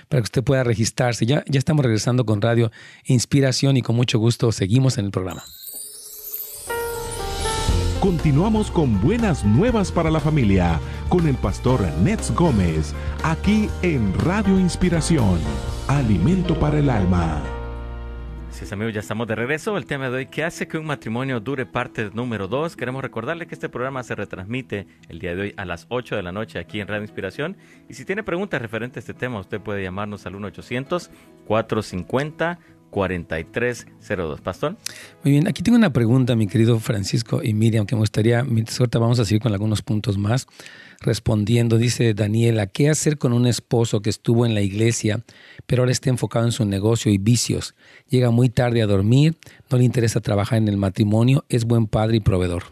para 0.10 0.22
que 0.22 0.26
usted 0.26 0.44
pueda 0.44 0.64
registrarse. 0.64 1.26
Ya, 1.26 1.44
ya 1.48 1.60
estamos 1.60 1.84
regresando 1.84 2.26
con 2.26 2.42
Radio 2.42 2.72
Inspiración 3.06 3.78
y 3.78 3.82
con 3.82 3.96
mucho 3.96 4.20
gusto 4.20 4.52
seguimos 4.52 4.98
en 4.98 5.06
el 5.06 5.12
programa. 5.12 5.44
Continuamos 8.02 8.70
con 8.72 9.00
buenas 9.00 9.46
nuevas 9.46 9.92
para 9.92 10.10
la 10.10 10.20
familia 10.20 10.80
con 11.08 11.28
el 11.28 11.36
pastor 11.36 11.82
Nets 12.00 12.34
Gómez, 12.34 12.96
aquí 13.24 13.70
en 13.84 14.12
Radio 14.22 14.60
Inspiración, 14.60 15.40
Alimento 15.88 16.60
para 16.60 16.80
el 16.80 16.90
Alma. 16.90 17.44
Sí, 18.50 18.66
amigos, 18.72 18.96
ya 18.96 19.02
estamos 19.02 19.28
de 19.28 19.36
regreso. 19.36 19.78
El 19.78 19.86
tema 19.86 20.10
de 20.10 20.18
hoy, 20.18 20.26
¿qué 20.26 20.44
hace 20.44 20.68
que 20.68 20.80
un 20.80 20.86
matrimonio 20.86 21.40
dure 21.40 21.68
parte 21.68 22.10
número 22.12 22.48
2? 22.48 22.76
Queremos 22.76 23.04
recordarle 23.04 23.46
que 23.46 23.54
este 23.54 23.70
programa 23.70 24.02
se 24.04 24.16
retransmite 24.16 24.88
el 25.08 25.20
día 25.20 25.36
de 25.36 25.42
hoy 25.42 25.54
a 25.56 25.66
las 25.66 25.86
8 25.90 26.16
de 26.16 26.24
la 26.24 26.32
noche 26.32 26.58
aquí 26.60 26.80
en 26.80 26.88
Radio 26.88 27.04
Inspiración. 27.04 27.56
Y 27.88 27.94
si 27.94 28.04
tiene 28.04 28.24
preguntas 28.24 28.60
referentes 28.62 28.98
a 28.98 29.02
este 29.02 29.14
tema, 29.14 29.40
usted 29.40 29.62
puede 29.62 29.84
llamarnos 29.84 30.26
al 30.26 30.34
1-800-450. 30.34 32.58
4302. 32.92 34.42
Pastor. 34.42 34.78
Muy 35.24 35.32
bien, 35.32 35.48
aquí 35.48 35.64
tengo 35.64 35.78
una 35.78 35.92
pregunta, 35.92 36.36
mi 36.36 36.46
querido 36.46 36.80
Francisco 36.80 37.42
y 37.42 37.54
Miriam, 37.54 37.88
que 37.88 37.96
me 37.96 38.02
gustaría, 38.02 38.46
suerte 38.68 39.00
vamos 39.00 39.20
a 39.20 39.26
seguir 39.26 39.42
con 39.42 39.54
algunos 39.54 39.82
puntos 39.82 40.18
más. 40.18 40.46
Respondiendo, 41.00 41.80
dice 41.80 42.14
Daniela, 42.14 42.68
¿qué 42.68 42.90
hacer 42.90 43.18
con 43.18 43.34
un 43.34 43.48
esposo 43.48 44.02
que 44.04 44.12
estuvo 44.12 44.46
en 44.46 44.54
la 44.54 44.62
iglesia, 44.62 45.24
pero 45.66 45.82
ahora 45.82 45.92
está 45.92 46.12
enfocado 46.12 46.46
en 46.46 46.52
su 46.52 46.66
negocio 46.66 47.12
y 47.12 47.18
vicios? 47.18 47.74
Llega 48.08 48.30
muy 48.30 48.50
tarde 48.50 48.84
a 48.84 48.88
dormir, 48.88 49.36
no 49.72 49.80
le 49.80 49.86
interesa 49.86 50.20
trabajar 50.20 50.60
en 50.60 50.68
el 50.68 50.78
matrimonio, 50.78 51.44
es 51.50 51.66
buen 51.66 51.88
padre 51.88 52.18
y 52.18 52.20
proveedor. 52.20 52.64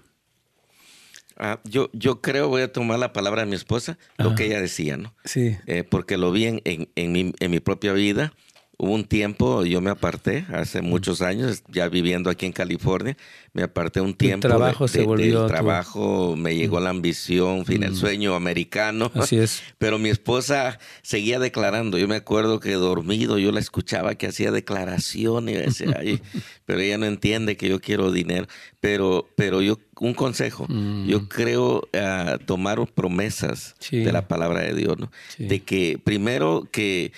Ah, 1.42 1.62
yo, 1.64 1.90
yo 1.94 2.20
creo, 2.20 2.50
voy 2.50 2.62
a 2.62 2.72
tomar 2.72 3.00
la 3.00 3.14
palabra 3.14 3.44
de 3.44 3.48
mi 3.48 3.56
esposa, 3.56 3.98
lo 4.18 4.36
que 4.36 4.48
ella 4.48 4.60
decía, 4.60 4.98
¿no? 4.98 5.16
Sí. 5.24 5.56
Eh, 5.68 5.86
porque 5.90 6.18
lo 6.18 6.34
vi 6.34 6.46
en, 6.46 6.62
en, 6.66 7.12
mi, 7.14 7.34
en 7.40 7.52
mi 7.52 7.62
propia 7.62 7.94
vida 7.94 8.34
Hubo 8.82 8.94
un 8.94 9.04
tiempo, 9.04 9.66
yo 9.66 9.82
me 9.82 9.90
aparté 9.90 10.46
hace 10.54 10.82
muchos 10.82 11.22
años, 11.22 11.64
ya 11.68 11.90
viviendo 11.90 12.30
aquí 12.30 12.46
en 12.46 12.54
California, 12.54 13.18
me 13.54 13.64
aparté 13.64 14.02
un 14.02 14.14
tiempo. 14.14 14.48
El 14.48 14.52
trabajo 14.54 14.88
se 14.88 15.04
volvió. 15.04 15.42
Del 15.42 15.50
trabajo 15.50 16.36
me 16.36 16.56
llegó 16.56 16.80
la 16.80 16.90
ambición, 16.90 17.66
fin, 17.66 17.84
el 17.84 17.96
sueño 17.96 18.36
americano. 18.36 19.12
Así 19.16 19.38
es. 19.38 19.62
Pero 19.78 20.00
mi 20.00 20.10
esposa 20.10 20.80
seguía 21.02 21.40
declarando. 21.40 21.98
Yo 21.98 22.08
me 22.08 22.16
acuerdo 22.16 22.60
que 22.60 22.74
dormido 22.74 23.38
yo 23.38 23.52
la 23.52 23.60
escuchaba 23.60 24.16
que 24.16 24.28
hacía 24.28 24.52
declaraciones 24.52 25.84
pero 26.66 26.80
ella 26.80 26.98
no 26.98 27.06
entiende 27.06 27.58
que 27.58 27.70
yo 27.70 27.80
quiero 27.80 28.12
dinero. 28.12 28.48
Pero, 28.80 29.28
pero 29.36 29.62
yo, 29.62 29.78
un 30.00 30.14
consejo, 30.14 30.68
yo 31.06 31.28
creo 31.28 31.90
uh, 31.94 32.38
tomar 32.46 32.86
promesas 32.94 33.76
de 33.92 34.12
la 34.12 34.28
palabra 34.28 34.62
de 34.62 34.74
Dios, 34.74 34.98
¿no? 34.98 35.12
De 35.38 35.62
que 35.62 36.00
primero 36.02 36.68
que 36.72 37.12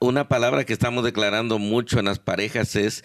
una 0.00 0.28
palabra 0.28 0.64
que 0.64 0.72
estamos 0.72 1.04
declarando 1.04 1.58
mucho 1.58 1.98
en 1.98 2.04
las 2.04 2.18
parejas 2.18 2.76
es 2.76 3.04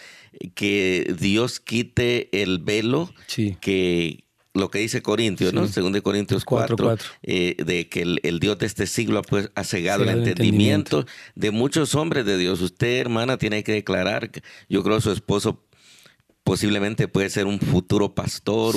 que 0.56 1.16
Dios 1.20 1.60
quite 1.60 2.30
el 2.42 2.60
velo 2.60 3.14
que 3.62 4.24
lo 4.54 4.70
que 4.70 4.80
dice 4.80 5.02
Corintios, 5.02 5.52
¿no? 5.54 5.68
Según 5.68 5.94
de 5.94 6.02
Corintios 6.02 6.46
4, 6.46 6.98
eh, 7.24 7.56
de 7.66 7.90
que 7.90 8.02
el, 8.22 8.40
Dios 8.40 8.60
de 8.60 8.68
este 8.68 8.86
siglo 8.86 9.22
pues, 9.24 9.50
ha 9.56 9.64
cegado 9.64 10.04
el, 10.04 10.10
entendimiento, 10.10 11.06
de 11.36 11.52
muchos 11.52 11.96
hombres 11.96 12.26
de 12.26 12.38
Dios. 12.38 12.62
Usted, 12.62 13.00
hermana, 13.00 13.38
tiene 13.38 13.64
que 13.64 13.72
declarar, 13.72 14.30
yo 14.70 14.84
creo 14.84 14.98
que 14.98 15.02
su 15.02 15.12
esposo 15.12 15.64
posiblemente 16.44 17.08
puede 17.08 17.30
ser 17.30 17.46
un 17.46 17.60
futuro 17.60 18.14
pastor, 18.14 18.76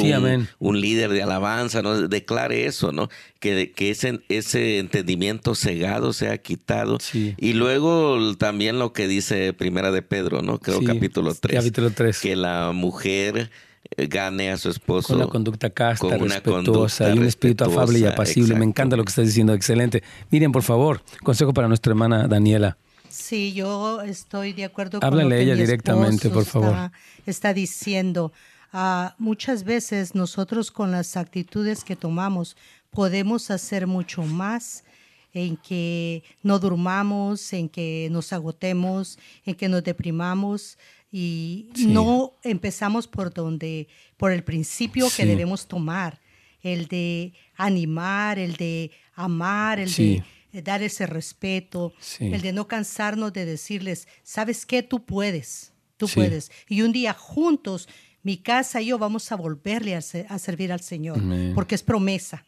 un, 0.59 0.81
líder 0.81 1.11
de 1.11 1.22
alabanza, 1.22 1.83
¿no? 1.83 2.09
Declare 2.09 2.66
eso, 2.66 2.92
¿no? 2.92 3.09
Que, 3.40 3.72
que 3.72 3.90
ese, 3.90 4.20
ese 4.29 4.79
entendimiento 4.79 5.55
cegado 5.55 6.12
sea 6.12 6.38
quitado. 6.38 6.98
Y 7.12 7.52
luego 7.55 8.37
también 8.37 8.79
lo 8.79 8.92
que 8.92 9.09
dice 9.09 9.52
Primera 9.52 9.90
de 9.90 10.02
Pedro, 10.02 10.42
¿no? 10.42 10.59
Creo 10.59 10.83
capítulo 10.83 11.35
3. 11.35 11.59
Capítulo 11.59 11.90
3. 11.90 12.20
Que 12.20 12.37
la 12.37 12.72
mujer 12.72 13.50
eh, 13.96 14.07
gane 14.07 14.50
a 14.50 14.57
su 14.57 14.68
esposo. 14.68 15.09
Con 15.09 15.16
una 15.16 15.26
conducta 15.26 15.70
casta, 15.70 16.16
respetuosa 16.16 17.12
y 17.12 17.19
un 17.19 17.25
espíritu 17.25 17.64
afable 17.64 17.98
y 17.98 18.06
apacible. 18.06 18.54
Me 18.54 18.64
encanta 18.64 18.96
lo 18.96 19.04
que 19.04 19.10
estás 19.10 19.27
diciendo, 19.27 19.54
excelente. 19.54 20.02
Miren, 20.31 20.52
por 20.52 20.62
favor, 20.62 21.02
consejo 21.23 21.52
para 21.52 21.69
nuestra 21.69 21.90
hermana 21.90 22.29
Daniela. 22.29 22.79
Sí, 23.17 23.52
yo 23.54 24.02
estoy 24.02 24.52
de 24.52 24.64
acuerdo 24.64 25.00
con 25.00 25.19
lo 25.19 25.29
que 25.29 25.40
ella 25.40 25.54
directamente, 25.54 26.29
por 26.29 26.44
favor. 26.44 26.69
Está, 26.69 26.92
está 27.27 27.54
diciendo. 27.54 28.33
Uh, 28.73 29.08
muchas 29.19 29.64
veces 29.64 30.14
nosotros 30.14 30.71
con 30.71 30.90
las 30.90 31.17
actitudes 31.17 31.83
que 31.83 31.96
tomamos 31.96 32.56
podemos 32.90 33.50
hacer 33.50 33.87
mucho 33.87 34.23
más 34.23 34.85
en 35.33 35.56
que 35.56 36.23
no 36.42 36.58
durmamos, 36.58 37.52
en 37.52 37.69
que 37.69 38.08
nos 38.10 38.33
agotemos, 38.33 39.19
en 39.44 39.54
que 39.54 39.69
nos 39.69 39.83
deprimamos 39.83 40.79
y 41.10 41.71
no 41.88 42.33
empezamos 42.42 43.06
por 43.06 43.33
donde, 43.33 43.88
por 44.17 44.33
el 44.33 44.44
principio 44.44 45.08
que 45.14 45.25
debemos 45.25 45.67
tomar, 45.67 46.21
el 46.62 46.87
de 46.87 47.33
animar, 47.54 48.38
el 48.38 48.56
de 48.56 48.90
amar, 49.14 49.79
el 49.79 49.92
de 49.92 50.23
dar 50.53 50.83
ese 50.83 51.07
respeto, 51.07 51.92
el 52.21 52.40
de 52.40 52.53
no 52.53 52.67
cansarnos 52.67 53.33
de 53.33 53.44
decirles, 53.44 54.09
sabes 54.23 54.67
qué, 54.67 54.83
tú 54.83 55.05
puedes, 55.05 55.73
tú 55.97 56.09
puedes. 56.09 56.51
Y 56.69 56.83
un 56.83 56.92
día 56.92 57.13
juntos, 57.13 57.88
mi 58.23 58.38
casa 58.38 58.81
y 58.81 58.87
yo 58.87 58.99
vamos 58.99 59.31
a 59.33 59.37
volverle 59.37 59.94
a, 59.94 60.01
servir 60.01 60.73
al 60.73 60.81
Señor, 60.81 61.23
porque 61.55 61.75
es 61.75 61.83
promesa. 61.83 62.44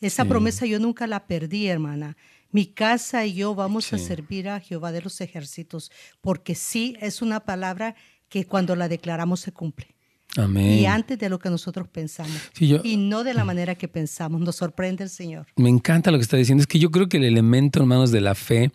Esa 0.00 0.24
promesa 0.24 0.66
yo 0.66 0.80
nunca 0.80 1.06
la 1.06 1.26
perdí, 1.26 1.68
hermana. 1.68 2.16
Mi 2.50 2.66
casa 2.66 3.24
y 3.24 3.34
yo 3.34 3.54
vamos 3.54 3.92
a 3.92 3.98
servir 3.98 4.48
a 4.48 4.60
Jehová 4.60 4.92
de 4.92 5.00
los 5.00 5.20
ejércitos, 5.20 5.90
porque 6.20 6.54
sí 6.54 6.96
es 7.00 7.22
una 7.22 7.40
palabra 7.40 7.94
que 8.28 8.46
cuando 8.46 8.76
la 8.76 8.88
declaramos 8.88 9.40
se 9.40 9.52
cumple. 9.52 9.94
Amén. 10.36 10.78
Y 10.78 10.86
antes 10.86 11.18
de 11.18 11.28
lo 11.28 11.38
que 11.38 11.50
nosotros 11.50 11.88
pensamos. 11.88 12.32
y 12.58 12.96
no 12.96 13.24
de 13.24 13.34
la 13.34 13.44
manera 13.44 13.74
que 13.74 13.88
pensamos. 13.88 14.40
Nos 14.40 14.56
sorprende 14.56 15.04
el 15.04 15.10
Señor. 15.10 15.46
Me 15.56 15.68
encanta 15.68 16.10
lo 16.10 16.18
que 16.18 16.22
está 16.22 16.36
diciendo. 16.36 16.62
Es 16.62 16.66
que 16.66 16.78
yo 16.78 16.90
creo 16.90 17.08
que 17.08 17.18
el 17.18 17.24
elemento, 17.24 17.80
hermanos, 17.80 18.10
de 18.12 18.20
la 18.20 18.34
fe 18.34 18.70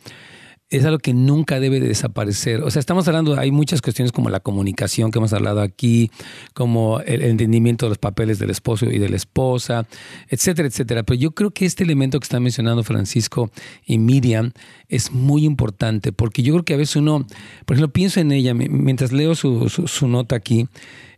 es 0.69 0.83
algo 0.83 0.99
que 0.99 1.13
nunca 1.13 1.59
debe 1.59 1.79
de 1.79 1.87
desaparecer. 1.87 2.61
O 2.61 2.69
sea, 2.69 2.81
estamos 2.81 3.07
hablando, 3.07 3.39
hay 3.39 3.51
muchas 3.51 3.81
cuestiones 3.81 4.11
como 4.11 4.29
la 4.29 4.41
comunicación 4.41 5.11
que 5.11 5.19
hemos 5.19 5.31
hablado 5.31 5.61
aquí, 5.61 6.11
como 6.53 6.99
el 6.99 7.21
entendimiento 7.23 7.85
de 7.85 7.91
los 7.91 7.97
papeles 7.97 8.37
del 8.37 8.49
esposo 8.49 8.85
y 8.85 8.99
de 8.99 9.07
la 9.07 9.15
esposa, 9.15 9.87
etcétera, 10.27 10.67
etcétera. 10.67 11.03
Pero 11.03 11.19
yo 11.19 11.31
creo 11.31 11.51
que 11.51 11.65
este 11.65 11.85
elemento 11.85 12.19
que 12.19 12.25
están 12.25 12.43
mencionando 12.43 12.83
Francisco 12.83 13.49
y 13.85 13.97
Miriam 13.97 14.51
es 14.89 15.11
muy 15.11 15.45
importante 15.45 16.11
porque 16.11 16.43
yo 16.43 16.53
creo 16.53 16.65
que 16.65 16.73
a 16.73 16.77
veces 16.77 16.97
uno, 16.97 17.25
por 17.65 17.77
ejemplo, 17.77 17.93
pienso 17.93 18.19
en 18.19 18.33
ella, 18.33 18.53
mientras 18.53 19.13
leo 19.13 19.35
su, 19.35 19.69
su 19.69 20.07
nota 20.07 20.35
aquí, 20.35 20.67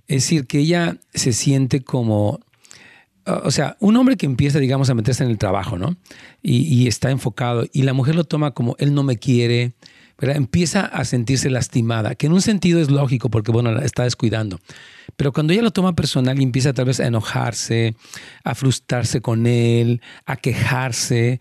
es 0.09 0.23
decir, 0.23 0.47
que 0.47 0.59
ella 0.59 0.97
se 1.13 1.31
siente 1.31 1.81
como 1.81 2.41
o 3.43 3.51
sea, 3.51 3.77
un 3.79 3.95
hombre 3.95 4.17
que 4.17 4.25
empieza, 4.25 4.59
digamos, 4.59 4.89
a 4.89 4.95
meterse 4.95 5.23
en 5.23 5.29
el 5.29 5.37
trabajo, 5.37 5.77
¿no? 5.77 5.95
Y, 6.41 6.87
está 6.87 7.11
enfocado, 7.11 7.65
y 7.71 7.83
la 7.83 7.93
mujer 7.93 8.15
lo 8.15 8.23
toma 8.23 8.51
como, 8.51 8.75
él 8.79 8.93
no 8.93 9.03
me 9.03 9.17
quiere, 9.17 9.73
¿verdad? 10.19 10.35
Empieza 10.37 10.81
a 10.81 11.05
sentirse 11.05 11.49
lastimada, 11.49 12.15
que 12.15 12.27
en 12.27 12.33
un 12.33 12.41
sentido 12.41 12.81
es 12.81 12.89
lógico 12.89 13.29
porque, 13.29 13.51
bueno, 13.51 13.71
la 13.71 13.85
está 13.85 14.03
descuidando. 14.03 14.59
Pero 15.15 15.31
cuando 15.31 15.53
ella 15.53 15.61
lo 15.61 15.71
toma 15.71 15.95
personal 15.95 16.39
y 16.39 16.43
empieza 16.43 16.73
tal 16.73 16.85
vez 16.85 16.99
a 16.99 17.07
enojarse, 17.07 17.95
a 18.43 18.55
frustrarse 18.55 19.21
con 19.21 19.45
él, 19.45 20.01
a 20.25 20.35
quejarse, 20.35 21.39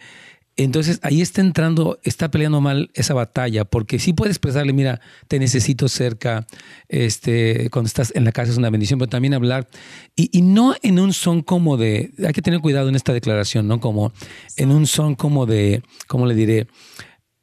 entonces 0.64 0.98
ahí 1.02 1.22
está 1.22 1.40
entrando, 1.40 2.00
está 2.02 2.32
peleando 2.32 2.60
mal 2.60 2.90
esa 2.94 3.14
batalla, 3.14 3.64
porque 3.64 4.00
sí 4.00 4.12
puede 4.12 4.32
expresarle, 4.32 4.72
mira, 4.72 5.00
te 5.28 5.38
necesito 5.38 5.86
cerca, 5.86 6.48
este, 6.88 7.70
cuando 7.70 7.86
estás 7.86 8.12
en 8.16 8.24
la 8.24 8.32
casa 8.32 8.50
es 8.50 8.58
una 8.58 8.68
bendición, 8.68 8.98
pero 8.98 9.08
también 9.08 9.34
hablar, 9.34 9.68
y, 10.16 10.42
no 10.42 10.74
en 10.82 10.98
un 10.98 11.12
son 11.12 11.42
como 11.42 11.76
de, 11.76 12.10
hay 12.26 12.32
que 12.32 12.42
tener 12.42 12.58
cuidado 12.58 12.88
en 12.88 12.96
esta 12.96 13.12
declaración, 13.12 13.68
¿no? 13.68 13.78
Como 13.78 14.12
en 14.56 14.72
un 14.72 14.88
son 14.88 15.14
como 15.14 15.46
de, 15.46 15.82
¿cómo 16.08 16.26
le 16.26 16.34
diré? 16.34 16.66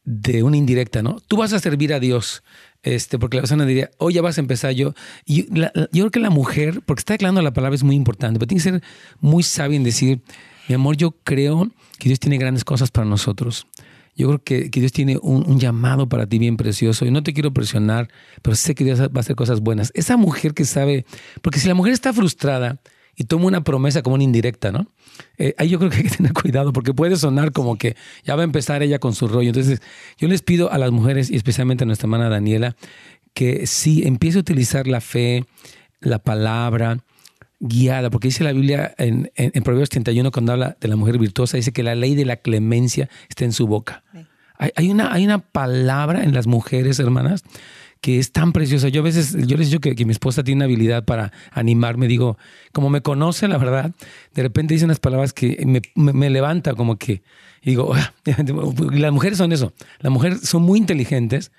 De 0.04 0.44
una 0.44 0.58
indirecta, 0.58 1.02
¿no? 1.02 1.22
Tú 1.26 1.38
vas 1.38 1.54
a 1.54 1.60
servir 1.60 1.94
a 1.94 2.02
Dios, 2.02 2.44
este, 2.84 3.18
porque 3.18 3.38
la 3.38 3.44
persona 3.44 3.66
diría, 3.66 3.92
oh, 3.98 4.10
ya 4.10 4.22
vas 4.22 4.38
a 4.38 4.42
empezar 4.42 4.72
yo. 4.72 4.94
Y 5.26 5.48
yo 5.54 5.80
creo 5.92 6.12
que 6.12 6.20
la 6.20 6.30
mujer, 6.30 6.82
porque 6.86 7.00
está 7.00 7.14
declarando 7.14 7.42
la 7.42 7.54
palabra, 7.54 7.76
es 7.76 7.84
muy 7.84 7.96
importante, 7.96 8.40
pero 8.40 8.48
tiene 8.48 8.62
que 8.62 8.70
ser 8.72 8.84
muy 9.22 9.42
sabia 9.42 9.78
en 9.78 9.86
decir, 9.86 10.22
mi 10.68 10.76
amor, 10.76 10.98
yo 10.98 11.12
creo 11.24 11.70
que 12.00 12.10
Dios 12.10 12.20
tiene 12.20 12.38
grandes 12.38 12.64
cosas 12.64 12.92
para 12.92 13.06
nosotros. 13.06 13.68
Yo 14.16 14.28
creo 14.28 14.44
que, 14.44 14.70
Dios 14.70 14.94
tiene 14.94 15.18
un, 15.22 15.60
llamado 15.60 16.08
para 16.08 16.26
ti 16.26 16.40
bien 16.40 16.56
precioso 16.56 17.06
y 17.06 17.12
no 17.12 17.22
te 17.22 17.34
quiero 17.34 17.52
presionar, 17.54 18.08
pero 18.42 18.56
sé 18.56 18.74
que 18.74 18.86
Dios 18.86 19.02
va 19.02 19.10
a 19.14 19.20
hacer 19.20 19.36
cosas 19.36 19.60
buenas. 19.60 19.92
Esa 19.94 20.16
mujer 20.16 20.54
que 20.54 20.64
sabe, 20.64 21.06
porque 21.42 21.60
si 21.60 21.68
la 21.68 21.74
mujer 21.74 21.92
está 21.92 22.14
frustrada 22.14 22.80
y 23.18 23.26
toma 23.26 23.46
una 23.46 23.64
promesa 23.64 24.02
como 24.04 24.16
una 24.16 24.24
indirecta, 24.24 24.72
¿no? 24.72 24.88
Eh, 25.38 25.54
ahí 25.58 25.70
yo 25.70 25.80
creo 25.80 25.92
que 25.92 25.98
hay 25.98 26.04
que 26.04 26.10
tener 26.16 26.34
cuidado 26.34 26.72
porque 26.72 26.94
puede 26.94 27.18
sonar 27.18 27.52
como 27.52 27.78
que 27.78 27.96
ya 28.24 28.36
va 28.36 28.42
a 28.42 28.46
empezar 28.46 28.84
ella 28.84 29.00
con 29.00 29.14
su 29.14 29.28
rollo. 29.28 29.50
Entonces, 29.50 29.82
yo 30.18 30.30
les 30.30 30.42
pido 30.42 30.72
a 30.72 30.78
las 30.78 30.92
mujeres 30.92 31.30
y 31.30 31.36
especialmente 31.36 31.84
a 31.84 31.88
nuestra 31.88 32.06
hermana 32.06 32.30
Daniela 32.30 32.76
que 33.34 33.68
si 33.68 34.08
empiece 34.08 34.38
a 34.38 34.42
utilizar 34.42 34.88
la 34.88 35.02
fe, 35.02 35.46
la 36.00 36.20
palabra, 36.20 37.00
guiada, 37.60 38.10
porque 38.10 38.28
dice 38.28 38.44
la 38.44 38.52
Biblia 38.52 38.94
en, 38.98 39.32
en, 39.36 39.64
Proverbios 39.64 39.90
31, 39.90 40.32
cuando 40.32 40.54
habla 40.54 40.78
de 40.80 40.88
la 40.88 40.96
mujer 40.96 41.18
virtuosa, 41.18 41.58
dice 41.58 41.72
que 41.72 41.84
la 41.84 41.96
ley 41.96 42.16
de 42.16 42.26
la 42.26 42.38
clemencia 42.38 43.10
está 43.30 43.46
en 43.46 43.54
su 43.54 43.68
boca. 43.68 44.04
Hay, 44.58 44.90
una, 44.90 45.12
hay 45.12 45.26
una 45.26 45.40
palabra 45.40 46.24
en 46.24 46.34
las 46.34 46.48
mujeres, 46.48 47.00
hermanas, 47.00 47.44
que 48.00 48.20
es 48.20 48.32
tan 48.32 48.54
preciosa. 48.54 48.88
Yo 48.88 49.02
a 49.02 49.04
veces, 49.04 49.36
yo 49.48 49.58
les 49.58 49.70
digo 49.70 49.82
que, 49.82 49.96
que, 49.96 50.06
mi 50.06 50.12
esposa 50.12 50.44
tiene 50.44 50.60
una 50.60 50.66
habilidad 50.66 51.04
para 51.04 51.34
animarme, 51.52 52.08
digo, 52.08 52.38
como 52.72 52.90
me 52.90 53.02
conoce, 53.02 53.48
la 53.48 53.58
verdad, 53.58 53.94
de 54.34 54.44
repente 54.44 54.74
dice 54.74 54.86
unas 54.86 55.00
palabras 55.00 55.34
que 55.34 55.62
me, 55.66 55.82
me, 56.14 56.30
levanta 56.30 56.74
como 56.74 56.98
que, 56.98 57.22
digo, 57.64 57.94
ah, 57.94 58.14
las 58.94 59.12
mujeres 59.12 59.38
son 59.38 59.52
eso, 59.52 59.74
las 60.00 60.12
mujeres 60.12 60.42
son 60.42 60.62
muy 60.62 60.80
inteligentes 60.80 61.52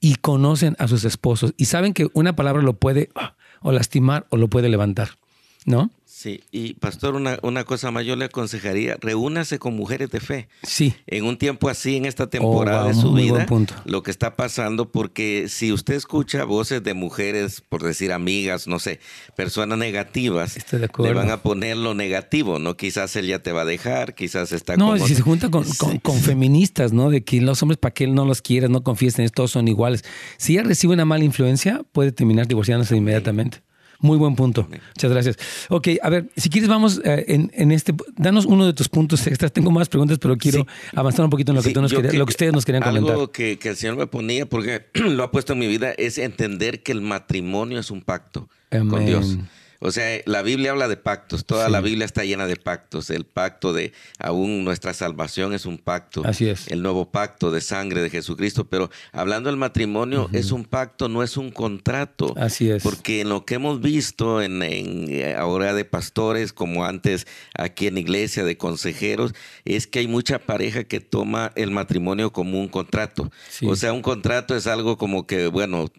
y 0.00 0.16
conocen 0.16 0.74
a 0.78 0.88
sus 0.88 1.04
esposos 1.04 1.54
y 1.56 1.66
saben 1.66 1.92
que 1.92 2.08
una 2.14 2.34
palabra 2.34 2.62
lo 2.62 2.78
puede 2.78 3.10
ah, 3.14 3.36
o 3.60 3.70
lastimar 3.70 4.26
o 4.30 4.36
lo 4.36 4.48
puede 4.48 4.68
levantar. 4.68 5.19
¿No? 5.66 5.90
Sí, 6.20 6.42
y 6.50 6.74
pastor, 6.74 7.14
una, 7.14 7.38
una 7.42 7.64
cosa 7.64 7.90
más, 7.90 8.04
yo 8.04 8.14
le 8.14 8.26
aconsejaría, 8.26 8.98
reúnase 9.00 9.58
con 9.58 9.74
mujeres 9.74 10.10
de 10.10 10.20
fe. 10.20 10.48
Sí. 10.62 10.92
En 11.06 11.24
un 11.24 11.38
tiempo 11.38 11.70
así, 11.70 11.96
en 11.96 12.04
esta 12.04 12.28
temporada 12.28 12.84
oh, 12.84 12.88
de 12.88 12.94
su 12.94 13.12
vida, 13.14 13.46
lo 13.86 14.02
que 14.02 14.10
está 14.10 14.36
pasando, 14.36 14.90
porque 14.90 15.46
si 15.48 15.72
usted 15.72 15.94
escucha 15.94 16.44
voces 16.44 16.82
de 16.82 16.92
mujeres, 16.92 17.62
por 17.66 17.82
decir 17.82 18.12
amigas, 18.12 18.66
no 18.66 18.78
sé, 18.80 19.00
personas 19.34 19.78
negativas, 19.78 20.58
le 20.98 21.14
van 21.14 21.30
a 21.30 21.38
poner 21.38 21.78
lo 21.78 21.94
negativo, 21.94 22.58
¿no? 22.58 22.76
Quizás 22.76 23.16
él 23.16 23.26
ya 23.26 23.38
te 23.38 23.52
va 23.52 23.62
a 23.62 23.64
dejar, 23.64 24.14
quizás 24.14 24.52
está 24.52 24.76
No, 24.76 24.98
si 24.98 25.14
se 25.14 25.22
junta 25.22 25.48
con, 25.48 25.64
con, 26.02 26.18
feministas, 26.18 26.92
¿no? 26.92 27.08
De 27.08 27.24
que 27.24 27.40
los 27.40 27.62
hombres, 27.62 27.78
¿para 27.78 27.94
que 27.94 28.04
él 28.04 28.14
no 28.14 28.26
los 28.26 28.42
quiere, 28.42 28.68
no 28.68 28.82
confíes 28.82 29.18
en 29.18 29.28
todos 29.30 29.52
son 29.52 29.68
iguales. 29.68 30.04
Si 30.36 30.52
ella 30.54 30.64
recibe 30.64 30.92
una 30.92 31.06
mala 31.06 31.24
influencia, 31.24 31.82
puede 31.92 32.12
terminar 32.12 32.46
divorciándose 32.46 32.96
inmediatamente. 32.96 33.62
Muy 34.00 34.16
buen 34.16 34.34
punto. 34.34 34.66
Muchas 34.68 35.10
gracias. 35.10 35.36
Ok, 35.68 35.88
a 36.02 36.08
ver, 36.08 36.30
si 36.36 36.48
quieres 36.48 36.68
vamos 36.68 37.00
eh, 37.04 37.24
en, 37.28 37.72
este, 37.72 37.94
danos 38.16 38.46
uno 38.46 38.66
de 38.66 38.72
tus 38.72 38.88
puntos 38.88 39.26
extras. 39.26 39.52
Tengo 39.52 39.70
más 39.70 39.88
preguntas, 39.88 40.18
pero 40.18 40.36
quiero 40.36 40.66
avanzar 40.94 41.24
un 41.24 41.30
poquito 41.30 41.52
en 41.52 41.56
lo 41.56 41.62
que, 41.62 41.70
tú 41.70 41.82
nos 41.82 41.92
lo 41.92 42.26
que 42.26 42.30
ustedes 42.30 42.52
nos 42.52 42.64
querían 42.64 42.82
comentar. 42.82 43.12
Algo 43.12 43.30
que, 43.30 43.58
que, 43.58 43.70
el 43.70 43.76
Señor 43.76 43.96
me 43.96 44.06
ponía, 44.06 44.46
porque 44.46 44.86
lo 44.94 45.22
ha 45.22 45.30
puesto 45.30 45.52
en 45.52 45.58
mi 45.58 45.66
vida, 45.66 45.92
es 45.92 46.18
entender 46.18 46.82
que 46.82 46.92
el 46.92 47.02
matrimonio 47.02 47.78
es 47.78 47.90
un 47.90 48.00
pacto 48.00 48.48
con 48.70 49.04
Dios. 49.04 49.36
O 49.80 49.90
sea, 49.90 50.20
la 50.26 50.42
Biblia 50.42 50.72
habla 50.72 50.88
de 50.88 50.98
pactos, 50.98 51.46
toda 51.46 51.70
la 51.70 51.80
Biblia 51.80 52.04
está 52.04 52.22
llena 52.24 52.46
de 52.46 52.56
pactos. 52.56 53.08
El 53.08 53.24
pacto 53.24 53.72
de 53.72 53.92
aún 54.18 54.62
nuestra 54.62 54.92
salvación 54.92 55.54
es 55.54 55.64
un 55.64 55.78
pacto. 55.78 56.22
Así 56.26 56.48
es. 56.48 56.68
El 56.68 56.82
nuevo 56.82 57.10
pacto 57.10 57.50
de 57.50 57.62
sangre 57.62 58.02
de 58.02 58.10
Jesucristo. 58.10 58.68
Pero 58.68 58.90
hablando 59.10 59.48
del 59.48 59.56
matrimonio, 59.56 60.28
es 60.32 60.52
un 60.52 60.64
pacto, 60.64 61.08
no 61.08 61.22
es 61.22 61.38
un 61.38 61.50
contrato. 61.50 62.34
Así 62.36 62.70
es. 62.70 62.82
Porque 62.82 63.22
en 63.22 63.30
lo 63.30 63.46
que 63.46 63.54
hemos 63.54 63.80
visto 63.80 64.42
en, 64.42 64.62
en 64.62 65.36
ahora 65.36 65.72
de 65.72 65.86
pastores, 65.86 66.52
como 66.52 66.84
antes 66.84 67.26
aquí 67.54 67.86
en 67.86 67.96
iglesia, 67.96 68.44
de 68.44 68.58
consejeros, 68.58 69.34
es 69.64 69.86
que 69.86 70.00
hay 70.00 70.08
mucha 70.08 70.38
pareja 70.40 70.84
que 70.84 71.00
toma 71.00 71.52
el 71.56 71.70
matrimonio 71.70 72.32
como 72.32 72.60
un 72.60 72.68
contrato. 72.68 73.30
O 73.66 73.76
sea, 73.76 73.94
un 73.94 74.02
contrato 74.02 74.54
es 74.54 74.66
algo 74.66 74.98
como 74.98 75.26
que, 75.26 75.46
bueno, 75.46 75.90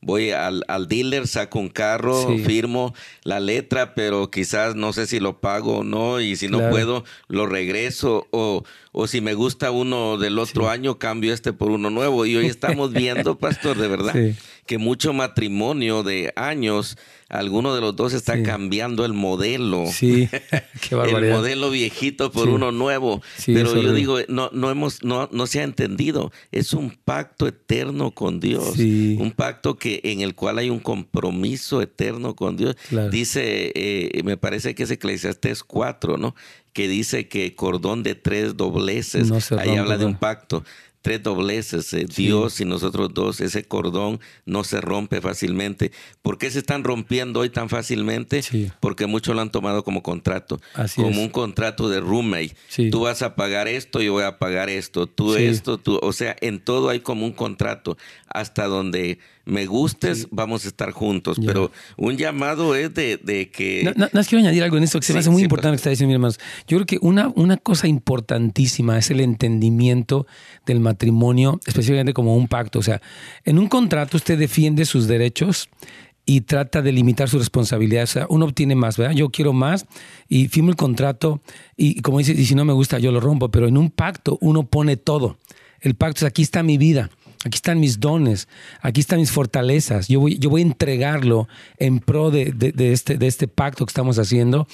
voy 0.00 0.30
al, 0.30 0.64
al, 0.68 0.88
dealer, 0.88 1.26
saco 1.26 1.58
un 1.58 1.68
carro, 1.68 2.36
firmo 2.38 2.94
la 3.24 3.40
letra, 3.40 3.94
pero 3.94 4.30
quizás 4.30 4.74
no 4.74 4.92
sé 4.92 5.06
si 5.06 5.20
lo 5.20 5.40
pago 5.40 5.78
o 5.78 5.84
no, 5.84 6.20
y 6.20 6.36
si 6.36 6.48
no 6.48 6.70
puedo, 6.70 7.04
lo 7.28 7.46
regreso, 7.46 8.26
o, 8.30 8.64
o 8.92 9.06
si 9.06 9.20
me 9.20 9.34
gusta 9.34 9.70
uno 9.70 10.16
del 10.16 10.38
otro 10.38 10.70
año, 10.70 10.98
cambio 10.98 11.32
este 11.32 11.52
por 11.52 11.70
uno 11.70 11.90
nuevo. 11.90 12.26
Y 12.26 12.36
hoy 12.36 12.46
estamos 12.46 12.92
viendo, 12.94 13.38
pastor, 13.38 13.76
de 13.76 13.88
verdad, 13.88 14.14
que 14.66 14.78
mucho 14.78 15.12
matrimonio 15.12 16.02
de 16.02 16.32
años 16.36 16.96
alguno 17.28 17.74
de 17.74 17.80
los 17.80 17.94
dos 17.94 18.14
está 18.14 18.42
cambiando 18.42 19.04
el 19.04 19.12
modelo. 19.12 19.86
Sí, 19.86 20.28
qué 20.88 20.94
barbaridad. 20.94 21.30
El 21.30 21.36
modelo 21.36 21.70
viejito 21.70 22.32
por 22.32 22.48
uno 22.48 22.72
nuevo. 22.72 23.22
Pero 23.44 23.80
yo 23.80 23.92
digo, 23.92 24.18
no, 24.28 24.50
no, 24.52 24.70
hemos, 24.70 25.04
no, 25.04 25.28
no 25.32 25.46
se 25.46 25.60
ha 25.60 25.64
entendido. 25.64 26.32
Es 26.52 26.72
un 26.72 26.90
pacto 26.90 27.46
eterno 27.46 28.12
con 28.12 28.40
Dios. 28.40 28.78
Un 28.78 29.32
pacto 29.36 29.76
que, 29.76 30.00
en 30.04 30.22
el 30.22 30.34
cual 30.34 30.58
hay 30.58 30.70
un 30.70 30.80
compromiso 30.80 31.82
eterno 31.82 32.34
con 32.34 32.56
Dios. 32.56 32.76
Dice, 33.10 33.72
eh, 33.74 34.22
me 34.24 34.36
parece 34.36 34.74
que 34.74 34.84
es 34.84 34.90
Eclesiastés 34.90 35.62
4, 35.62 36.16
¿no? 36.16 36.34
Que 36.72 36.88
dice 36.88 37.28
que 37.28 37.54
cordón 37.54 38.02
de 38.02 38.14
tres 38.14 38.56
dobleces, 38.56 39.30
ahí 39.52 39.76
habla 39.76 39.98
de 39.98 40.06
un 40.06 40.16
pacto 40.16 40.64
tres 41.08 41.22
dobleces, 41.22 41.94
eh, 41.94 42.04
Dios 42.04 42.60
y 42.60 42.66
nosotros 42.66 43.14
dos, 43.14 43.40
ese 43.40 43.64
cordón 43.64 44.20
no 44.44 44.62
se 44.62 44.78
rompe 44.78 45.22
fácilmente. 45.22 45.90
¿Por 46.20 46.36
qué 46.36 46.50
se 46.50 46.58
están 46.58 46.84
rompiendo 46.84 47.40
hoy 47.40 47.48
tan 47.48 47.70
fácilmente? 47.70 48.42
Porque 48.78 49.06
muchos 49.06 49.34
lo 49.34 49.40
han 49.40 49.50
tomado 49.50 49.84
como 49.84 50.02
contrato, 50.02 50.60
como 50.96 51.22
un 51.22 51.30
contrato 51.30 51.88
de 51.88 52.00
roommate. 52.00 52.54
Tú 52.90 53.00
vas 53.00 53.22
a 53.22 53.36
pagar 53.36 53.68
esto, 53.68 54.02
yo 54.02 54.12
voy 54.12 54.24
a 54.24 54.38
pagar 54.38 54.68
esto, 54.68 55.06
tú 55.06 55.34
esto, 55.34 55.78
tú, 55.78 55.98
o 56.02 56.12
sea, 56.12 56.36
en 56.42 56.60
todo 56.60 56.90
hay 56.90 57.00
como 57.00 57.24
un 57.24 57.32
contrato, 57.32 57.96
hasta 58.30 58.66
donde 58.66 59.18
me 59.44 59.66
gustes, 59.66 60.28
vamos 60.30 60.64
a 60.64 60.68
estar 60.68 60.90
juntos. 60.92 61.38
Pero 61.44 61.72
un 61.96 62.16
llamado 62.16 62.74
es 62.74 62.92
de, 62.94 63.50
que... 63.52 63.82
No, 63.96 64.08
no, 64.12 64.22
quiero 64.24 64.38
añadir 64.38 64.62
algo 64.62 64.76
en 64.76 64.84
esto 64.84 65.00
que 65.00 65.06
se 65.06 65.14
me 65.14 65.20
hace 65.20 65.30
muy 65.30 65.42
importante 65.42 65.68
lo 65.68 65.72
que 65.72 65.76
está 65.76 65.90
diciendo 65.90 66.10
mi 66.10 66.14
hermano. 66.14 66.34
Yo 66.66 66.76
creo 66.76 66.86
que 66.86 66.98
una, 67.00 67.28
una 67.34 67.56
cosa 67.56 67.88
importantísima 67.88 68.98
es 68.98 69.10
el 69.10 69.20
entendimiento 69.20 70.26
del 70.66 70.80
matrimonio, 70.80 71.60
especialmente 71.66 72.12
como 72.12 72.36
un 72.36 72.48
pacto. 72.48 72.78
O 72.78 72.82
sea, 72.82 73.00
en 73.44 73.58
un 73.58 73.68
contrato 73.68 74.16
usted 74.18 74.38
defiende 74.38 74.84
sus 74.84 75.06
derechos 75.06 75.68
y 76.26 76.42
trata 76.42 76.82
de 76.82 76.92
limitar 76.92 77.30
sus 77.30 77.40
responsabilidades. 77.40 78.10
O 78.10 78.12
sea, 78.12 78.26
uno 78.28 78.44
obtiene 78.44 78.74
más, 78.74 78.98
¿verdad? 78.98 79.14
Yo 79.14 79.30
quiero 79.30 79.54
más 79.54 79.86
y 80.28 80.48
firmo 80.48 80.68
el 80.68 80.76
contrato 80.76 81.40
y 81.74 82.02
como 82.02 82.18
dice, 82.18 82.32
y 82.32 82.44
si 82.44 82.54
no 82.54 82.66
me 82.66 82.74
gusta, 82.74 82.98
yo 82.98 83.12
lo 83.12 83.20
rompo. 83.20 83.50
Pero 83.50 83.66
en 83.66 83.78
un 83.78 83.90
pacto 83.90 84.36
uno 84.42 84.66
pone 84.66 84.98
todo. 84.98 85.38
El 85.80 85.94
pacto 85.94 86.18
es 86.18 86.30
aquí 86.30 86.42
está 86.42 86.62
mi 86.62 86.76
vida 86.76 87.08
aquí 87.44 87.56
están 87.56 87.80
mis 87.80 88.00
dones, 88.00 88.48
aquí 88.80 89.00
están 89.00 89.20
mis 89.20 89.30
fortalezas, 89.30 90.08
yo 90.08 90.20
voy, 90.20 90.38
yo 90.38 90.50
voy 90.50 90.62
a 90.62 90.66
entregarlo 90.66 91.48
en 91.78 92.00
pro 92.00 92.30
de, 92.30 92.52
de, 92.52 92.92
este, 92.92 93.18
de 93.18 93.26
este 93.26 93.48
pacto 93.48 93.84
que 93.86 93.90
estamos 93.90 94.18
haciendo 94.18 94.66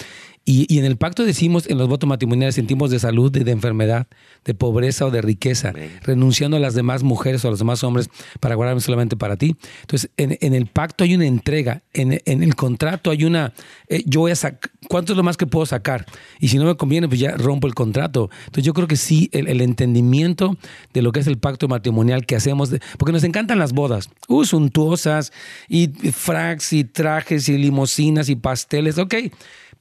y, 0.47 0.79
en 0.79 0.85
el 0.85 0.99
pacto 0.99 1.25
decimos, 1.25 1.67
en 1.69 1.79
los 1.79 1.89
votos 1.89 2.07
matrimoniales, 2.07 2.59
en 2.59 2.67
tiempos 2.67 2.91
de 2.91 2.99
salud, 2.99 3.33
de, 3.33 3.45
de 3.45 3.53
enfermedad, 3.53 4.09
de 4.45 4.53
pobreza 4.53 5.07
o 5.07 5.11
de 5.11 5.23
riqueza, 5.23 5.73
renunciando 6.03 6.59
a 6.59 6.61
las 6.61 6.75
demás 6.75 7.03
mujeres 7.03 7.43
o 7.45 7.49
a 7.49 7.51
los 7.51 7.61
demás 7.61 7.83
hombres 7.83 8.11
para 8.41 8.55
guardarme 8.55 8.83
solamente 8.83 9.17
para 9.17 9.37
ti. 9.37 9.57
Entonces, 9.81 10.11
en, 10.19 10.55
el 10.55 10.67
pacto 10.67 11.05
hay 11.05 11.15
una 11.15 11.25
entrega, 11.25 11.83
en, 11.95 12.21
el 12.27 12.55
contrato 12.57 13.11
hay 13.11 13.25
una, 13.25 13.55
eh, 13.89 14.03
yo 14.05 14.21
voy 14.21 14.33
a 14.33 14.37
sacar, 14.37 14.71
¿cuánto 14.89 15.15
es 15.15 15.17
lo 15.17 15.23
más 15.23 15.39
que 15.39 15.47
puedo 15.47 15.65
sacar? 15.65 16.05
Y 16.41 16.49
si 16.49 16.59
no 16.59 16.67
me 16.67 16.77
conviene, 16.77 17.09
pues 17.09 17.21
ya 17.21 17.37
rompo 17.39 17.67
el 17.67 17.75
contrato. 17.75 18.29
Entonces, 18.41 18.65
yo 18.65 18.75
creo 18.75 18.87
que 18.87 18.97
sí, 18.97 19.31
el, 19.33 19.63
entendimiento 19.63 20.59
de 20.93 21.01
lo 21.01 21.13
que 21.13 21.21
es 21.21 21.27
el 21.27 21.39
pacto 21.39 21.69
matrimonial 21.69 22.27
que 22.27 22.37
hacemos, 22.37 22.71
porque 22.99 23.13
nos 23.13 23.25
encantan 23.25 23.59
las 23.59 23.73
bodas, 23.73 24.11
uh, 24.29 24.45
suntuosas, 24.45 25.33
y 25.71 25.89
fracs, 25.89 26.75
y 26.75 26.85
trajes, 26.85 27.49
y 27.49 27.57
limosinas, 27.57 28.29
y 28.29 28.37
pasteles, 28.37 28.99
ok. 28.99 29.15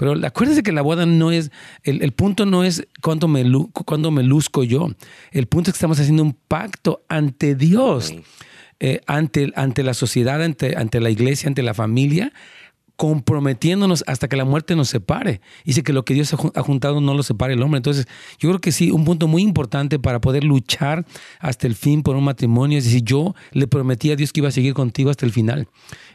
Pero 0.03 0.19
acuérdense 0.27 0.63
que 0.63 0.73
la 0.73 0.81
boda 0.81 1.05
no 1.05 1.31
es, 1.31 1.49
el, 1.83 2.11
punto 2.11 2.45
no 2.45 2.65
es 2.65 2.85
cuándo 3.01 3.29
me, 3.29 3.49
cuando 3.85 4.11
me 4.11 4.21
luzco 4.21 4.65
yo. 4.65 4.89
El 5.31 5.47
punto 5.47 5.69
es 5.69 5.75
que 5.75 5.77
estamos 5.77 5.97
haciendo 5.97 6.23
un 6.23 6.33
pacto 6.33 7.05
ante 7.07 7.55
Dios, 7.55 8.13
eh, 8.81 8.99
ante, 9.07 9.53
ante 9.55 9.81
la 9.81 9.93
sociedad, 9.93 10.43
ante, 10.43 10.75
ante 10.75 10.99
la 10.99 11.09
iglesia, 11.09 11.47
ante 11.47 11.63
la 11.63 11.73
familia, 11.73 12.33
comprometiéndonos 12.95 14.03
hasta 14.07 14.27
que 14.27 14.35
la 14.35 14.45
muerte 14.45 14.75
nos 14.75 14.89
separe. 14.89 15.41
Dice 15.65 15.83
que 15.83 15.93
lo 15.93 16.05
que 16.05 16.13
Dios 16.13 16.33
ha 16.33 16.61
juntado 16.61 17.01
no 17.01 17.13
lo 17.13 17.23
separe 17.23 17.53
el 17.53 17.61
hombre. 17.63 17.77
Entonces, 17.77 18.07
yo 18.39 18.49
creo 18.49 18.59
que 18.59 18.71
sí, 18.71 18.91
un 18.91 19.03
punto 19.03 19.27
muy 19.27 19.41
importante 19.41 19.99
para 19.99 20.21
poder 20.21 20.43
luchar 20.43 21.05
hasta 21.39 21.67
el 21.67 21.75
fin 21.75 22.03
por 22.03 22.15
un 22.15 22.23
matrimonio 22.23 22.77
es 22.77 22.85
decir, 22.85 23.03
yo 23.03 23.35
le 23.51 23.67
prometí 23.67 24.11
a 24.11 24.15
Dios 24.15 24.31
que 24.31 24.41
iba 24.41 24.49
a 24.49 24.51
seguir 24.51 24.73
contigo 24.73 25.09
hasta 25.09 25.25
el 25.25 25.31
final. 25.31 25.67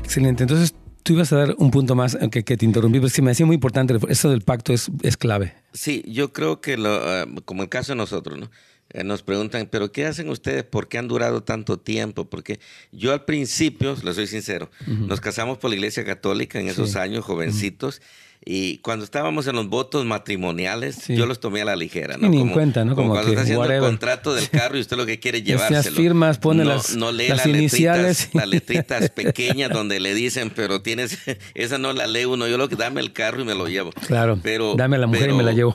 Excelente. 0.04 0.44
Entonces, 0.44 0.76
Tú 1.06 1.14
ibas 1.14 1.32
a 1.34 1.36
dar 1.36 1.56
un 1.60 1.70
punto 1.70 1.94
más, 1.94 2.18
que, 2.32 2.44
que 2.44 2.58
te 2.58 2.66
interrumpí, 2.66 2.98
pero 2.98 3.06
es 3.06 3.14
que 3.14 3.22
me 3.22 3.30
hacía 3.30 3.46
muy 3.46 3.54
importante, 3.54 3.96
eso 4.10 4.32
del 4.32 4.42
pacto 4.42 4.74
es, 4.74 4.90
es 5.04 5.18
clave. 5.18 5.54
Sí, 5.72 6.04
yo 6.08 6.34
creo 6.34 6.62
que, 6.62 6.78
lo, 6.78 6.90
ah, 6.90 7.28
como 7.46 7.62
el 7.62 7.70
caso 7.70 7.92
de 7.92 7.98
nosotros, 7.98 8.40
¿no? 8.40 8.50
Eh, 8.90 9.04
nos 9.04 9.22
preguntan, 9.22 9.68
pero 9.70 9.92
¿qué 9.92 10.08
hacen 10.08 10.30
ustedes? 10.30 10.64
¿Por 10.64 10.88
qué 10.88 10.98
han 10.98 11.08
durado 11.08 11.44
tanto 11.44 11.78
tiempo? 11.78 12.28
Porque 12.28 12.60
yo 12.92 13.14
al 13.14 13.24
principio, 13.24 13.96
les 14.04 14.16
soy 14.16 14.26
sincero, 14.26 14.72
nos 14.88 15.22
casamos 15.22 15.60
por 15.60 15.70
la 15.70 15.76
Iglesia 15.76 16.04
Católica 16.04 16.60
en 16.60 16.70
esos 16.70 16.96
años, 16.96 17.24
jovencitos, 17.24 18.02
y 18.48 18.78
cuando 18.78 19.04
estábamos 19.04 19.48
en 19.48 19.56
los 19.56 19.70
votos 19.70 20.06
matrimoniales, 20.06 21.08
yo 21.08 21.26
los 21.26 21.40
tomé 21.40 21.64
a 21.64 21.66
la 21.66 21.76
ligera, 21.76 22.16
¿no? 22.18 22.30
ni 22.30 22.42
en 22.42 22.50
cuenta, 22.50 22.86
¿no? 22.86 22.96
Como, 22.96 23.10
cuando 23.10 23.30
está 23.30 23.42
haciendo 23.42 23.66
el 23.66 23.80
contrato 23.80 24.36
del 24.36 24.48
carro 24.52 24.78
y 24.78 24.82
usted 24.82 24.98
lo 24.98 25.08
que 25.08 25.20
quiere 25.20 25.42
llevárselo. 25.42 25.82
Las 25.82 25.90
firmas, 25.90 26.38
pone 26.38 26.64
las, 26.64 26.96
no 26.96 27.12
lee 27.12 27.30
las, 27.30 27.48
iniciales. 27.48 28.30
las 28.34 28.48
letritas 28.48 29.10
pequeñas 29.16 29.72
donde 29.72 30.00
le 30.00 30.14
dicen, 30.14 30.52
pero 30.56 30.84
tienes, 30.84 31.18
esa 31.56 31.80
no 31.80 31.92
la 31.92 32.06
lee 32.06 32.26
uno, 32.26 32.48
yo 32.48 32.60
lo 32.60 32.70
que 32.70 32.76
dame 32.76 33.02
el 33.02 33.14
carro 33.14 33.42
y 33.42 33.46
me 33.46 33.56
lo 33.56 33.68
llevo. 33.68 33.92
Claro, 34.06 34.40
pero, 34.44 34.76
dame 34.76 34.98
a 34.98 35.00
la 35.00 35.08
mujer 35.08 35.32
y 35.32 35.34
me 35.34 35.42
la 35.42 35.52
llevo. 35.52 35.74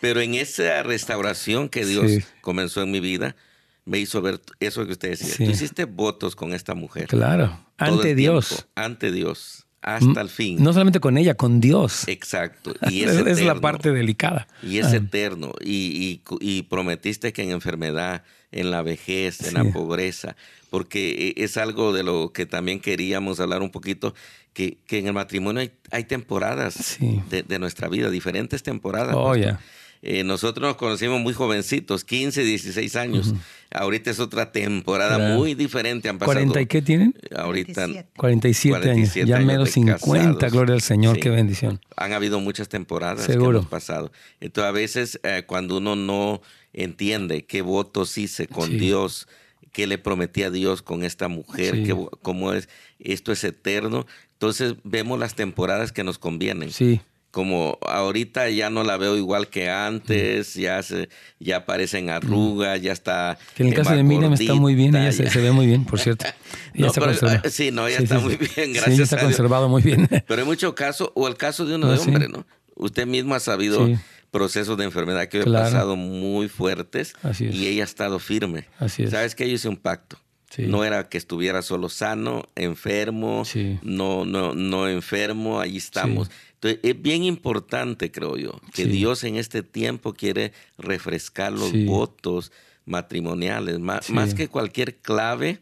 pero 0.00 0.22
en 0.22 0.36
esa 0.36 0.82
restauración 0.82 1.68
que 1.68 1.84
Dios 1.84 2.10
comenzó 2.40 2.80
en 2.80 2.92
mi 2.92 3.00
vida, 3.00 3.36
me 3.84 3.98
hizo 3.98 4.22
ver 4.22 4.40
eso 4.58 4.86
que 4.86 4.92
usted 4.92 5.10
decía. 5.10 5.34
Tú 5.36 5.50
hiciste 5.50 5.84
votos 5.84 6.34
con 6.34 6.54
esta 6.54 6.74
mujer. 6.74 7.08
Claro, 7.08 7.60
ante 7.76 8.14
Dios. 8.14 8.68
ante 8.74 9.12
Dios 9.12 9.66
hasta 9.82 10.20
el 10.20 10.28
fin. 10.28 10.62
No 10.62 10.72
solamente 10.72 11.00
con 11.00 11.16
ella, 11.16 11.34
con 11.34 11.60
Dios. 11.60 12.06
Exacto. 12.08 12.74
Y 12.90 13.04
es, 13.04 13.42
la 13.42 13.54
parte 13.60 13.92
delicada. 13.92 14.46
Y 14.62 14.78
es 14.78 14.92
eterno. 14.92 15.52
Y, 15.64 16.20
y, 16.40 16.62
prometiste 16.62 17.32
que 17.32 17.42
en 17.42 17.50
enfermedad, 17.50 18.24
en 18.52 18.70
la 18.70 18.82
vejez, 18.82 19.46
en 19.46 19.54
la 19.54 19.64
pobreza, 19.72 20.36
porque 20.70 21.34
e, 21.36 21.44
es 21.44 21.56
algo 21.56 21.92
de 21.92 22.02
lo 22.02 22.32
que 22.32 22.46
también 22.46 22.80
queríamos 22.80 23.40
hablar 23.40 23.62
un 23.62 23.70
poquito, 23.70 24.14
que, 24.52 24.78
que 24.86 24.98
en 24.98 25.06
el 25.06 25.12
matrimonio 25.12 25.60
hay, 25.60 25.72
hay 25.90 26.04
temporadas 26.04 26.98
de, 27.30 27.42
de, 27.42 27.58
nuestra 27.58 27.88
vida, 27.88 28.10
diferentes 28.10 28.62
temporadas. 28.62 29.14
Oh, 29.16 29.36
ya. 29.36 29.60
Eh, 30.02 30.24
nosotros 30.24 30.66
nos 30.66 30.76
conocimos 30.76 31.20
muy 31.20 31.34
jovencitos, 31.34 32.04
15, 32.04 32.42
16 32.42 32.96
años. 32.96 33.34
Ahorita 33.70 34.10
es 34.10 34.18
otra 34.18 34.50
temporada 34.50 35.36
muy 35.36 35.54
diferente. 35.54 36.08
Han 36.08 36.18
pasado, 36.18 36.40
¿40 36.40 36.62
y 36.62 36.66
qué 36.66 36.80
tienen? 36.80 37.14
Ahorita 37.36 37.86
47, 38.16 38.90
años. 38.90 39.14
Ya 39.14 39.38
menos 39.40 39.70
50, 39.70 40.48
gloria 40.48 40.74
al 40.74 40.80
Señor, 40.80 41.20
qué 41.20 41.28
bendición. 41.28 41.80
Han 41.96 42.14
habido 42.14 42.40
muchas 42.40 42.68
temporadas 42.68 43.26
que 43.26 43.34
hemos 43.34 43.66
pasado. 43.66 44.10
Entonces 44.40 44.68
a 44.68 44.72
veces 44.72 45.20
eh, 45.22 45.44
cuando 45.46 45.76
uno 45.76 45.96
no 45.96 46.40
entiende 46.72 47.44
qué 47.44 47.60
votos 47.60 48.16
hice 48.16 48.46
con 48.46 48.70
Dios, 48.78 49.28
qué 49.70 49.86
le 49.86 49.98
prometí 49.98 50.44
a 50.44 50.50
Dios 50.50 50.80
con 50.80 51.04
esta 51.04 51.28
mujer, 51.28 51.84
cómo 52.22 52.54
es, 52.54 52.70
esto 52.98 53.32
es 53.32 53.44
eterno, 53.44 54.06
entonces 54.32 54.76
vemos 54.82 55.18
las 55.18 55.34
temporadas 55.34 55.92
que 55.92 56.04
nos 56.04 56.18
convienen. 56.18 56.70
Sí 56.70 57.02
como 57.30 57.78
ahorita 57.82 58.50
ya 58.50 58.70
no 58.70 58.82
la 58.82 58.96
veo 58.96 59.16
igual 59.16 59.48
que 59.48 59.70
antes, 59.70 60.54
ya 60.54 60.82
se, 60.82 61.08
ya 61.38 61.58
aparecen 61.58 62.10
arrugas, 62.10 62.80
ya 62.82 62.92
está. 62.92 63.38
Que 63.54 63.62
en 63.62 63.68
el 63.68 63.74
caso 63.74 63.94
de 63.94 64.02
Miriam 64.02 64.32
está 64.32 64.54
muy 64.54 64.74
bien, 64.74 64.96
ella 64.96 65.12
se, 65.12 65.40
ve 65.40 65.52
muy 65.52 65.66
bien, 65.66 65.84
por 65.84 65.98
cierto. 65.98 66.26
Eh, 66.72 67.50
sí, 67.50 67.72
no, 67.72 67.88
ella 67.88 67.98
está 67.98 68.20
muy 68.20 68.36
bien, 68.36 68.72
gracias. 68.72 68.96
Sí, 68.96 69.02
está 69.02 69.18
conservado 69.20 69.68
muy 69.68 69.82
bien. 69.82 70.08
Pero 70.08 70.40
hay 70.40 70.46
muchos 70.46 70.72
casos, 70.74 71.10
o 71.14 71.26
el 71.26 71.36
caso 71.36 71.66
de 71.66 71.74
uno 71.74 71.90
de 71.90 71.98
hombre, 71.98 72.28
¿no? 72.28 72.46
Usted 72.76 73.06
mismo 73.06 73.34
ha 73.34 73.40
sabido 73.40 73.88
procesos 74.30 74.78
de 74.78 74.84
enfermedad 74.84 75.26
que 75.26 75.40
he 75.40 75.44
pasado 75.44 75.96
muy 75.96 76.48
fuertes 76.48 77.14
y 77.38 77.66
ella 77.66 77.82
ha 77.82 77.84
estado 77.84 78.18
firme. 78.18 78.68
Así 78.78 79.02
es. 79.02 79.10
Sabes 79.10 79.34
que 79.34 79.48
yo 79.48 79.54
hice 79.54 79.68
un 79.68 79.76
pacto. 79.76 80.16
No 80.58 80.84
era 80.84 81.08
que 81.08 81.18
estuviera 81.18 81.62
solo 81.62 81.88
sano, 81.88 82.48
enfermo, 82.56 83.44
no, 83.82 84.24
no, 84.24 84.54
no 84.54 84.88
enfermo, 84.88 85.60
ahí 85.60 85.76
estamos. 85.76 86.30
Entonces, 86.54 86.80
es 86.82 87.00
bien 87.00 87.24
importante, 87.24 88.10
creo 88.10 88.36
yo, 88.36 88.60
que 88.74 88.84
Dios 88.84 89.24
en 89.24 89.36
este 89.36 89.62
tiempo 89.62 90.12
quiere 90.12 90.52
refrescar 90.76 91.52
los 91.52 91.72
votos 91.84 92.52
matrimoniales, 92.84 93.78
más, 93.78 94.10
más, 94.10 94.34
que 94.34 94.48
cualquier 94.48 94.96
clave 94.96 95.60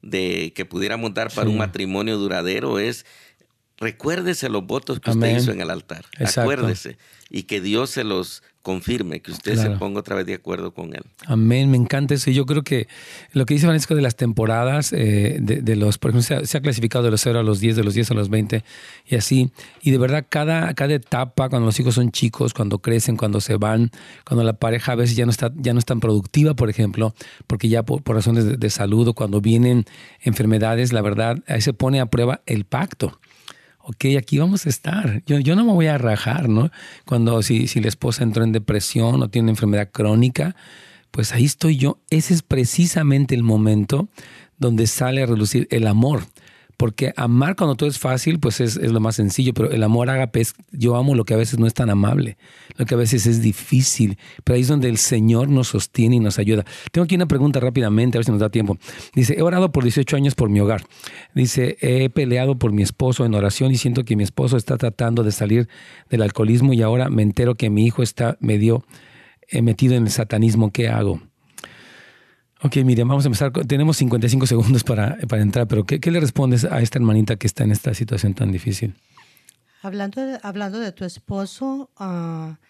de 0.00 0.52
que 0.54 0.64
pudiéramos 0.64 1.14
dar 1.14 1.32
para 1.32 1.48
un 1.48 1.58
matrimonio 1.58 2.16
duradero 2.16 2.78
es 2.78 3.06
recuérdese 3.76 4.48
los 4.48 4.66
votos 4.66 5.00
que 5.00 5.10
usted 5.10 5.36
hizo 5.36 5.52
en 5.52 5.60
el 5.60 5.70
altar. 5.70 6.04
Acuérdese 6.18 6.96
y 7.28 7.44
que 7.44 7.60
Dios 7.60 7.90
se 7.90 8.04
los 8.04 8.42
confirme, 8.62 9.20
que 9.20 9.32
usted 9.32 9.56
se 9.56 9.70
ponga 9.70 10.00
otra 10.00 10.14
vez 10.14 10.24
de 10.24 10.34
acuerdo 10.34 10.72
con 10.72 10.94
él. 10.94 11.02
Amén, 11.26 11.70
me 11.70 11.76
encanta 11.76 12.14
eso. 12.14 12.30
Yo 12.30 12.46
creo 12.46 12.62
que 12.62 12.86
lo 13.32 13.44
que 13.44 13.54
dice 13.54 13.66
Francisco 13.66 13.96
de 13.96 14.02
las 14.02 14.14
temporadas, 14.14 14.92
eh, 14.92 15.38
de, 15.40 15.76
los, 15.76 15.98
por 15.98 16.10
ejemplo, 16.10 16.46
se 16.46 16.56
ha, 16.56 16.60
clasificado 16.60 17.04
de 17.04 17.10
los 17.10 17.20
0 17.20 17.40
a 17.40 17.42
los 17.42 17.58
10, 17.58 17.76
de 17.76 17.84
los 17.84 17.94
10 17.94 18.12
a 18.12 18.14
los 18.14 18.30
20 18.30 18.62
y 19.06 19.16
así. 19.16 19.50
Y 19.82 19.90
de 19.90 19.98
verdad, 19.98 20.24
cada, 20.28 20.72
cada 20.74 20.94
etapa, 20.94 21.48
cuando 21.48 21.66
los 21.66 21.78
hijos 21.80 21.96
son 21.96 22.12
chicos, 22.12 22.54
cuando 22.54 22.78
crecen, 22.78 23.16
cuando 23.16 23.40
se 23.40 23.56
van, 23.56 23.90
cuando 24.24 24.44
la 24.44 24.52
pareja 24.52 24.92
a 24.92 24.94
veces 24.94 25.16
ya 25.16 25.24
no 25.24 25.32
está, 25.32 25.52
ya 25.56 25.72
no 25.72 25.80
es 25.80 25.84
tan 25.84 25.98
productiva, 25.98 26.54
por 26.54 26.70
ejemplo, 26.70 27.14
porque 27.48 27.68
ya 27.68 27.82
por, 27.82 28.02
razones 28.06 28.44
de, 28.44 28.56
de 28.56 28.70
salud 28.70 29.08
o 29.08 29.14
cuando 29.14 29.40
vienen 29.40 29.86
enfermedades, 30.20 30.92
la 30.92 31.02
verdad, 31.02 31.38
ahí 31.48 31.60
se 31.60 31.72
pone 31.72 32.00
a 32.00 32.06
prueba 32.06 32.42
el 32.46 32.64
pacto 32.64 33.18
ok, 33.84 34.16
aquí 34.18 34.38
vamos 34.38 34.66
a 34.66 34.68
estar. 34.68 35.22
Yo, 35.26 35.38
yo 35.38 35.56
no 35.56 35.64
me 35.64 35.72
voy 35.72 35.86
a 35.86 35.98
rajar, 35.98 36.48
¿no? 36.48 36.70
Cuando 37.04 37.42
si, 37.42 37.66
si 37.66 37.80
la 37.80 37.88
esposa 37.88 38.22
entró 38.22 38.44
en 38.44 38.52
depresión 38.52 39.22
o 39.22 39.28
tiene 39.28 39.44
una 39.44 39.52
enfermedad 39.52 39.90
crónica, 39.90 40.56
pues 41.10 41.32
ahí 41.32 41.44
estoy 41.44 41.76
yo. 41.76 41.98
Ese 42.10 42.34
es 42.34 42.42
precisamente 42.42 43.34
el 43.34 43.42
momento 43.42 44.08
donde 44.58 44.86
sale 44.86 45.22
a 45.22 45.26
relucir 45.26 45.68
el 45.70 45.86
amor. 45.86 46.24
Porque 46.82 47.12
amar 47.14 47.54
cuando 47.54 47.76
todo 47.76 47.88
es 47.88 48.00
fácil, 48.00 48.40
pues 48.40 48.60
es, 48.60 48.74
lo 48.74 48.98
más 48.98 49.14
sencillo, 49.14 49.54
pero 49.54 49.70
el 49.70 49.84
amor 49.84 50.10
ágape 50.10 50.40
es, 50.40 50.56
yo 50.72 50.96
amo 50.96 51.14
lo 51.14 51.24
que 51.24 51.32
a 51.32 51.36
veces 51.36 51.60
no 51.60 51.68
es 51.68 51.74
tan 51.74 51.90
amable, 51.90 52.38
lo 52.76 52.86
que 52.86 52.94
a 52.94 52.96
veces 52.96 53.24
es 53.24 53.40
difícil, 53.40 54.18
pero 54.42 54.56
ahí 54.56 54.62
es 54.62 54.66
donde 54.66 54.88
el 54.88 54.96
Señor 54.96 55.48
nos 55.48 55.68
sostiene 55.68 56.16
y 56.16 56.18
nos 56.18 56.40
ayuda. 56.40 56.64
Tengo 56.90 57.04
aquí 57.04 57.14
una 57.14 57.26
pregunta 57.26 57.60
rápidamente, 57.60 58.16
a 58.16 58.18
ver 58.18 58.24
si 58.24 58.32
nos 58.32 58.40
da 58.40 58.50
tiempo. 58.50 58.78
Dice, 59.14 59.36
he 59.38 59.42
orado 59.42 59.70
por 59.70 59.84
18 59.84 60.16
años 60.16 60.34
por 60.34 60.48
mi 60.48 60.58
hogar. 60.58 60.82
Dice, 61.36 61.76
he 61.82 62.10
peleado 62.10 62.58
por 62.58 62.72
mi 62.72 62.82
esposo 62.82 63.24
en 63.24 63.34
oración 63.34 63.70
y 63.70 63.76
siento 63.76 64.04
que 64.04 64.16
mi 64.16 64.24
esposo 64.24 64.56
está 64.56 64.76
tratando 64.76 65.22
de 65.22 65.30
salir 65.30 65.68
del 66.10 66.22
alcoholismo 66.22 66.72
y 66.72 66.82
ahora 66.82 67.10
me 67.10 67.22
entero 67.22 67.54
que 67.54 67.70
mi 67.70 67.86
hijo 67.86 68.02
está 68.02 68.36
medio 68.40 68.84
eh, 69.48 69.62
metido 69.62 69.94
en 69.94 70.02
el 70.02 70.10
satanismo. 70.10 70.72
¿Qué 70.72 70.88
hago? 70.88 71.20
Ok, 72.64 72.76
Miriam, 72.84 73.08
vamos 73.08 73.24
a 73.24 73.28
empezar. 73.28 73.50
Tenemos 73.66 73.96
55 73.96 74.46
segundos 74.46 74.84
para, 74.84 75.18
para 75.28 75.42
entrar, 75.42 75.66
pero 75.66 75.84
¿qué, 75.84 75.98
le 76.10 76.20
respondes 76.20 76.64
a 76.64 76.80
esta 76.80 76.98
hermanita 76.98 77.34
que 77.34 77.48
está 77.48 77.64
en 77.64 77.72
esta 77.72 77.92
situación 77.92 78.34
tan 78.34 78.52
difícil? 78.52 78.94
Hablando 79.82 80.24
de, 80.24 80.38
hablando 80.44 80.78
de 80.78 80.92
tu 80.92 81.04
esposo, 81.04 81.90
ah, 81.96 82.60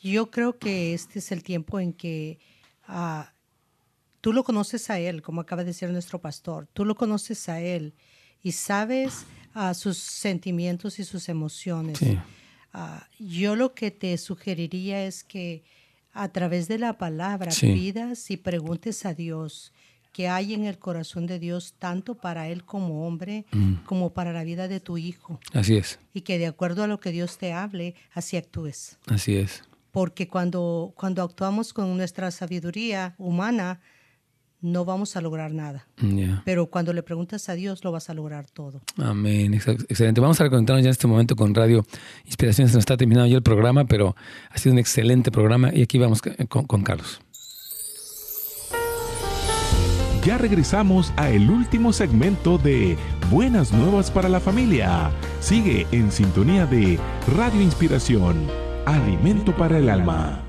yo 0.00 0.30
creo 0.30 0.58
que 0.58 0.94
este 0.94 1.18
es 1.18 1.30
el 1.30 1.42
tiempo 1.42 1.78
en 1.78 1.92
que 1.92 2.38
ah, 2.86 3.34
tú 4.22 4.32
lo 4.32 4.44
conoces 4.44 4.88
a 4.88 4.98
él, 4.98 5.20
como 5.20 5.42
acaba 5.42 5.62
de 5.62 5.68
decir 5.68 5.90
nuestro 5.90 6.22
pastor, 6.22 6.66
tú 6.72 6.86
lo 6.86 6.94
conoces 6.94 7.50
a 7.50 7.60
él 7.60 7.92
y 8.42 8.52
sabes 8.52 9.26
uh, 9.54 9.74
sus 9.74 9.98
sentimientos 9.98 10.98
y 10.98 11.04
sus 11.04 11.28
emociones. 11.28 11.98
yo 13.18 13.56
lo 13.56 13.74
que 13.74 13.90
te 13.90 14.16
sugeriría 14.16 15.04
es 15.04 15.22
que 15.22 15.64
a 16.18 16.28
través 16.28 16.68
de 16.68 16.78
la 16.78 16.98
palabra 16.98 17.52
pidas 17.60 18.30
y 18.30 18.36
preguntes 18.36 19.06
a 19.06 19.14
Dios 19.14 19.72
que 20.12 20.28
hay 20.28 20.52
en 20.52 20.64
el 20.64 20.78
corazón 20.78 21.26
de 21.26 21.38
Dios 21.38 21.74
tanto 21.78 22.16
para 22.16 22.48
él 22.48 22.64
como 22.64 23.06
hombre 23.06 23.46
mm. 23.52 23.84
como 23.84 24.12
para 24.12 24.32
la 24.32 24.42
vida 24.42 24.66
de 24.66 24.80
tu 24.80 24.98
hijo. 24.98 25.38
Así 25.52 25.76
es. 25.76 26.00
Y 26.12 26.22
que 26.22 26.38
de 26.38 26.48
acuerdo 26.48 26.82
a 26.82 26.88
lo 26.88 26.98
que 26.98 27.12
Dios 27.12 27.38
te 27.38 27.52
hable, 27.52 27.94
así 28.12 28.36
actúes. 28.36 28.98
Así 29.06 29.36
es. 29.36 29.62
Porque 29.92 30.26
cuando, 30.26 30.92
cuando 30.96 31.22
actuamos 31.22 31.72
con 31.72 31.96
nuestra 31.96 32.32
sabiduría 32.32 33.14
humana, 33.16 33.80
no 34.60 34.84
vamos 34.84 35.16
a 35.16 35.20
lograr 35.20 35.52
nada. 35.52 35.86
Pero 36.44 36.66
cuando 36.66 36.92
le 36.92 37.02
preguntas 37.02 37.48
a 37.48 37.54
Dios, 37.54 37.84
lo 37.84 37.92
vas 37.92 38.10
a 38.10 38.14
lograr 38.14 38.46
todo. 38.46 38.80
Amén. 38.96 39.54
Excelente. 39.54 40.20
Vamos 40.20 40.40
a 40.40 40.44
reconectarnos 40.44 40.82
ya 40.82 40.88
en 40.88 40.92
este 40.92 41.06
momento 41.06 41.36
con 41.36 41.54
Radio 41.54 41.84
Inspiraciones. 42.24 42.72
Se 42.72 42.76
nos 42.76 42.82
está 42.82 42.96
terminando 42.96 43.28
ya 43.28 43.36
el 43.36 43.42
programa, 43.42 43.84
pero 43.86 44.16
ha 44.50 44.58
sido 44.58 44.72
un 44.72 44.78
excelente 44.78 45.30
programa 45.30 45.70
y 45.72 45.82
aquí 45.82 45.98
vamos 45.98 46.22
con, 46.22 46.64
con 46.64 46.82
Carlos. 46.82 47.20
Ya 50.24 50.36
regresamos 50.36 51.12
a 51.16 51.30
el 51.30 51.48
último 51.48 51.92
segmento 51.92 52.58
de 52.58 52.98
Buenas 53.30 53.72
Nuevas 53.72 54.10
para 54.10 54.28
la 54.28 54.40
Familia. 54.40 55.10
Sigue 55.40 55.86
en 55.92 56.10
sintonía 56.10 56.66
de 56.66 56.98
Radio 57.34 57.62
Inspiración, 57.62 58.46
Alimento 58.84 59.56
para 59.56 59.78
el 59.78 59.88
Alma. 59.88 60.47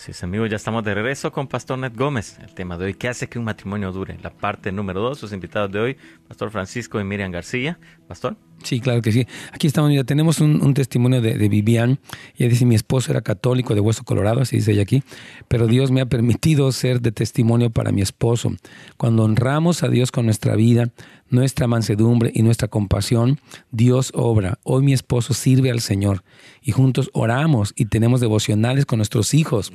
Sí, 0.00 0.12
amigos, 0.22 0.48
ya 0.48 0.56
estamos 0.56 0.82
de 0.82 0.94
regreso 0.94 1.30
con 1.30 1.46
Pastor 1.46 1.78
Ned 1.78 1.92
Gómez. 1.94 2.38
El 2.38 2.54
tema 2.54 2.78
de 2.78 2.86
hoy, 2.86 2.94
¿qué 2.94 3.08
hace 3.10 3.28
que 3.28 3.38
un 3.38 3.44
matrimonio 3.44 3.92
dure? 3.92 4.16
La 4.22 4.30
parte 4.30 4.72
número 4.72 4.98
dos, 4.98 5.18
sus 5.18 5.30
invitados 5.34 5.70
de 5.70 5.78
hoy, 5.78 5.96
Pastor 6.26 6.50
Francisco 6.50 6.98
y 6.98 7.04
Miriam 7.04 7.30
García. 7.30 7.78
Pastor. 8.08 8.34
Sí, 8.62 8.80
claro 8.80 9.00
que 9.00 9.10
sí. 9.12 9.26
Aquí 9.52 9.66
estamos, 9.66 9.92
ya 9.92 10.04
tenemos 10.04 10.40
un, 10.40 10.74
testimonio 10.74 11.20
de, 11.20 11.48
Vivian. 11.48 11.98
Ella 12.36 12.50
dice, 12.50 12.66
mi 12.66 12.74
esposo 12.74 13.10
era 13.10 13.22
católico 13.22 13.74
de 13.74 13.80
hueso 13.80 14.04
colorado, 14.04 14.40
así 14.40 14.56
dice 14.56 14.72
ella 14.72 14.82
aquí, 14.82 15.02
pero 15.48 15.66
Dios 15.66 15.90
me 15.90 16.00
ha 16.00 16.06
permitido 16.06 16.70
ser 16.72 17.00
de 17.00 17.12
testimonio 17.12 17.70
para 17.70 17.92
mi 17.92 18.02
esposo. 18.02 18.52
Cuando 18.96 19.24
honramos 19.24 19.82
a 19.82 19.88
Dios 19.88 20.12
con 20.12 20.26
nuestra 20.26 20.56
vida, 20.56 20.90
nuestra 21.30 21.66
mansedumbre 21.66 22.30
y 22.34 22.42
nuestra 22.42 22.68
compasión, 22.68 23.40
Dios 23.70 24.12
obra. 24.14 24.58
Hoy 24.64 24.82
mi 24.82 24.92
esposo 24.92 25.32
sirve 25.32 25.70
al 25.70 25.80
Señor 25.80 26.22
y 26.62 26.72
juntos 26.72 27.10
oramos 27.14 27.72
y 27.76 27.86
tenemos 27.86 28.20
devocionales 28.20 28.84
con 28.84 28.98
nuestros 28.98 29.32
hijos. 29.32 29.72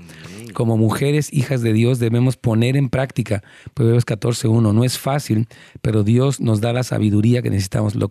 Como 0.53 0.77
mujeres, 0.77 1.33
hijas 1.33 1.61
de 1.61 1.73
Dios, 1.73 1.99
debemos 1.99 2.37
poner 2.37 2.77
en 2.77 2.89
práctica 2.89 3.43
Proverbios 3.73 4.05
14.1. 4.05 4.73
No 4.73 4.83
es 4.83 4.97
fácil, 4.97 5.47
pero 5.81 6.03
Dios 6.03 6.39
nos 6.39 6.61
da 6.61 6.71
la 6.71 6.83
sabiduría 6.83 7.41
que 7.41 7.49
necesitamos. 7.49 7.95
Lo, 7.95 8.09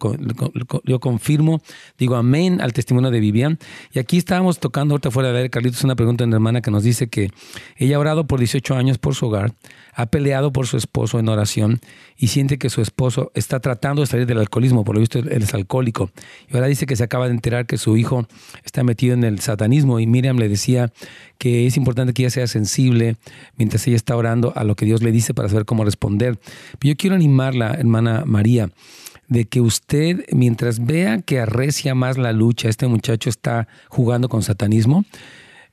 yo 0.85 1.01
confirmo, 1.01 1.61
digo 1.99 2.17
amén 2.17 2.61
al 2.61 2.73
testimonio 2.73 3.11
de 3.11 3.21
Vivian. 3.21 3.59
Y 3.93 3.99
aquí 3.99 4.19
estábamos 4.19 4.59
tocando, 4.59 4.95
ahorita 4.95 5.11
fuera 5.11 5.29
de 5.29 5.35
ver, 5.35 5.51
Carlitos, 5.51 5.85
una 5.85 5.97
pregunta 5.97 6.25
de 6.25 6.29
una 6.29 6.37
hermana 6.37 6.61
que 6.61 6.71
nos 6.71 6.83
dice 6.83 7.09
que 7.09 7.31
ella 7.77 7.97
ha 7.97 7.99
orado 7.99 8.27
por 8.27 8.39
18 8.39 8.75
años 8.75 8.99
por 8.99 9.15
su 9.15 9.27
hogar, 9.27 9.55
ha 9.95 10.07
peleado 10.07 10.53
por 10.53 10.67
su 10.67 10.77
esposo 10.77 11.19
en 11.19 11.29
oración 11.29 11.81
y 12.17 12.29
siente 12.29 12.59
que 12.59 12.71
su 12.71 12.81
esposo 12.81 13.31
está 13.35 13.61
tratando 13.61 14.03
de 14.03 14.07
salir 14.07 14.27
del 14.27 14.39
alcoholismo, 14.39 14.85
por 14.85 14.95
lo 14.95 15.01
visto 15.01 15.19
él 15.19 15.43
es 15.43 15.55
alcohólico. 15.55 16.11
Y 16.49 16.55
ahora 16.55 16.67
dice 16.67 16.87
que 16.87 16.97
se 16.97 17.05
acaba 17.05 17.27
de 17.27 17.35
enterar 17.35 17.67
que 17.67 17.79
su 17.79 17.97
hijo 17.97 18.27
está 18.65 18.83
metido 18.85 19.15
en 19.15 19.25
el 19.25 19.41
satanismo 19.41 20.01
y 20.01 20.07
Miriam 20.07 20.39
le 20.39 20.49
decía 20.49 20.93
que 21.39 21.67
es 21.67 21.77
importante 21.77 22.12
que 22.12 22.23
ella 22.23 22.31
sea 22.31 22.47
sensible 22.47 23.17
mientras 23.57 23.87
ella 23.87 23.97
está 23.97 24.17
orando 24.17 24.53
a 24.57 24.65
lo 24.65 24.77
que 24.77 24.87
Dios 24.87 25.03
le 25.03 25.12
dice 25.12 25.35
para 25.35 25.49
saber 25.49 25.65
cómo 25.65 25.85
responder. 25.85 26.39
Pero 26.79 26.93
yo 26.93 26.97
quiero 26.97 27.17
animarla, 27.17 27.75
hermana 27.75 28.25
María, 28.27 28.71
de 29.29 29.47
que 29.47 29.61
usted, 29.61 30.25
mientras 30.33 30.85
vea 30.85 31.20
que 31.20 31.41
arrecia 31.41 31.95
más 31.95 32.18
la 32.18 32.33
lucha, 32.33 32.68
este 32.68 32.87
muchacho 32.87 33.31
está 33.31 33.68
jugando 33.89 34.29
con 34.29 34.43
satanismo, 34.43 35.05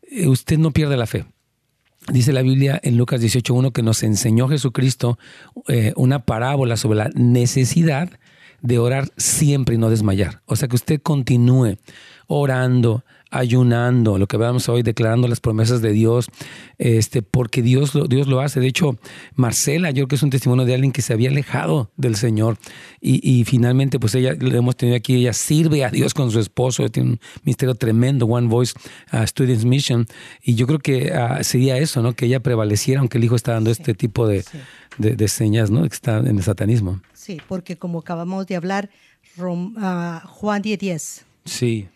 eh, 0.09 0.27
usted 0.27 0.57
no 0.57 0.71
pierde 0.71 0.97
la 0.97 1.07
fe. 1.07 1.25
Dice 2.07 2.33
la 2.33 2.41
Biblia 2.41 2.79
en 2.83 2.97
Lucas 2.97 3.21
18.1 3.21 3.71
que 3.71 3.83
nos 3.83 4.01
enseñó 4.01 4.47
Jesucristo 4.47 5.19
eh, 5.67 5.93
una 5.95 6.25
parábola 6.25 6.75
sobre 6.75 6.97
la 6.97 7.09
necesidad 7.13 8.09
de 8.61 8.79
orar 8.79 9.11
siempre 9.17 9.75
y 9.75 9.77
no 9.77 9.89
desmayar. 9.89 10.41
O 10.45 10.55
sea, 10.55 10.67
que 10.67 10.75
usted 10.75 11.01
continúe 11.01 11.77
orando, 12.27 13.03
ayunando, 13.31 14.17
lo 14.17 14.27
que 14.27 14.37
vamos 14.37 14.67
hoy, 14.69 14.83
declarando 14.83 15.27
las 15.27 15.39
promesas 15.39 15.81
de 15.81 15.93
Dios, 15.93 16.27
este, 16.77 17.21
porque 17.21 17.61
Dios 17.61 17.95
lo, 17.95 18.05
Dios 18.05 18.27
lo 18.27 18.41
hace. 18.41 18.59
De 18.59 18.67
hecho, 18.67 18.97
Marcela, 19.35 19.89
yo 19.89 19.95
creo 19.95 20.07
que 20.09 20.15
es 20.15 20.23
un 20.23 20.29
testimonio 20.29 20.65
de 20.65 20.75
alguien 20.75 20.91
que 20.91 21.01
se 21.01 21.13
había 21.13 21.29
alejado 21.29 21.89
del 21.95 22.15
Señor 22.17 22.57
y, 22.99 23.43
finalmente, 23.45 23.99
pues 23.99 24.13
ella, 24.15 24.35
lo 24.37 24.55
hemos 24.55 24.75
tenido 24.75 24.97
aquí, 24.97 25.15
ella 25.15 25.33
sirve 25.33 25.83
a 25.85 25.89
Dios 25.89 26.13
con 26.13 26.29
su 26.29 26.39
esposo, 26.39 26.87
tiene 26.89 27.11
un 27.11 27.19
ministerio 27.43 27.73
tremendo, 27.73 28.25
One 28.25 28.47
Voice 28.47 28.73
uh, 29.13 29.25
Students 29.25 29.65
Mission, 29.65 30.05
y 30.43 30.55
yo 30.55 30.67
creo 30.67 30.79
que 30.79 31.11
uh, 31.11 31.43
sería 31.43 31.77
eso, 31.77 32.01
¿no? 32.01 32.13
Que 32.13 32.25
ella 32.25 32.41
prevaleciera, 32.41 32.99
aunque 32.99 33.17
el 33.17 33.23
hijo 33.23 33.35
está 33.35 33.53
dando 33.53 33.71
este 33.71 33.93
tipo 33.93 34.27
de, 34.27 34.43
de, 34.97 35.27
señas, 35.29 35.71
¿no? 35.71 35.81
Que 35.81 35.95
está 35.95 36.17
en 36.17 36.37
el 36.37 36.43
satanismo. 36.43 37.01
Sí, 37.13 37.41
porque 37.47 37.77
como 37.77 37.99
acabamos 37.99 38.45
de 38.45 38.57
hablar, 38.57 38.89
uh, 39.37 40.19
Juan 40.27 40.61
10.10. 40.61 41.23
Sí 41.45 41.87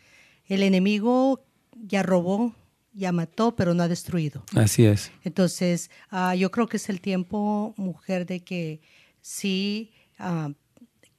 el 0.47 0.63
enemigo 0.63 1.43
ya 1.75 2.03
robó, 2.03 2.55
ya 2.93 3.11
mató, 3.11 3.55
pero 3.55 3.73
no 3.73 3.83
ha 3.83 3.87
destruido. 3.87 4.43
Así 4.55 4.85
es. 4.85 5.11
Entonces, 5.23 5.91
ah, 6.09 6.35
yo 6.35 6.51
creo 6.51 6.67
que 6.67 6.77
es 6.77 6.89
el 6.89 7.01
tiempo, 7.01 7.73
mujer, 7.77 8.25
de 8.25 8.41
que 8.41 8.81
sí 9.21 9.91
ah, 10.17 10.51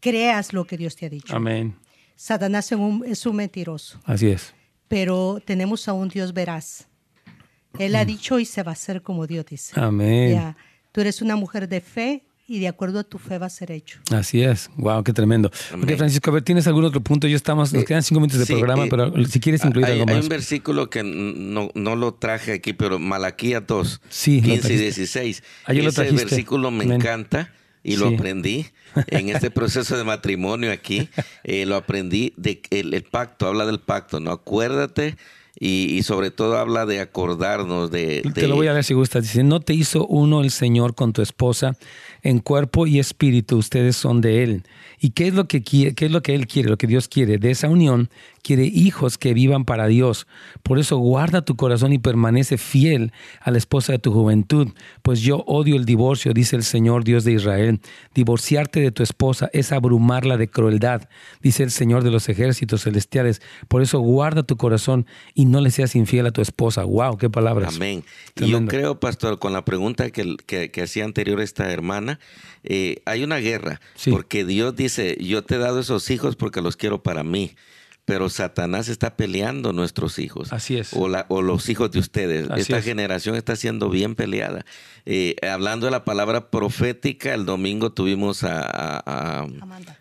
creas 0.01 0.53
lo 0.53 0.67
que 0.67 0.77
Dios 0.77 0.97
te 0.97 1.07
ha 1.07 1.11
dicho. 1.11 1.35
Amén. 1.35 1.77
Satanás 2.15 2.73
es 2.73 3.27
un, 3.27 3.37
mentiroso. 3.37 4.01
Así 4.05 4.29
es. 4.29 4.55
Pero 4.89 5.39
tenemos 5.45 5.87
a 5.87 5.93
un 5.93 6.09
Dios 6.09 6.33
veraz. 6.33 6.89
Él 7.79 7.95
ha 7.95 8.05
mm. 8.05 8.07
dicho 8.07 8.39
y 8.39 8.47
se 8.47 8.63
va 8.63 8.73
a 8.73 8.73
hacer 8.73 9.03
como 9.03 9.27
Dios 9.27 9.45
dice. 9.45 9.79
Amén. 9.79 10.55
Tú 10.93 11.03
eres 11.03 11.21
una 11.21 11.37
mujer 11.37 11.69
de 11.69 11.83
fe, 11.83 12.26
y 12.49 12.61
de 12.61 12.69
acuerdo 12.69 13.01
a 13.01 13.05
tu 13.05 13.19
fe 13.19 13.39
va 13.39 13.47
a 13.47 13.51
ser 13.51 13.73
hecho. 13.73 13.99
Así 14.13 14.43
es. 14.43 14.71
Wow, 14.77 15.03
qué 15.03 15.13
tremendo. 15.13 15.51
Ok, 15.75 15.97
Francisco, 15.97 16.31
a 16.31 16.35
ver, 16.35 16.43
¿tienes 16.43 16.67
algún 16.67 16.85
otro 16.85 17.01
punto? 17.01 17.27
Yo 17.27 17.37
estamos, 17.37 17.73
nos 17.73 17.85
quedan 17.85 18.03
cinco 18.03 18.21
minutos 18.21 18.47
de 18.47 18.55
programa, 18.55 18.85
eh, 18.85 18.89
pero 18.89 19.25
si 19.27 19.41
quieres 19.41 19.65
incluir 19.65 19.87
algo 19.87 20.07
más. 20.07 20.15
Hay 20.15 20.23
un 20.23 20.29
versículo 20.29 20.89
que 20.89 21.03
no, 21.03 21.71
no 21.75 21.97
lo 21.97 22.15
traje 22.15 22.53
aquí, 22.53 22.73
pero 22.73 22.99
Malaquía 22.99 23.61
2, 23.61 24.01
sí, 24.09 24.41
15 24.43 24.73
y 24.73 24.77
16. 24.77 25.43
Ah, 25.65 25.73
Ese 25.73 26.13
versículo 26.13 26.71
me 26.71 26.85
encanta 26.85 27.53
y 27.83 27.97
lo 27.97 28.09
aprendí 28.09 28.67
en 29.09 29.29
este 29.29 29.51
proceso 29.51 29.97
de 29.97 30.05
matrimonio 30.05 30.73
aquí. 30.73 31.09
Eh, 31.49 31.65
lo 31.65 31.77
aprendí 31.77 32.35
de 32.37 32.61
el, 32.71 32.93
el 32.93 33.05
pacto, 33.05 33.47
habla 33.47 33.67
del 33.67 33.79
pacto, 33.79 34.19
¿no? 34.19 34.33
Acuérdate 34.33 35.17
y, 35.59 36.03
sobre 36.03 36.31
todo 36.31 36.59
habla 36.59 36.85
de 36.85 37.01
acordarnos 37.01 37.91
de, 37.91 38.23
Te 38.35 38.47
lo 38.47 38.57
voy 38.57 38.67
a 38.67 38.75
ver 38.75 38.85
si 38.85 38.93
gusta. 38.93 39.21
Dice, 39.21 39.43
no 39.43 39.61
te 39.61 39.73
hizo 39.73 40.07
uno 40.07 40.43
el 40.43 40.51
Señor 40.51 40.95
con 40.95 41.15
tu 41.15 41.23
esposa 41.23 41.77
en 42.27 42.41
cuerpo 42.41 42.87
y 42.87 42.99
espíritu, 42.99 43.57
ustedes 43.57 43.97
son 43.97 44.21
de 44.21 44.43
Él. 44.43 44.63
¿Y 45.01 45.11
qué 45.11 45.29
es 45.29 45.35
lo 45.35 45.49
que 45.49 45.63
quiere, 45.63 45.95
qué 45.95 46.07
es 46.07 46.13
lo 46.13 46.23
que 46.23 46.35
Él 46.35 46.47
quiere, 46.47 46.69
lo 46.69 46.79
que 46.79 46.87
Dios 46.87 47.09
quiere? 47.09 47.39
De 47.39 47.51
esa 47.51 47.69
unión 47.69 48.09
quiere 48.47 48.65
hijos 48.65 49.19
que 49.19 49.35
vivan 49.35 49.65
para 49.65 49.89
Dios. 49.89 50.29
Por 50.63 50.79
eso 50.79 50.99
guarda 50.99 51.45
tu 51.45 51.57
corazón 51.57 51.93
y 51.93 51.99
permanece 51.99 52.59
fiel 52.59 53.13
a 53.41 53.51
la 53.51 53.59
esposa 53.59 53.93
de 53.93 53.99
tu 53.99 54.13
juventud, 54.13 54.69
pues 55.03 55.21
yo 55.21 55.39
odio 55.49 55.75
el 55.75 55.85
divorcio, 55.85 56.33
dice 56.33 56.55
el 56.55 56.63
Señor 56.63 57.03
Dios 57.03 57.25
de 57.25 57.33
Israel. 57.33 57.81
Divorciarte 58.15 58.79
de 58.79 58.93
tu 58.93 59.03
esposa 59.03 59.51
es 59.53 59.73
abrumarla 59.73 60.37
de 60.37 60.49
crueldad, 60.49 61.09
dice 61.43 61.65
el 61.65 61.73
Señor 61.73 62.05
de 62.05 62.13
los 62.13 62.29
ejércitos 62.29 62.85
celestiales. 62.85 63.43
Por 63.67 63.83
eso 63.83 63.99
guarda 63.99 64.45
tu 64.45 64.57
corazón 64.57 65.07
y 65.35 65.47
no 65.47 65.61
le 65.61 65.73
seas 65.73 65.97
infiel 65.97 66.27
a 66.27 66.31
tu 66.31 66.41
esposa. 66.41 66.85
¡Wow! 66.85 67.19
¡Qué 67.19 67.29
palabras! 67.29 67.75
Amén. 67.75 68.05
Y 68.37 68.49
yo 68.49 68.65
creo, 68.67 69.01
pastor, 69.01 69.41
con 69.41 69.55
la 69.55 69.65
pregunta 69.65 70.11
que, 70.11 70.37
que, 70.47 70.83
hacía 70.83 71.05
anterior 71.05 71.41
esta 71.41 71.73
hermana, 71.73 72.21
eh, 72.63 73.03
hay 73.07 73.25
una 73.25 73.39
guerra, 73.39 73.81
porque 74.09 74.45
Dios 74.45 74.77
dice, 74.77 74.86
yo 75.19 75.45
te 75.45 75.57
he 75.57 75.59
dado 75.59 75.81
esos 75.81 76.11
hijos 76.11 76.37
porque 76.37 76.61
los 76.61 76.77
quiero 76.77 77.03
para 77.03 77.23
mí 77.23 77.57
pero 78.07 78.29
Satanás 78.31 78.89
está 78.89 79.17
peleando 79.17 79.73
nuestros 79.73 80.21
hijos. 80.21 80.53
Así 80.53 80.79
es. 80.79 80.93
O, 80.93 81.09
o 81.29 81.43
los 81.43 81.69
hijos 81.69 81.91
de 81.91 81.99
ustedes. 81.99 82.49
Esta 82.57 82.81
generación 82.81 83.35
está 83.35 83.57
siendo 83.57 83.91
bien 83.91 84.15
peleada. 84.15 84.65
Eh, 85.05 85.35
hablando 85.43 85.87
de 85.87 85.91
la 85.91 86.05
palabra 86.05 86.49
profética, 86.49 87.35
el 87.35 87.45
domingo 87.45 87.93
tuvimos 87.93 88.45
a, 88.45 88.61
a, 88.61 89.03
a 89.05 89.41
Amanda, 89.61 89.99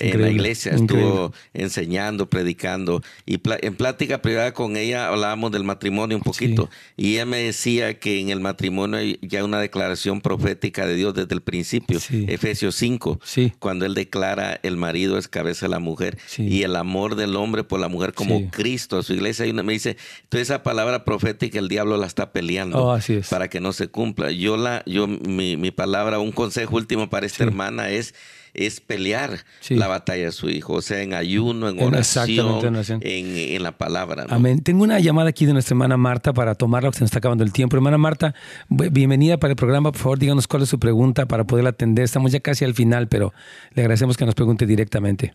en 0.00 0.20
la 0.20 0.30
iglesia, 0.30 0.72
estuvo 0.72 1.32
enseñando, 1.52 2.28
predicando 2.28 3.02
y 3.26 3.40
en 3.62 3.76
plática 3.76 4.22
privada 4.22 4.52
con 4.52 4.76
ella 4.76 5.08
hablábamos 5.08 5.52
del 5.52 5.64
matrimonio 5.64 6.16
un 6.16 6.22
poquito 6.22 6.70
y 6.96 7.14
ella 7.14 7.26
me 7.26 7.38
decía 7.38 7.98
que 7.98 8.20
en 8.20 8.30
el 8.30 8.40
matrimonio 8.40 8.98
hay 8.98 9.18
ya 9.22 9.44
una 9.44 9.60
declaración 9.60 10.20
profética 10.20 10.86
de 10.86 10.94
Dios 10.94 11.14
desde 11.14 11.34
el 11.34 11.42
principio, 11.42 11.98
Efesios 12.28 12.74
5, 12.76 13.20
cuando 13.58 13.84
él 13.86 13.94
declara 13.94 14.58
el 14.62 14.76
marido 14.76 15.18
es 15.18 15.28
cabeza 15.28 15.66
de 15.66 15.70
la 15.70 15.78
mujer 15.78 16.18
y 16.38 16.62
el 16.62 16.76
amor 16.76 17.16
del 17.16 17.36
hombre 17.36 17.64
por 17.64 17.80
la 17.80 17.88
mujer 17.88 18.14
como 18.14 18.50
Cristo 18.50 18.98
a 18.98 19.02
su 19.02 19.12
iglesia. 19.12 19.46
Y 19.46 19.52
me 19.52 19.72
dice, 19.72 19.96
entonces 20.22 20.48
esa 20.48 20.62
palabra 20.62 21.04
profética 21.04 21.58
el 21.58 21.68
diablo 21.68 21.96
la 21.96 22.06
está 22.06 22.32
peleando 22.32 22.84
oh, 22.84 22.98
para 23.30 23.48
que 23.48 23.60
no 23.60 23.72
se 23.72 23.88
cumpla. 23.88 24.30
Yo 24.30 24.56
la, 24.56 24.82
yo 24.86 25.06
mi, 25.06 25.56
mi 25.56 25.70
palabra, 25.70 26.18
un 26.18 26.32
consejo 26.32 26.76
último 26.76 27.10
para 27.10 27.26
esta 27.26 27.44
hermana 27.44 27.90
es 27.90 28.14
es 28.54 28.80
pelear 28.80 29.40
la 29.68 29.88
batalla 29.88 30.26
de 30.26 30.32
su 30.32 30.48
hijo, 30.48 30.74
o 30.74 30.82
sea, 30.82 31.02
en 31.02 31.12
ayuno, 31.12 31.68
en 31.68 31.82
oración, 31.82 33.00
en, 33.02 33.36
en, 33.36 33.62
la 33.62 33.72
palabra. 33.72 34.26
Amén. 34.30 34.62
Tengo 34.62 34.84
una 34.84 35.00
llamada 35.00 35.30
aquí 35.30 35.44
de 35.44 35.52
nuestra 35.52 35.74
hermana 35.74 35.96
Marta 35.96 36.32
para 36.32 36.54
tomarla, 36.54 36.88
porque 36.88 36.98
se 36.98 37.04
nos 37.04 37.08
está 37.08 37.18
acabando 37.18 37.44
el 37.44 37.52
tiempo. 37.52 37.76
Hermana 37.76 37.98
Marta, 37.98 38.34
bienvenida 38.68 39.38
para 39.38 39.52
el 39.52 39.56
programa. 39.56 39.90
Por 39.90 40.00
favor, 40.00 40.18
díganos 40.18 40.46
cuál 40.46 40.62
es 40.62 40.68
su 40.68 40.78
pregunta 40.78 41.26
para 41.26 41.44
poderla 41.44 41.70
atender. 41.70 42.04
Estamos 42.04 42.32
ya 42.32 42.40
casi 42.40 42.64
al 42.64 42.74
final, 42.74 43.08
pero 43.08 43.32
le 43.74 43.82
agradecemos 43.82 44.16
que 44.16 44.24
nos 44.24 44.34
pregunte 44.34 44.66
directamente. 44.66 45.34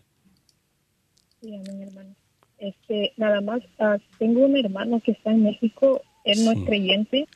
Sí, 1.42 1.54
amén, 1.54 1.82
hermano. 1.82 2.16
Este, 2.58 3.12
nada 3.16 3.40
más, 3.40 3.60
ah, 3.78 3.96
tengo 4.18 4.44
un 4.44 4.56
hermano 4.56 5.00
que 5.04 5.12
está 5.12 5.30
en 5.30 5.44
México, 5.44 6.02
él 6.24 6.44
no 6.44 6.52
es 6.52 6.58
creyente, 6.66 7.26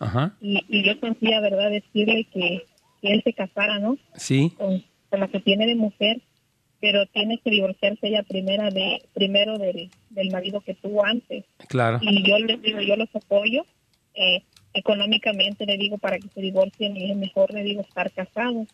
y, 0.40 0.60
y, 0.68 0.86
yo 0.86 1.00
confía, 1.00 1.40
¿verdad?, 1.40 1.70
decirle 1.70 2.26
que, 2.30 2.62
que, 3.00 3.12
él 3.12 3.22
se 3.24 3.32
casara, 3.32 3.78
¿no? 3.78 3.96
Sí 4.16 4.54
la 5.16 5.28
que 5.28 5.40
tiene 5.40 5.66
de 5.66 5.74
mujer, 5.74 6.20
pero 6.80 7.06
tiene 7.06 7.38
que 7.38 7.50
divorciarse 7.50 8.08
ella 8.08 8.22
primera 8.22 8.70
de, 8.70 9.02
primero 9.14 9.58
del, 9.58 9.90
del 10.10 10.30
marido 10.30 10.60
que 10.60 10.74
tuvo 10.74 11.04
antes. 11.04 11.44
Claro. 11.68 11.98
Y 12.02 12.28
yo 12.28 12.38
les 12.38 12.60
digo, 12.60 12.80
yo 12.80 12.96
los 12.96 13.08
apoyo 13.14 13.64
eh, 14.14 14.42
económicamente, 14.74 15.66
le 15.66 15.78
digo, 15.78 15.98
para 15.98 16.18
que 16.18 16.28
se 16.28 16.40
divorcien 16.40 16.96
y 16.96 17.10
es 17.10 17.16
mejor, 17.16 17.52
le 17.52 17.62
digo, 17.62 17.82
estar 17.82 18.10
casados. 18.12 18.68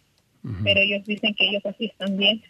Pero 0.64 0.80
ellos 0.80 1.04
dicen 1.04 1.34
que 1.34 1.48
ellos 1.48 1.64
así 1.66 1.84
están 1.84 2.16
bien. 2.16 2.42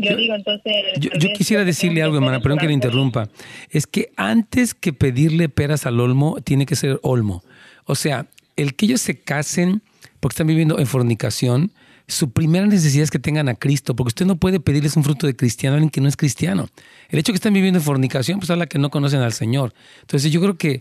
Yo, 0.00 0.16
digo, 0.16 0.34
entonces... 0.34 0.72
Yo, 1.00 1.32
quisiera 1.32 1.64
decirle 1.64 2.02
algo, 2.02 2.16
hermana, 2.16 2.40
perdón 2.40 2.58
que 2.58 2.66
le 2.66 2.72
interrumpa. 2.72 3.28
Es 3.70 3.86
que 3.86 4.12
antes 4.16 4.74
que 4.74 4.92
pedirle 4.92 5.48
peras 5.48 5.86
al 5.86 5.98
olmo, 5.98 6.40
tiene 6.42 6.66
que 6.66 6.76
ser 6.76 7.00
olmo. 7.02 7.42
O 7.84 7.96
sea, 7.96 8.26
el 8.56 8.74
que 8.74 8.86
ellos 8.86 9.00
se 9.00 9.20
casen 9.20 9.82
porque 10.20 10.34
están 10.34 10.46
viviendo 10.46 10.78
en 10.78 10.86
fornicación, 10.86 11.72
su 12.08 12.30
primera 12.30 12.66
necesidad 12.66 13.04
es 13.04 13.10
que 13.10 13.18
tengan 13.18 13.50
a 13.50 13.54
Cristo, 13.54 13.94
porque 13.94 14.08
usted 14.08 14.26
no 14.26 14.36
puede 14.36 14.60
pedirles 14.60 14.96
un 14.96 15.04
fruto 15.04 15.26
de 15.26 15.36
cristiano 15.36 15.74
a 15.74 15.76
alguien 15.76 15.90
que 15.90 16.00
no 16.00 16.08
es 16.08 16.16
cristiano. 16.16 16.68
El 17.10 17.18
hecho 17.18 17.32
de 17.32 17.34
que 17.34 17.36
estén 17.36 17.52
viviendo 17.52 17.78
en 17.78 17.84
fornicación, 17.84 18.38
pues 18.38 18.50
habla 18.50 18.66
que 18.66 18.78
no 18.78 18.90
conocen 18.90 19.20
al 19.20 19.34
Señor. 19.34 19.74
Entonces 20.00 20.32
yo 20.32 20.40
creo 20.40 20.56
que, 20.56 20.80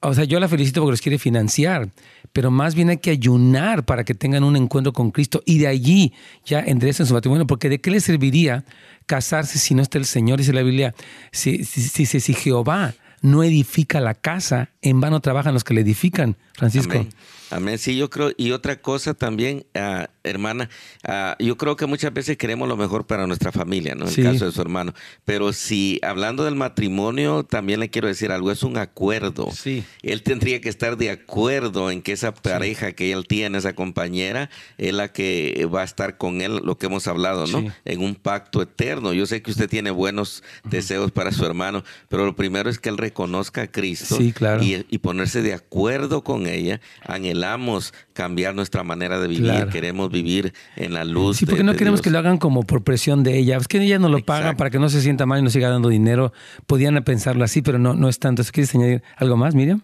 o 0.00 0.12
sea, 0.12 0.24
yo 0.24 0.38
la 0.38 0.46
felicito 0.46 0.82
porque 0.82 0.92
los 0.92 1.00
quiere 1.00 1.18
financiar, 1.18 1.88
pero 2.34 2.50
más 2.50 2.74
bien 2.74 2.90
hay 2.90 2.98
que 2.98 3.10
ayunar 3.10 3.86
para 3.86 4.04
que 4.04 4.14
tengan 4.14 4.44
un 4.44 4.56
encuentro 4.56 4.92
con 4.92 5.10
Cristo 5.10 5.42
y 5.46 5.58
de 5.58 5.68
allí 5.68 6.12
ya 6.44 6.60
enderecen 6.60 7.06
su 7.06 7.14
matrimonio, 7.14 7.46
porque 7.46 7.70
¿de 7.70 7.80
qué 7.80 7.90
les 7.90 8.04
serviría 8.04 8.66
casarse 9.06 9.58
si 9.58 9.74
no 9.74 9.80
está 9.80 9.96
el 9.96 10.04
Señor? 10.04 10.38
Dice 10.38 10.52
la 10.52 10.62
Biblia, 10.62 10.94
si, 11.32 11.64
si, 11.64 12.04
si, 12.04 12.34
Jehová 12.34 12.94
no 13.22 13.42
edifica 13.42 14.00
la 14.00 14.12
casa, 14.12 14.68
en 14.82 15.00
vano 15.00 15.20
trabajan 15.20 15.54
los 15.54 15.64
que 15.64 15.72
le 15.72 15.80
edifican, 15.80 16.36
Francisco. 16.52 17.06
Amén. 17.50 17.78
Sí, 17.78 17.96
yo 17.96 18.10
creo. 18.10 18.32
Y 18.36 18.50
otra 18.50 18.76
cosa 18.80 19.14
también, 19.14 19.64
ah, 19.74 20.10
hermana, 20.30 20.68
ah, 21.04 21.36
yo 21.38 21.56
creo 21.56 21.76
que 21.76 21.86
muchas 21.86 22.12
veces 22.12 22.36
queremos 22.36 22.68
lo 22.68 22.76
mejor 22.76 23.06
para 23.06 23.26
nuestra 23.26 23.52
familia, 23.52 23.94
¿no? 23.94 24.08
En 24.08 24.14
el 24.14 24.32
caso 24.32 24.46
de 24.46 24.52
su 24.52 24.60
hermano. 24.60 24.94
Pero 25.24 25.52
si 25.52 26.00
hablando 26.02 26.44
del 26.44 26.54
matrimonio, 26.54 27.44
también 27.44 27.80
le 27.80 27.90
quiero 27.90 28.08
decir 28.08 28.32
algo, 28.32 28.50
es 28.50 28.62
un 28.62 28.76
acuerdo. 28.76 29.50
Sí. 29.52 29.84
Él 30.02 30.22
tendría 30.22 30.60
que 30.60 30.68
estar 30.68 30.96
de 30.96 31.10
acuerdo 31.10 31.90
en 31.90 32.02
que 32.02 32.12
esa 32.12 32.34
pareja 32.34 32.92
que 32.92 33.12
él 33.12 33.26
tiene, 33.26 33.58
esa 33.58 33.74
compañera, 33.74 34.50
es 34.76 34.92
la 34.92 35.12
que 35.12 35.68
va 35.72 35.82
a 35.82 35.84
estar 35.84 36.16
con 36.16 36.40
él, 36.40 36.60
lo 36.64 36.78
que 36.78 36.86
hemos 36.86 37.06
hablado, 37.06 37.46
¿no? 37.46 37.72
En 37.84 38.00
un 38.00 38.14
pacto 38.14 38.62
eterno. 38.62 39.12
Yo 39.12 39.26
sé 39.26 39.42
que 39.42 39.50
usted 39.50 39.68
tiene 39.68 39.90
buenos 39.90 40.42
deseos 40.64 41.10
para 41.10 41.32
su 41.32 41.44
hermano, 41.44 41.84
pero 42.08 42.24
lo 42.24 42.36
primero 42.36 42.70
es 42.70 42.78
que 42.78 42.88
él 42.88 42.98
reconozca 42.98 43.62
a 43.62 43.66
Cristo 43.66 44.16
sí, 44.16 44.32
claro. 44.32 44.62
y, 44.62 44.84
y, 44.88 44.98
ponerse 44.98 45.42
de 45.42 45.54
acuerdo 45.54 46.22
con 46.22 46.46
ella 46.46 46.80
anhelamos 47.02 47.92
cambiar 48.12 48.54
nuestra 48.54 48.82
manera 48.82 49.20
de 49.20 49.28
vivir, 49.28 49.68
queremos 49.70 50.10
vivir 50.10 50.17
en 50.76 50.94
la 50.94 51.04
luz. 51.04 51.38
Sí, 51.38 51.46
porque 51.46 51.64
no 51.64 51.74
queremos 51.74 52.02
que 52.02 52.10
lo 52.10 52.18
hagan 52.18 52.38
como 52.38 52.62
por 52.62 52.82
presión 52.82 53.22
de 53.22 53.38
ella. 53.38 53.56
Es 53.56 53.68
que 53.68 53.82
ella 53.82 53.98
no 53.98 54.08
lo 54.08 54.24
paga 54.24 54.54
para 54.54 54.70
que 54.70 54.78
no 54.78 54.88
se 54.88 55.00
sienta 55.00 55.26
mal 55.26 55.40
y 55.40 55.42
no 55.42 55.50
siga 55.50 55.68
dando 55.68 55.88
dinero. 55.88 56.32
Podían 56.66 57.02
pensarlo 57.04 57.44
así, 57.44 57.62
pero 57.62 57.78
no, 57.78 57.94
no 57.94 58.08
es 58.08 58.18
tanto. 58.18 58.42
¿Quieres 58.52 58.74
añadir 58.74 59.02
algo 59.16 59.36
más, 59.36 59.54
Miriam? 59.54 59.82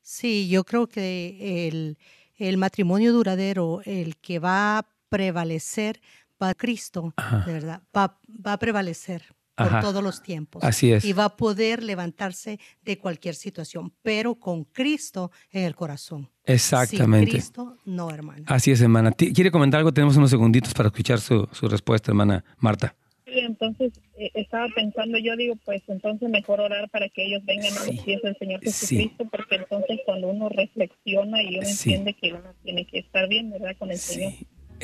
Sí, 0.00 0.48
yo 0.48 0.64
creo 0.64 0.86
que 0.86 1.68
el, 1.68 1.98
el 2.36 2.56
matrimonio 2.58 3.12
duradero, 3.12 3.80
el 3.84 4.16
que 4.16 4.38
va 4.38 4.78
a 4.78 4.86
prevalecer, 5.08 6.00
va 6.42 6.50
a 6.50 6.54
Cristo, 6.54 7.14
de 7.46 7.52
verdad, 7.52 7.82
va, 7.96 8.18
va 8.44 8.54
a 8.54 8.58
prevalecer 8.58 9.34
por 9.54 9.80
todos 9.80 10.02
los 10.02 10.22
tiempos. 10.22 10.62
Así 10.64 10.92
es. 10.92 11.04
Y 11.04 11.12
va 11.12 11.26
a 11.26 11.36
poder 11.36 11.82
levantarse 11.82 12.58
de 12.82 12.98
cualquier 12.98 13.34
situación, 13.34 13.92
pero 14.02 14.34
con 14.34 14.64
Cristo 14.64 15.30
en 15.50 15.64
el 15.64 15.74
corazón. 15.74 16.30
Exactamente. 16.44 17.30
Sin 17.30 17.40
Cristo, 17.40 17.76
no, 17.84 18.10
hermana. 18.10 18.44
Así 18.46 18.70
es, 18.70 18.80
hermana. 18.80 19.12
¿Quiere 19.12 19.50
comentar 19.50 19.78
algo? 19.78 19.92
Tenemos 19.92 20.16
unos 20.16 20.30
segunditos 20.30 20.74
para 20.74 20.88
escuchar 20.88 21.20
su, 21.20 21.48
su 21.52 21.68
respuesta, 21.68 22.10
hermana 22.10 22.44
Marta. 22.58 22.94
Sí, 23.24 23.38
entonces 23.38 23.92
eh, 24.18 24.30
estaba 24.34 24.68
pensando, 24.74 25.18
yo 25.18 25.34
digo, 25.36 25.56
pues 25.64 25.82
entonces 25.88 26.28
mejor 26.28 26.60
orar 26.60 26.90
para 26.90 27.08
que 27.08 27.24
ellos 27.24 27.42
vengan 27.44 27.72
a 27.78 27.86
los 27.86 28.04
pies 28.04 28.20
del 28.22 28.36
Señor 28.36 28.60
Jesucristo, 28.60 29.24
porque 29.30 29.56
entonces 29.56 30.00
cuando 30.04 30.28
uno 30.28 30.48
reflexiona 30.50 31.42
y 31.42 31.56
uno 31.56 31.66
entiende 31.66 32.12
que 32.12 32.34
uno 32.34 32.54
tiene 32.62 32.86
que 32.86 32.98
estar 32.98 33.26
bien, 33.28 33.50
¿verdad? 33.50 33.74
Con 33.78 33.90
el 33.90 33.98
Señor. 33.98 34.34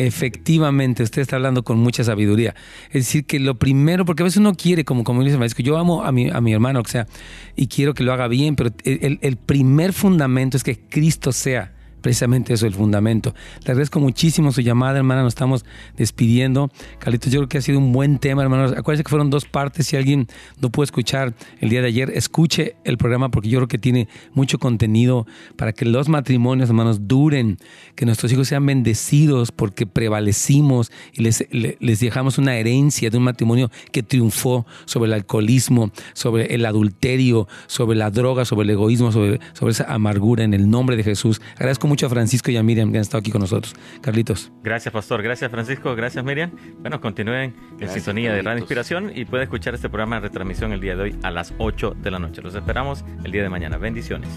Efectivamente, 0.07 1.03
usted 1.03 1.21
está 1.23 1.37
hablando 1.37 1.63
con 1.63 1.79
mucha 1.79 2.05
sabiduría. 2.05 2.55
Es 2.89 3.07
decir, 3.07 3.27
que 3.27 3.39
lo 3.39 3.59
primero, 3.59 4.05
porque 4.05 4.23
a 4.23 4.25
veces 4.25 4.39
uno 4.39 4.55
quiere, 4.55 4.85
como, 4.85 5.05
como 5.05 5.23
dice 5.23 5.39
que 5.55 5.63
yo 5.63 5.77
amo 5.77 6.03
a 6.05 6.11
mi, 6.11 6.31
a 6.31 6.41
mi 6.41 6.53
hermano, 6.53 6.81
o 6.81 6.89
sea, 6.89 7.07
y 7.55 7.67
quiero 7.67 7.93
que 7.93 8.03
lo 8.03 8.13
haga 8.13 8.27
bien, 8.27 8.57
pero 8.57 8.71
el 8.85 9.37
primer 9.37 9.93
fundamento 9.93 10.57
es 10.57 10.65
que 10.65 10.79
Cristo 10.79 11.33
sea 11.33 11.75
precisamente 12.01 12.55
eso, 12.55 12.67
el 12.67 12.75
fundamento. 12.75 13.35
Le 13.65 13.73
agradezco 13.73 14.01
muchísimo 14.01 14.53
su 14.53 14.61
llamada, 14.61 14.99
hermana. 14.99 15.23
Nos 15.23 15.33
estamos 15.33 15.65
despidiendo. 15.97 16.71
Carlitos, 16.99 17.33
yo 17.33 17.41
creo 17.41 17.49
que 17.49 17.59
ha 17.59 17.63
sido 17.63 17.79
un 17.79 17.93
buen 17.93 18.19
tema, 18.19 18.43
hermanos. 18.43 18.73
Acuérdense 18.73 19.05
que 19.05 19.11
fueron 19.11 19.31
dos 19.31 19.45
partes. 19.45 19.87
Si 19.87 19.97
alguien 19.97 20.27
no 20.61 20.71
pudo 20.71 20.85
escuchar 20.85 21.35
el 21.61 21.71
día 21.71 21.81
de 21.81 21.89
ayer, 21.89 22.11
escuche 22.15 22.77
el 22.85 22.99
programa 22.99 23.31
porque 23.31 23.49
yo 23.49 23.59
creo 23.59 23.69
que 23.69 23.79
tiene 23.79 24.09
mucho 24.33 24.59
contenido 24.59 25.27
para 25.57 25.73
que 25.73 25.85
los 25.85 26.09
matrimonios, 26.09 26.69
hermanos, 26.69 27.09
duren, 27.09 27.59
que 27.95 28.07
nuestros 28.07 28.33
hijos 28.33 28.49
sean 28.49 28.67
bendecidos 28.67 29.53
porque 29.53 29.87
prevalecimos 29.87 30.91
y 31.13 31.23
les, 31.23 32.01
dejamos 32.01 32.39
una 32.39 32.57
herencia 32.57 33.11
de 33.11 33.19
un 33.19 33.25
matrimonio 33.25 33.71
que 33.93 34.03
triunfó 34.03 34.67
sobre 34.85 35.09
el 35.09 35.15
alcoholismo, 35.15 35.91
sobre 36.13 36.55
el 36.55 36.65
adulterio, 36.67 37.49
sobre 37.67 37.99
la 37.99 38.11
droga, 38.11 38.45
sobre 38.45 38.65
el 38.65 38.71
egoísmo, 38.71 39.13
sobre, 39.13 39.41
sobre 39.53 39.73
esa 39.73 39.93
amargura 39.93 40.45
en 40.45 40.55
el 40.55 40.71
nombre 40.71 40.97
de 40.97 41.05
Jesús. 41.05 41.41
Agradezco 41.57 41.87
mucho 41.91 42.07
a 42.07 42.09
Francisco 42.09 42.51
y 42.51 42.57
a 42.57 42.63
Miriam 42.63 42.91
que 42.91 42.99
han 42.99 43.03
estado 43.03 43.19
aquí 43.19 43.31
con 43.31 43.41
nosotros. 43.41 43.75
Carlitos. 44.01 44.51
Gracias, 44.63 44.93
Pastor. 44.93 45.23
Gracias, 45.23 45.51
Francisco. 45.51 45.95
Gracias, 45.95 46.25
Miriam. 46.25 46.53
Bueno, 46.79 47.01
continúen 47.01 47.55
en 47.79 47.89
sintonía 47.91 48.33
de 48.33 48.43
Radio 48.43 48.61
Inspiración 48.61 49.13
y 49.15 49.25
puede 49.25 49.43
escuchar 49.43 49.75
este 49.75 49.89
programa 49.89 50.17
de 50.17 50.29
retransmisión 50.29 50.73
el 50.73 50.81
día 50.81 50.97
de 50.97 51.03
hoy 51.03 51.17
a 51.23 51.31
las 51.31 51.53
8 51.59 51.97
de 52.01 52.11
la 52.11 52.19
noche. 52.19 52.41
Los 52.41 52.55
esperamos 52.55 53.05
el 53.25 53.33
día 53.33 53.43
de 53.43 53.49
mañana. 53.49 53.77
Bendiciones. 53.77 54.31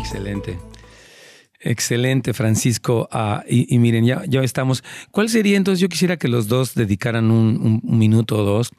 Excelente. 0.00 0.58
Excelente, 1.60 2.34
Francisco. 2.34 3.08
Ah, 3.10 3.42
y, 3.48 3.78
miren, 3.78 4.04
ya, 4.04 4.22
ya 4.26 4.42
estamos. 4.42 4.82
¿Cuál 5.10 5.28
sería 5.28 5.56
entonces? 5.56 5.80
Yo 5.80 5.88
quisiera 5.88 6.16
que 6.16 6.28
los 6.28 6.48
dos 6.48 6.74
dedicaran 6.74 7.30
un, 7.30 7.80
minuto 7.82 8.38
o 8.38 8.44
dos. 8.44 8.70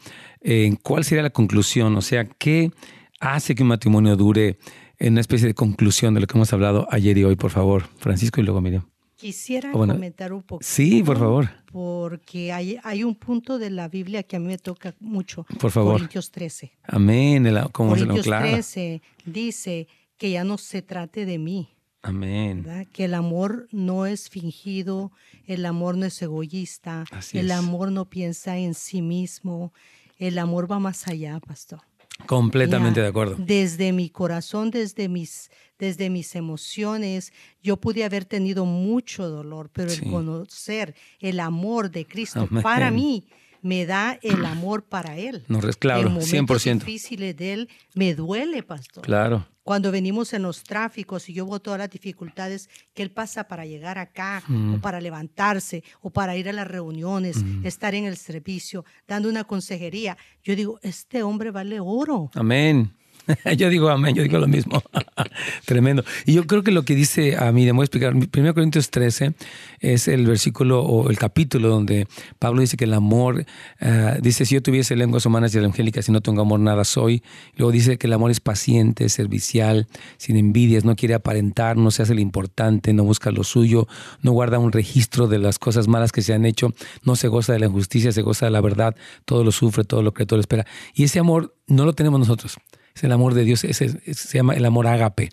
en 0.42 0.76
¿Cuál 0.76 1.04
sería 1.04 1.24
la 1.24 1.30
conclusión? 1.32 1.96
O 1.96 2.02
sea, 2.02 2.26
¿qué 2.26 2.72
hace 3.20 3.56
que 3.56 3.64
un 3.64 3.70
matrimonio 3.70 4.16
dure 4.16 4.58
en 5.00 5.14
una 5.14 5.22
especie 5.22 5.48
de 5.48 5.54
conclusión 5.54 6.14
de 6.14 6.22
lo 6.22 6.28
que 6.28 6.38
hemos 6.38 6.52
hablado 6.54 6.88
ayer 6.92 7.18
y 7.18 7.24
hoy? 7.24 7.36
Por 7.36 7.52
favor, 7.52 7.84
Francisco 7.98 8.42
y 8.42 8.44
luego 8.44 8.62
Miriam. 8.62 8.88
Quisiera 9.16 9.72
comentar 9.72 10.34
un 10.34 10.44
poco. 10.44 10.62
Sí, 10.64 11.02
por 11.02 11.18
favor. 11.18 11.50
Porque 11.72 12.52
hay, 12.52 12.78
hay 12.84 13.04
un 13.04 13.16
punto 13.16 13.58
de 13.58 13.70
la 13.70 13.88
Biblia 13.88 14.24
que 14.24 14.36
a 14.36 14.40
mí 14.40 14.48
me 14.48 14.58
toca 14.58 14.94
mucho. 15.00 15.46
Por 15.60 15.72
favor. 15.72 15.94
Corintios 15.94 16.32
13. 16.32 16.74
Amén. 16.84 17.48
Como 17.72 17.92
Corintios 17.92 18.26
13 18.26 19.02
dice 19.26 19.88
que 20.18 20.32
ya 20.32 20.44
no 20.44 20.58
se 20.58 20.82
trate 20.82 21.26
de 21.26 21.38
mí, 21.38 21.76
Amén. 22.06 22.88
Que 22.94 23.06
el 23.06 23.16
amor 23.16 23.68
no 23.72 24.06
es 24.06 24.30
fingido, 24.30 25.12
el 25.48 25.66
amor 25.66 25.98
no 25.98 26.06
es 26.06 26.22
egoísta, 26.22 27.04
el 27.34 27.50
amor 27.50 27.92
no 27.92 28.06
piensa 28.06 28.58
en 28.58 28.76
sí 28.76 29.02
mismo, 29.02 29.74
el 30.20 30.38
amor 30.38 30.72
va 30.72 30.78
más 30.78 31.08
allá, 31.08 31.40
pastor. 31.40 31.82
Completamente 32.26 33.02
de 33.02 33.08
acuerdo. 33.08 33.36
Desde 33.38 33.92
mi 33.92 34.10
corazón, 34.10 34.72
desde 34.72 35.10
mis, 35.10 35.52
desde 35.78 36.10
mis 36.10 36.36
emociones, 36.36 37.34
yo 37.62 37.78
pude 37.78 38.06
haber 38.06 38.26
tenido 38.26 38.66
mucho 38.66 39.30
dolor, 39.30 39.70
pero 39.72 39.92
el 39.92 40.10
conocer 40.10 40.96
el 41.20 41.40
amor 41.40 41.92
de 41.92 42.06
Cristo 42.06 42.48
para 42.64 42.90
mí 42.90 43.28
me 43.66 43.88
da 43.88 44.20
el 44.22 44.46
amor 44.46 44.84
para 44.84 45.18
Él. 45.18 45.44
No, 45.48 45.60
claro, 45.80 46.08
en 46.08 46.18
100%. 46.18 46.80
difíciles 46.80 47.36
de 47.36 47.54
Él 47.54 47.70
me 47.96 48.14
duele, 48.14 48.62
pastor. 48.62 49.04
Claro 49.04 49.48
cuando 49.66 49.92
venimos 49.92 50.32
en 50.34 50.44
los 50.44 50.62
tráficos 50.62 51.28
y 51.28 51.34
yo 51.34 51.48
veo 51.48 51.60
todas 51.60 51.80
las 51.80 51.90
dificultades 51.90 52.70
que 52.94 53.02
él 53.02 53.10
pasa 53.10 53.48
para 53.48 53.66
llegar 53.66 53.98
acá, 53.98 54.44
o 54.48 54.78
para 54.78 55.02
levantarse, 55.02 55.84
o 56.02 56.12
para 56.12 56.38
ir 56.38 56.48
a 56.48 56.54
las 56.54 56.68
reuniones, 56.68 57.44
estar 57.64 57.96
en 57.96 58.06
el 58.06 58.16
servicio, 58.16 58.86
dando 59.08 59.28
una 59.28 59.44
consejería, 59.44 60.20
yo 60.44 60.56
digo, 60.56 60.80
este 60.84 61.24
hombre 61.24 61.50
vale 61.50 61.80
oro. 61.80 62.30
Amén. 62.36 62.94
yo 63.58 63.70
digo 63.70 63.90
amén, 63.90 64.16
yo 64.16 64.24
digo 64.24 64.38
lo 64.38 64.48
mismo. 64.48 64.82
Tremendo. 65.66 66.04
Y 66.26 66.34
yo 66.34 66.46
creo 66.48 66.64
que 66.64 66.72
lo 66.72 66.84
que 66.84 66.96
dice 66.96 67.38
a 67.38 67.52
mí, 67.52 67.70
voy 67.72 67.82
a 67.82 67.84
explicar, 67.84 68.14
1 68.16 68.54
Corintios 68.54 68.90
13 68.90 69.34
es 69.80 70.08
el 70.08 70.26
versículo 70.26 70.82
o 70.82 71.10
el 71.10 71.18
capítulo 71.18 71.70
donde 71.70 72.08
Pablo 72.40 72.62
dice 72.62 72.78
que 72.78 72.86
el 72.86 72.94
amor, 72.94 73.46
eh, 73.80 74.20
dice, 74.22 74.46
si 74.46 74.56
yo 74.56 74.62
tuviese 74.62 74.96
lenguas 74.96 75.26
humanas 75.26 75.54
y 75.54 75.60
angélicas, 75.60 76.06
si 76.06 76.12
no 76.12 76.22
tengo 76.22 76.42
amor, 76.42 76.60
nada 76.60 76.84
soy. 76.84 77.24
Luego 77.56 77.72
dice 77.72 77.98
que 77.98 78.08
el 78.08 78.14
amor 78.14 78.32
es 78.32 78.40
paciente, 78.40 79.10
servicial, 79.10 79.88
sin 80.18 80.38
envidias, 80.38 80.86
no 80.86 80.96
quiere 80.96 81.14
aparentar, 81.16 81.78
no 81.78 81.92
se 81.92 82.04
hace 82.04 82.16
lo 82.16 82.22
importante, 82.22 82.94
no 82.94 83.04
busca 83.04 83.32
lo 83.32 83.44
suyo, 83.44 83.88
no 84.22 84.32
guarda 84.32 84.60
un 84.60 84.72
registro 84.72 85.28
de 85.28 85.40
las 85.40 85.60
cosas 85.60 85.88
malas 85.88 86.12
que 86.12 86.22
se 86.22 86.34
han 86.34 86.46
hecho, 86.46 86.74
no 87.04 87.16
se 87.16 87.28
goza 87.28 87.54
de 87.54 87.60
la 87.60 87.66
injusticia, 87.68 88.12
se 88.12 88.22
goza 88.22 88.46
de 88.46 88.52
la 88.52 88.62
verdad, 88.62 88.96
todo 89.26 89.44
lo 89.44 89.52
sufre, 89.52 89.84
todo 89.84 90.02
lo 90.02 90.14
cree, 90.14 90.26
todo 90.26 90.38
lo 90.38 90.42
espera. 90.42 90.66
Y 90.94 91.04
ese 91.04 91.20
amor 91.20 91.56
no 91.68 91.86
lo 91.86 91.94
tenemos 91.94 92.20
nosotros 92.20 92.58
es 92.96 93.04
el 93.04 93.12
amor 93.12 93.34
de 93.34 93.44
Dios, 93.44 93.64
ese, 93.66 93.90
se 94.14 94.38
llama 94.38 94.54
el 94.54 94.64
amor 94.64 94.88
ágape, 94.88 95.30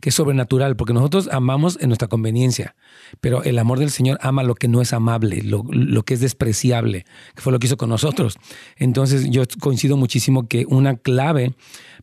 que 0.00 0.08
es 0.08 0.14
sobrenatural, 0.14 0.74
porque 0.74 0.92
nosotros 0.92 1.28
amamos 1.30 1.78
en 1.80 1.88
nuestra 1.88 2.08
conveniencia, 2.08 2.74
pero 3.20 3.44
el 3.44 3.58
amor 3.58 3.78
del 3.78 3.90
Señor 3.90 4.18
ama 4.20 4.42
lo 4.42 4.56
que 4.56 4.66
no 4.66 4.82
es 4.82 4.92
amable, 4.92 5.42
lo, 5.42 5.64
lo 5.70 6.02
que 6.02 6.14
es 6.14 6.20
despreciable, 6.20 7.04
que 7.36 7.40
fue 7.40 7.52
lo 7.52 7.60
que 7.60 7.68
hizo 7.68 7.76
con 7.76 7.88
nosotros. 7.88 8.36
Entonces 8.76 9.30
yo 9.30 9.44
coincido 9.60 9.96
muchísimo 9.96 10.48
que 10.48 10.66
una 10.68 10.96
clave 10.96 11.54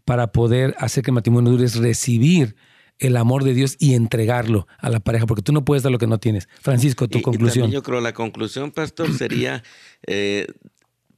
para 0.05 0.32
poder 0.32 0.76
hacer 0.80 1.03
que 1.03 1.12
el 1.12 1.16
matrimonio 1.16 1.51
dure 1.51 1.66
es 1.66 1.76
recibir 1.76 2.55
el 3.01 3.18
amor 3.18 3.43
de 3.43 3.53
Dios 3.53 3.76
y 3.80 3.95
entregarlo 3.95 4.68
a 4.78 4.89
la 4.89 4.99
pareja, 4.99 5.26
porque 5.26 5.41
tú 5.41 5.51
no 5.51 5.66
puedes 5.66 5.84
dar 5.84 5.91
lo 5.91 5.97
que 5.97 6.07
no 6.07 6.20
tienes. 6.20 6.47
Francisco, 6.62 7.07
tu 7.07 7.22
conclusión. 7.22 7.70
yo 7.72 7.84
creo 7.84 7.99
la 7.99 8.14
conclusión, 8.14 8.72
pastor, 8.72 9.12
sería 9.14 9.64
eh, 10.07 10.47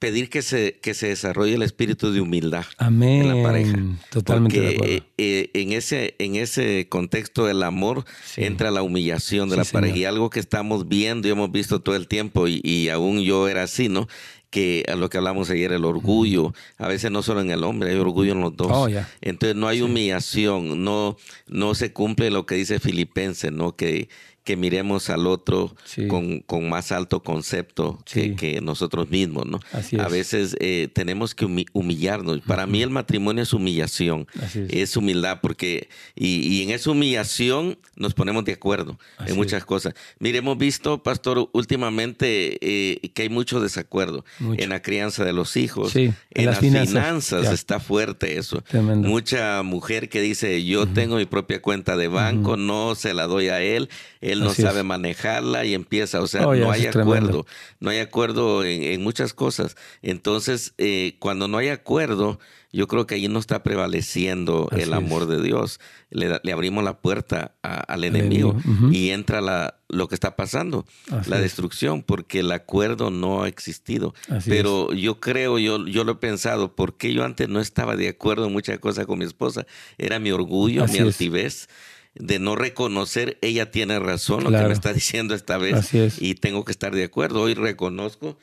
pedir 0.04 0.30
que 0.30 0.41
se, 0.41 0.80
que 0.82 0.93
se 0.93 1.08
desarrolle 1.08 1.56
el 1.56 1.62
espíritu 1.62 2.12
de 2.12 2.20
humildad 2.20 2.66
en 2.78 3.28
la 3.30 3.41
pareja. 3.41 3.78
Totalmente 4.10 4.60
de 4.60 4.76
acuerdo. 4.76 4.93
Eh, 4.93 5.04
eh, 5.18 5.49
en, 5.54 5.72
ese, 5.72 6.16
en 6.20 6.36
ese 6.36 6.88
contexto 6.89 7.45
del 7.45 7.64
amor 7.64 8.04
entra 8.36 8.70
la 8.70 8.82
humillación 8.82 9.47
de 9.47 9.56
la 9.56 9.64
pareja. 9.64 9.95
Y 9.95 10.04
algo 10.04 10.30
que 10.30 10.41
estamos 10.41 10.89
viendo 10.89 11.30
y 11.30 11.32
hemos 11.32 11.49
visto 11.54 11.80
todo 11.80 11.95
el 11.95 12.10
tiempo, 12.10 12.49
y, 12.49 12.60
y 12.66 12.89
aún 12.89 13.22
yo 13.22 13.47
era 13.47 13.64
así, 13.64 13.88
¿no? 13.88 14.10
que 14.49 14.86
a 14.88 14.95
lo 14.95 15.10
que 15.10 15.18
hablamos 15.18 15.49
ayer, 15.49 15.72
el 15.72 15.84
orgullo, 15.84 16.54
a 16.78 16.88
veces 16.88 17.10
no 17.10 17.24
solo 17.24 17.41
en 17.41 17.49
el 17.49 17.64
hombre, 17.64 17.89
hay 17.89 17.97
orgullo 17.97 18.34
en 18.34 18.41
los 18.41 18.56
dos. 18.56 18.68
Oh, 18.72 18.88
Entonces 19.22 19.56
no 19.56 19.68
hay 19.68 19.82
humillación, 19.82 20.84
no, 20.84 21.18
no 21.47 21.74
se 21.74 21.91
cumple 21.91 22.30
lo 22.30 22.45
que 22.45 22.54
dice 22.54 22.80
Filipenses, 22.80 23.51
¿no? 23.51 23.76
Que, 23.76 24.10
que 24.44 24.58
miremos 24.58 25.10
al 25.10 25.28
otro 25.28 25.76
con, 26.10 26.39
con, 26.41 26.68
más 26.70 26.91
alto 26.91 27.24
concepto 27.24 28.04
que, 28.06 28.60
nosotros 28.62 29.10
mismos, 29.10 29.46
¿no? 29.46 29.60
A 30.00 30.08
veces 30.10 30.56
eh, 30.60 30.89
tenemos 30.94 31.34
que 31.34 31.46
humillarnos. 31.72 32.41
Para 32.41 32.66
mí 32.66 32.82
el 32.82 32.89
matrimonio 32.89 33.44
es 33.44 33.54
humillación, 33.54 34.28
es. 34.70 34.98
humildad, 34.98 35.39
porque 35.41 35.89
y, 36.16 36.62
en 36.62 36.70
esa 36.72 36.91
humillación 36.91 37.78
nos 37.96 38.14
ponemos 38.14 38.44
de 38.46 38.54
acuerdo 38.54 39.00
en 39.26 39.36
muchas 39.36 39.66
cosas. 39.66 39.94
Mire, 40.20 40.39
hemos 40.39 40.58
visto, 40.58 41.02
pastor, 41.02 41.50
últimamente 41.54 42.58
eh, 42.62 43.10
que 43.14 43.24
hay 43.24 43.30
mucho 43.30 43.60
desacuerdo 43.60 44.26
en 44.39 44.70
la 44.70 44.82
crianza 44.82 45.24
de 45.24 45.34
los 45.34 45.56
hijos, 45.56 45.96
en, 45.96 46.16
las, 46.36 46.60
finanzas, 46.60 47.52
está 47.52 47.80
fuerte 47.80 48.38
eso. 48.38 48.64
Mucha 48.74 49.64
mujer 49.64 50.10
que 50.10 50.22
dice, 50.22 50.64
yo 50.66 50.86
tengo 50.86 51.16
mi 51.16 51.26
propia 51.26 51.62
cuenta 51.62 51.96
de 51.96 52.10
banco, 52.10 52.58
no 52.58 52.96
se 52.96 53.14
la 53.14 53.26
doy 53.26 53.48
a 53.48 53.62
él 53.62 53.89
él 54.32 54.32
no 54.39 54.53
sabe 54.53 54.84
manejarla 54.84 55.65
y 55.65 55.73
empieza, 55.73 56.21
o 56.21 56.27
sea, 56.27 56.47
oh, 56.47 56.55
no 56.55 56.71
hay 56.71 56.88
acuerdo, 56.88 57.45
no 57.79 57.89
hay 57.89 57.99
acuerdo 57.99 58.63
en, 58.63 59.01
muchas 59.01 59.34
cosas. 59.34 59.75
Entonces, 60.01 60.73
eh, 60.77 61.15
cuando 61.19 61.47
no 61.47 61.57
hay 61.57 61.69
acuerdo, 61.69 62.39
yo 62.73 62.88
creo 62.88 63.05
que 63.05 63.15
ahí 63.15 63.27
no 63.27 63.38
está 63.38 63.61
prevaleciendo 63.61 64.67
el 64.71 64.93
amor 64.93 65.27
de 65.27 65.41
Dios. 65.43 65.79
Le, 66.09 66.39
abrimos 66.51 66.84
la 66.84 66.97
puerta 66.97 67.53
al 67.61 68.03
enemigo 68.03 68.57
y 68.91 69.11
entra 69.11 69.41
la, 69.41 69.75
lo 69.89 70.07
que 70.07 70.15
está 70.15 70.36
pasando, 70.36 70.86
la 71.27 71.39
destrucción, 71.39 72.01
porque 72.01 72.39
el 72.39 72.51
acuerdo 72.51 73.11
no 73.11 73.43
ha 73.43 73.47
existido. 73.47 74.15
Pero 74.45 74.91
yo 74.91 75.19
creo, 75.19 75.59
yo, 75.59 75.86
yo 75.86 76.03
lo 76.03 76.13
he 76.13 76.15
pensado, 76.15 76.75
porque 76.75 77.13
yo 77.13 77.23
antes 77.23 77.47
no 77.47 77.59
estaba 77.59 77.95
de 77.95 78.09
acuerdo 78.09 78.47
en 78.47 78.53
muchas 78.53 78.79
cosas 78.79 79.05
con 79.05 79.19
mi 79.19 79.25
esposa. 79.25 79.67
Era 79.99 80.17
mi 80.17 80.31
orgullo, 80.31 80.88
mi 80.88 80.97
altivez 80.97 81.67
de 82.16 82.39
no 82.39 82.55
reconocer, 82.55 83.38
ella 83.41 83.72
tiene 83.72 83.99
razón 83.99 84.43
lo 84.43 84.51
que 84.51 84.64
me 84.64 84.74
está 84.74 84.93
diciendo 84.93 85.34
esta 85.34 85.57
vez 85.57 85.89
y 86.20 86.36
tengo 86.36 86.64
que 86.64 86.72
estar 86.72 86.93
de 86.93 87.03
acuerdo. 87.03 87.41
Hoy 87.41 87.55
reconozco, 87.55 88.38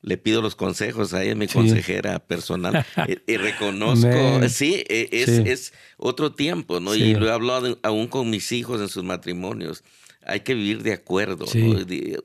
le 0.00 0.16
pido 0.16 0.42
los 0.42 0.54
consejos 0.54 1.12
a 1.12 1.24
ella, 1.24 1.34
mi 1.34 1.48
consejera 1.48 2.20
personal, 2.20 2.86
y, 3.26 3.36
reconozco, 3.36 4.48
sí, 4.48 4.84
e, 4.88 5.08
es, 5.10 5.28
es, 5.28 5.72
otro 5.96 6.32
tiempo, 6.32 6.78
¿no? 6.78 6.94
Y 6.94 7.14
lo 7.14 7.26
he 7.26 7.32
hablado 7.32 7.78
aún 7.82 8.06
con 8.06 8.30
mis 8.30 8.52
hijos 8.52 8.80
en 8.80 8.88
sus 8.88 9.02
matrimonios. 9.02 9.82
Hay 10.26 10.40
que 10.40 10.54
vivir 10.54 10.82
de 10.82 10.94
acuerdo. 10.94 11.44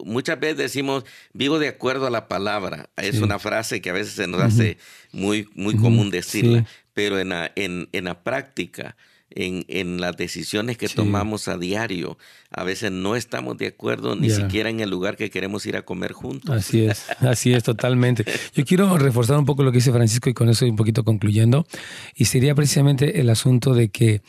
Muchas 0.06 0.40
veces 0.40 0.58
decimos, 0.58 1.04
vivo 1.34 1.60
de 1.60 1.68
acuerdo 1.68 2.08
a 2.08 2.10
la 2.10 2.30
palabra. 2.30 2.90
Es 2.96 3.20
una 3.20 3.40
frase 3.40 3.82
que 3.82 3.90
a 3.90 3.94
veces 3.94 4.14
se 4.14 4.26
nos 4.26 4.42
hace 4.42 4.78
muy, 5.12 5.50
muy 5.54 5.76
común 5.76 6.10
decirla, 6.10 6.66
pero 6.94 7.20
en 7.20 7.34
en, 7.56 7.90
en 7.92 8.04
la 8.06 8.24
práctica 8.24 8.96
en, 9.32 9.66
en 9.68 10.02
las 10.02 10.18
decisiones 10.18 10.78
que 10.78 10.88
tomamos 10.88 11.48
a 11.48 11.58
diario. 11.58 12.18
A 12.52 12.64
veces 12.64 12.92
no 12.92 13.16
estamos 13.16 13.58
de 13.58 13.68
acuerdo 13.68 14.16
ni 14.16 14.30
siquiera 14.30 14.70
en 14.70 14.80
el 14.80 14.90
lugar 14.90 15.18
que 15.18 15.30
queremos 15.30 15.66
ir 15.66 15.78
a 15.78 15.84
comer 15.84 16.14
juntos. 16.14 16.50
Así 16.50 16.86
es, 16.86 17.06
así 17.20 17.54
es, 17.54 17.64
totalmente. 17.64 18.26
Yo 18.54 18.66
quiero 18.66 18.98
reforzar 18.98 19.38
un 19.38 19.46
poco 19.46 19.64
lo 19.64 19.72
que 19.72 19.78
dice 19.78 19.92
Francisco 19.92 20.30
y 20.30 20.34
con 20.34 20.50
eso 20.50 20.66
un 20.66 20.76
poquito 20.76 21.04
concluyendo. 21.04 21.68
Y 22.16 22.26
sería 22.26 22.56
precisamente 22.56 23.22
el 23.22 23.30
asunto 23.30 23.74
de 23.74 23.90
que, 23.90 24.22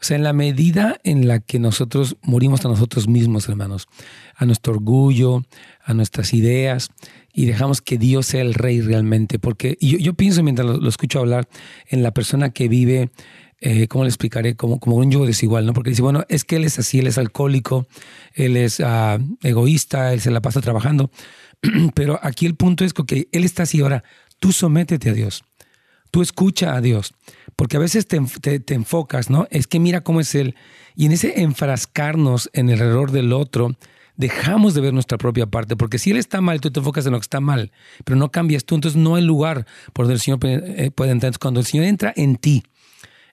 o 0.00 0.04
sea, 0.04 0.16
en 0.16 0.24
la 0.24 0.32
medida 0.32 1.00
en 1.04 1.28
la 1.28 1.38
que 1.38 1.58
nosotros 1.58 2.16
morimos 2.22 2.64
a 2.64 2.68
nosotros 2.68 3.08
mismos, 3.08 3.48
hermanos, 3.48 3.86
a 4.34 4.44
nuestro 4.44 4.72
orgullo, 4.72 5.44
a 5.84 5.94
nuestras 5.94 6.34
ideas, 6.34 6.90
y 7.32 7.46
dejamos 7.46 7.80
que 7.80 7.98
Dios 7.98 8.26
sea 8.26 8.42
el 8.42 8.54
rey 8.54 8.80
realmente. 8.80 9.38
Porque 9.38 9.78
yo, 9.80 9.98
yo 9.98 10.14
pienso 10.14 10.42
mientras 10.42 10.66
lo, 10.66 10.88
escucho 10.88 11.20
hablar 11.20 11.48
en 11.86 12.02
la 12.02 12.12
persona 12.12 12.50
que 12.50 12.68
vive 12.68 13.10
eh, 13.60 13.88
¿cómo 13.88 14.04
le 14.04 14.08
explicaré? 14.08 14.54
Como, 14.56 14.78
como 14.78 14.96
un 14.96 15.10
yugo 15.10 15.26
desigual, 15.26 15.66
¿no? 15.66 15.72
Porque 15.72 15.90
dice, 15.90 16.02
bueno, 16.02 16.24
es 16.28 16.44
que 16.44 16.56
él 16.56 16.64
es 16.64 16.78
así, 16.78 17.00
él 17.00 17.06
es 17.06 17.18
alcohólico, 17.18 17.86
él 18.34 18.56
es 18.56 18.80
ah, 18.80 19.18
egoísta, 19.42 20.12
él 20.12 20.20
se 20.20 20.30
la 20.30 20.40
pasa 20.40 20.60
trabajando. 20.60 21.10
Pero 21.94 22.20
aquí 22.22 22.46
el 22.46 22.54
punto 22.54 22.84
es 22.84 22.92
que 22.92 23.28
él 23.32 23.44
está 23.44 23.64
así 23.64 23.80
ahora, 23.80 24.04
tú 24.38 24.52
sométete 24.52 25.10
a 25.10 25.12
Dios. 25.12 25.44
Tú 26.10 26.22
escucha 26.22 26.74
a 26.74 26.80
Dios, 26.80 27.12
porque 27.54 27.76
a 27.76 27.80
veces 27.80 28.06
te, 28.06 28.18
te, 28.60 28.74
enfocas, 28.74 29.28
¿no? 29.28 29.46
Es 29.50 29.66
que 29.66 29.78
mira 29.78 30.00
cómo 30.00 30.20
es 30.20 30.34
Él. 30.34 30.54
Y 30.96 31.04
en 31.04 31.12
ese 31.12 31.42
enfrascarnos 31.42 32.48
en 32.54 32.70
el 32.70 32.80
error 32.80 33.10
del 33.10 33.32
otro, 33.34 33.76
dejamos 34.16 34.72
de 34.72 34.80
ver 34.80 34.94
nuestra 34.94 35.18
propia 35.18 35.46
parte, 35.46 35.76
porque 35.76 35.98
si 35.98 36.10
Él 36.10 36.16
está 36.16 36.40
mal, 36.40 36.62
tú 36.62 36.70
te 36.70 36.80
enfocas 36.80 37.04
en 37.04 37.12
lo 37.12 37.18
que 37.18 37.24
está 37.24 37.40
mal, 37.40 37.72
pero 38.04 38.16
no 38.16 38.30
cambias 38.30 38.64
tú, 38.64 38.74
entonces 38.74 38.98
no 38.98 39.16
hay 39.16 39.22
lugar 39.22 39.66
por 39.92 40.06
donde 40.06 40.14
el 40.14 40.20
Señor 40.20 40.38
eh, 40.44 40.90
puede 40.94 41.10
entrar. 41.10 41.28
Entonces, 41.28 41.40
cuando 41.40 41.60
el 41.60 41.66
Señor 41.66 41.84
entra 41.84 42.12
en 42.16 42.36
ti, 42.36 42.62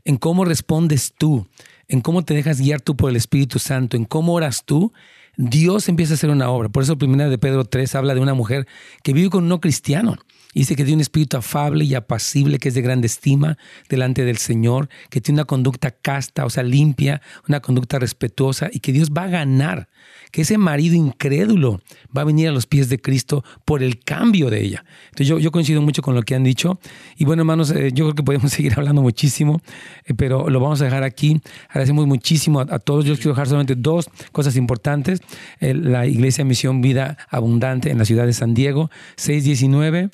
en 0.05 0.17
cómo 0.17 0.45
respondes 0.45 1.13
tú, 1.17 1.47
en 1.87 2.01
cómo 2.01 2.23
te 2.23 2.33
dejas 2.33 2.61
guiar 2.61 2.79
tú 2.79 2.95
por 2.95 3.09
el 3.09 3.15
Espíritu 3.15 3.59
Santo, 3.59 3.97
en 3.97 4.05
cómo 4.05 4.33
oras 4.33 4.63
tú, 4.63 4.93
Dios 5.35 5.89
empieza 5.89 6.13
a 6.13 6.15
hacer 6.15 6.29
una 6.29 6.49
obra. 6.49 6.69
Por 6.69 6.83
eso, 6.83 6.97
primera 6.97 7.27
de 7.29 7.37
Pedro 7.37 7.65
3 7.65 7.93
habla 7.95 8.13
de 8.13 8.21
una 8.21 8.33
mujer 8.33 8.67
que 9.03 9.13
vive 9.13 9.29
con 9.29 9.43
un 9.43 9.49
no 9.49 9.59
cristiano 9.59 10.15
Dice 10.55 10.77
que 10.77 10.85
tiene 10.85 10.95
un 10.95 11.01
espíritu 11.01 11.35
afable 11.35 11.83
y 11.83 11.95
apacible, 11.95 12.59
que 12.59 12.69
es 12.69 12.75
de 12.75 12.81
grande 12.81 13.07
estima 13.07 13.57
delante 13.89 14.23
del 14.23 14.37
Señor, 14.37 14.87
que 15.09 15.19
tiene 15.19 15.41
una 15.41 15.45
conducta 15.45 15.91
casta, 15.91 16.45
o 16.45 16.49
sea, 16.49 16.63
limpia, 16.63 17.21
una 17.47 17.59
conducta 17.59 17.99
respetuosa 17.99 18.69
y 18.71 18.79
que 18.79 18.93
Dios 18.93 19.11
va 19.11 19.23
a 19.23 19.27
ganar, 19.27 19.89
que 20.31 20.43
ese 20.43 20.57
marido 20.57 20.95
incrédulo 20.95 21.81
va 22.15 22.21
a 22.21 22.25
venir 22.25 22.47
a 22.47 22.51
los 22.53 22.67
pies 22.67 22.87
de 22.87 23.01
Cristo 23.01 23.43
por 23.65 23.83
el 23.83 23.99
cambio 23.99 24.49
de 24.49 24.63
ella. 24.63 24.85
Entonces 25.07 25.27
yo, 25.27 25.39
yo 25.39 25.51
coincido 25.51 25.81
mucho 25.81 26.01
con 26.01 26.15
lo 26.15 26.23
que 26.23 26.35
han 26.35 26.45
dicho. 26.45 26.79
Y 27.17 27.25
bueno, 27.25 27.41
hermanos, 27.41 27.71
eh, 27.71 27.91
yo 27.93 28.05
creo 28.05 28.15
que 28.15 28.23
podemos 28.23 28.51
seguir 28.53 28.75
hablando 28.77 29.01
muchísimo, 29.01 29.61
eh, 30.05 30.13
pero 30.13 30.49
lo 30.49 30.61
vamos 30.61 30.79
a 30.79 30.85
dejar 30.85 31.03
aquí. 31.03 31.41
Agradecemos 31.67 32.07
muchísimo 32.07 32.61
a, 32.61 32.79
todos. 32.79 33.03
Yo 33.03 33.15
quiero 33.15 33.31
dejar 33.31 33.47
solamente 33.47 33.75
dos 33.75 34.09
cosas 34.31 34.55
importantes. 34.55 35.19
la 35.59 36.05
Iglesia 36.05 36.45
Misión 36.45 36.79
Vida 36.79 37.17
Abundante 37.29 37.91
en 37.91 37.97
la 37.97 38.05
ciudad 38.05 38.25
de 38.25 38.31
San 38.33 38.53
Diego, 38.53 38.89
619. 39.17 40.11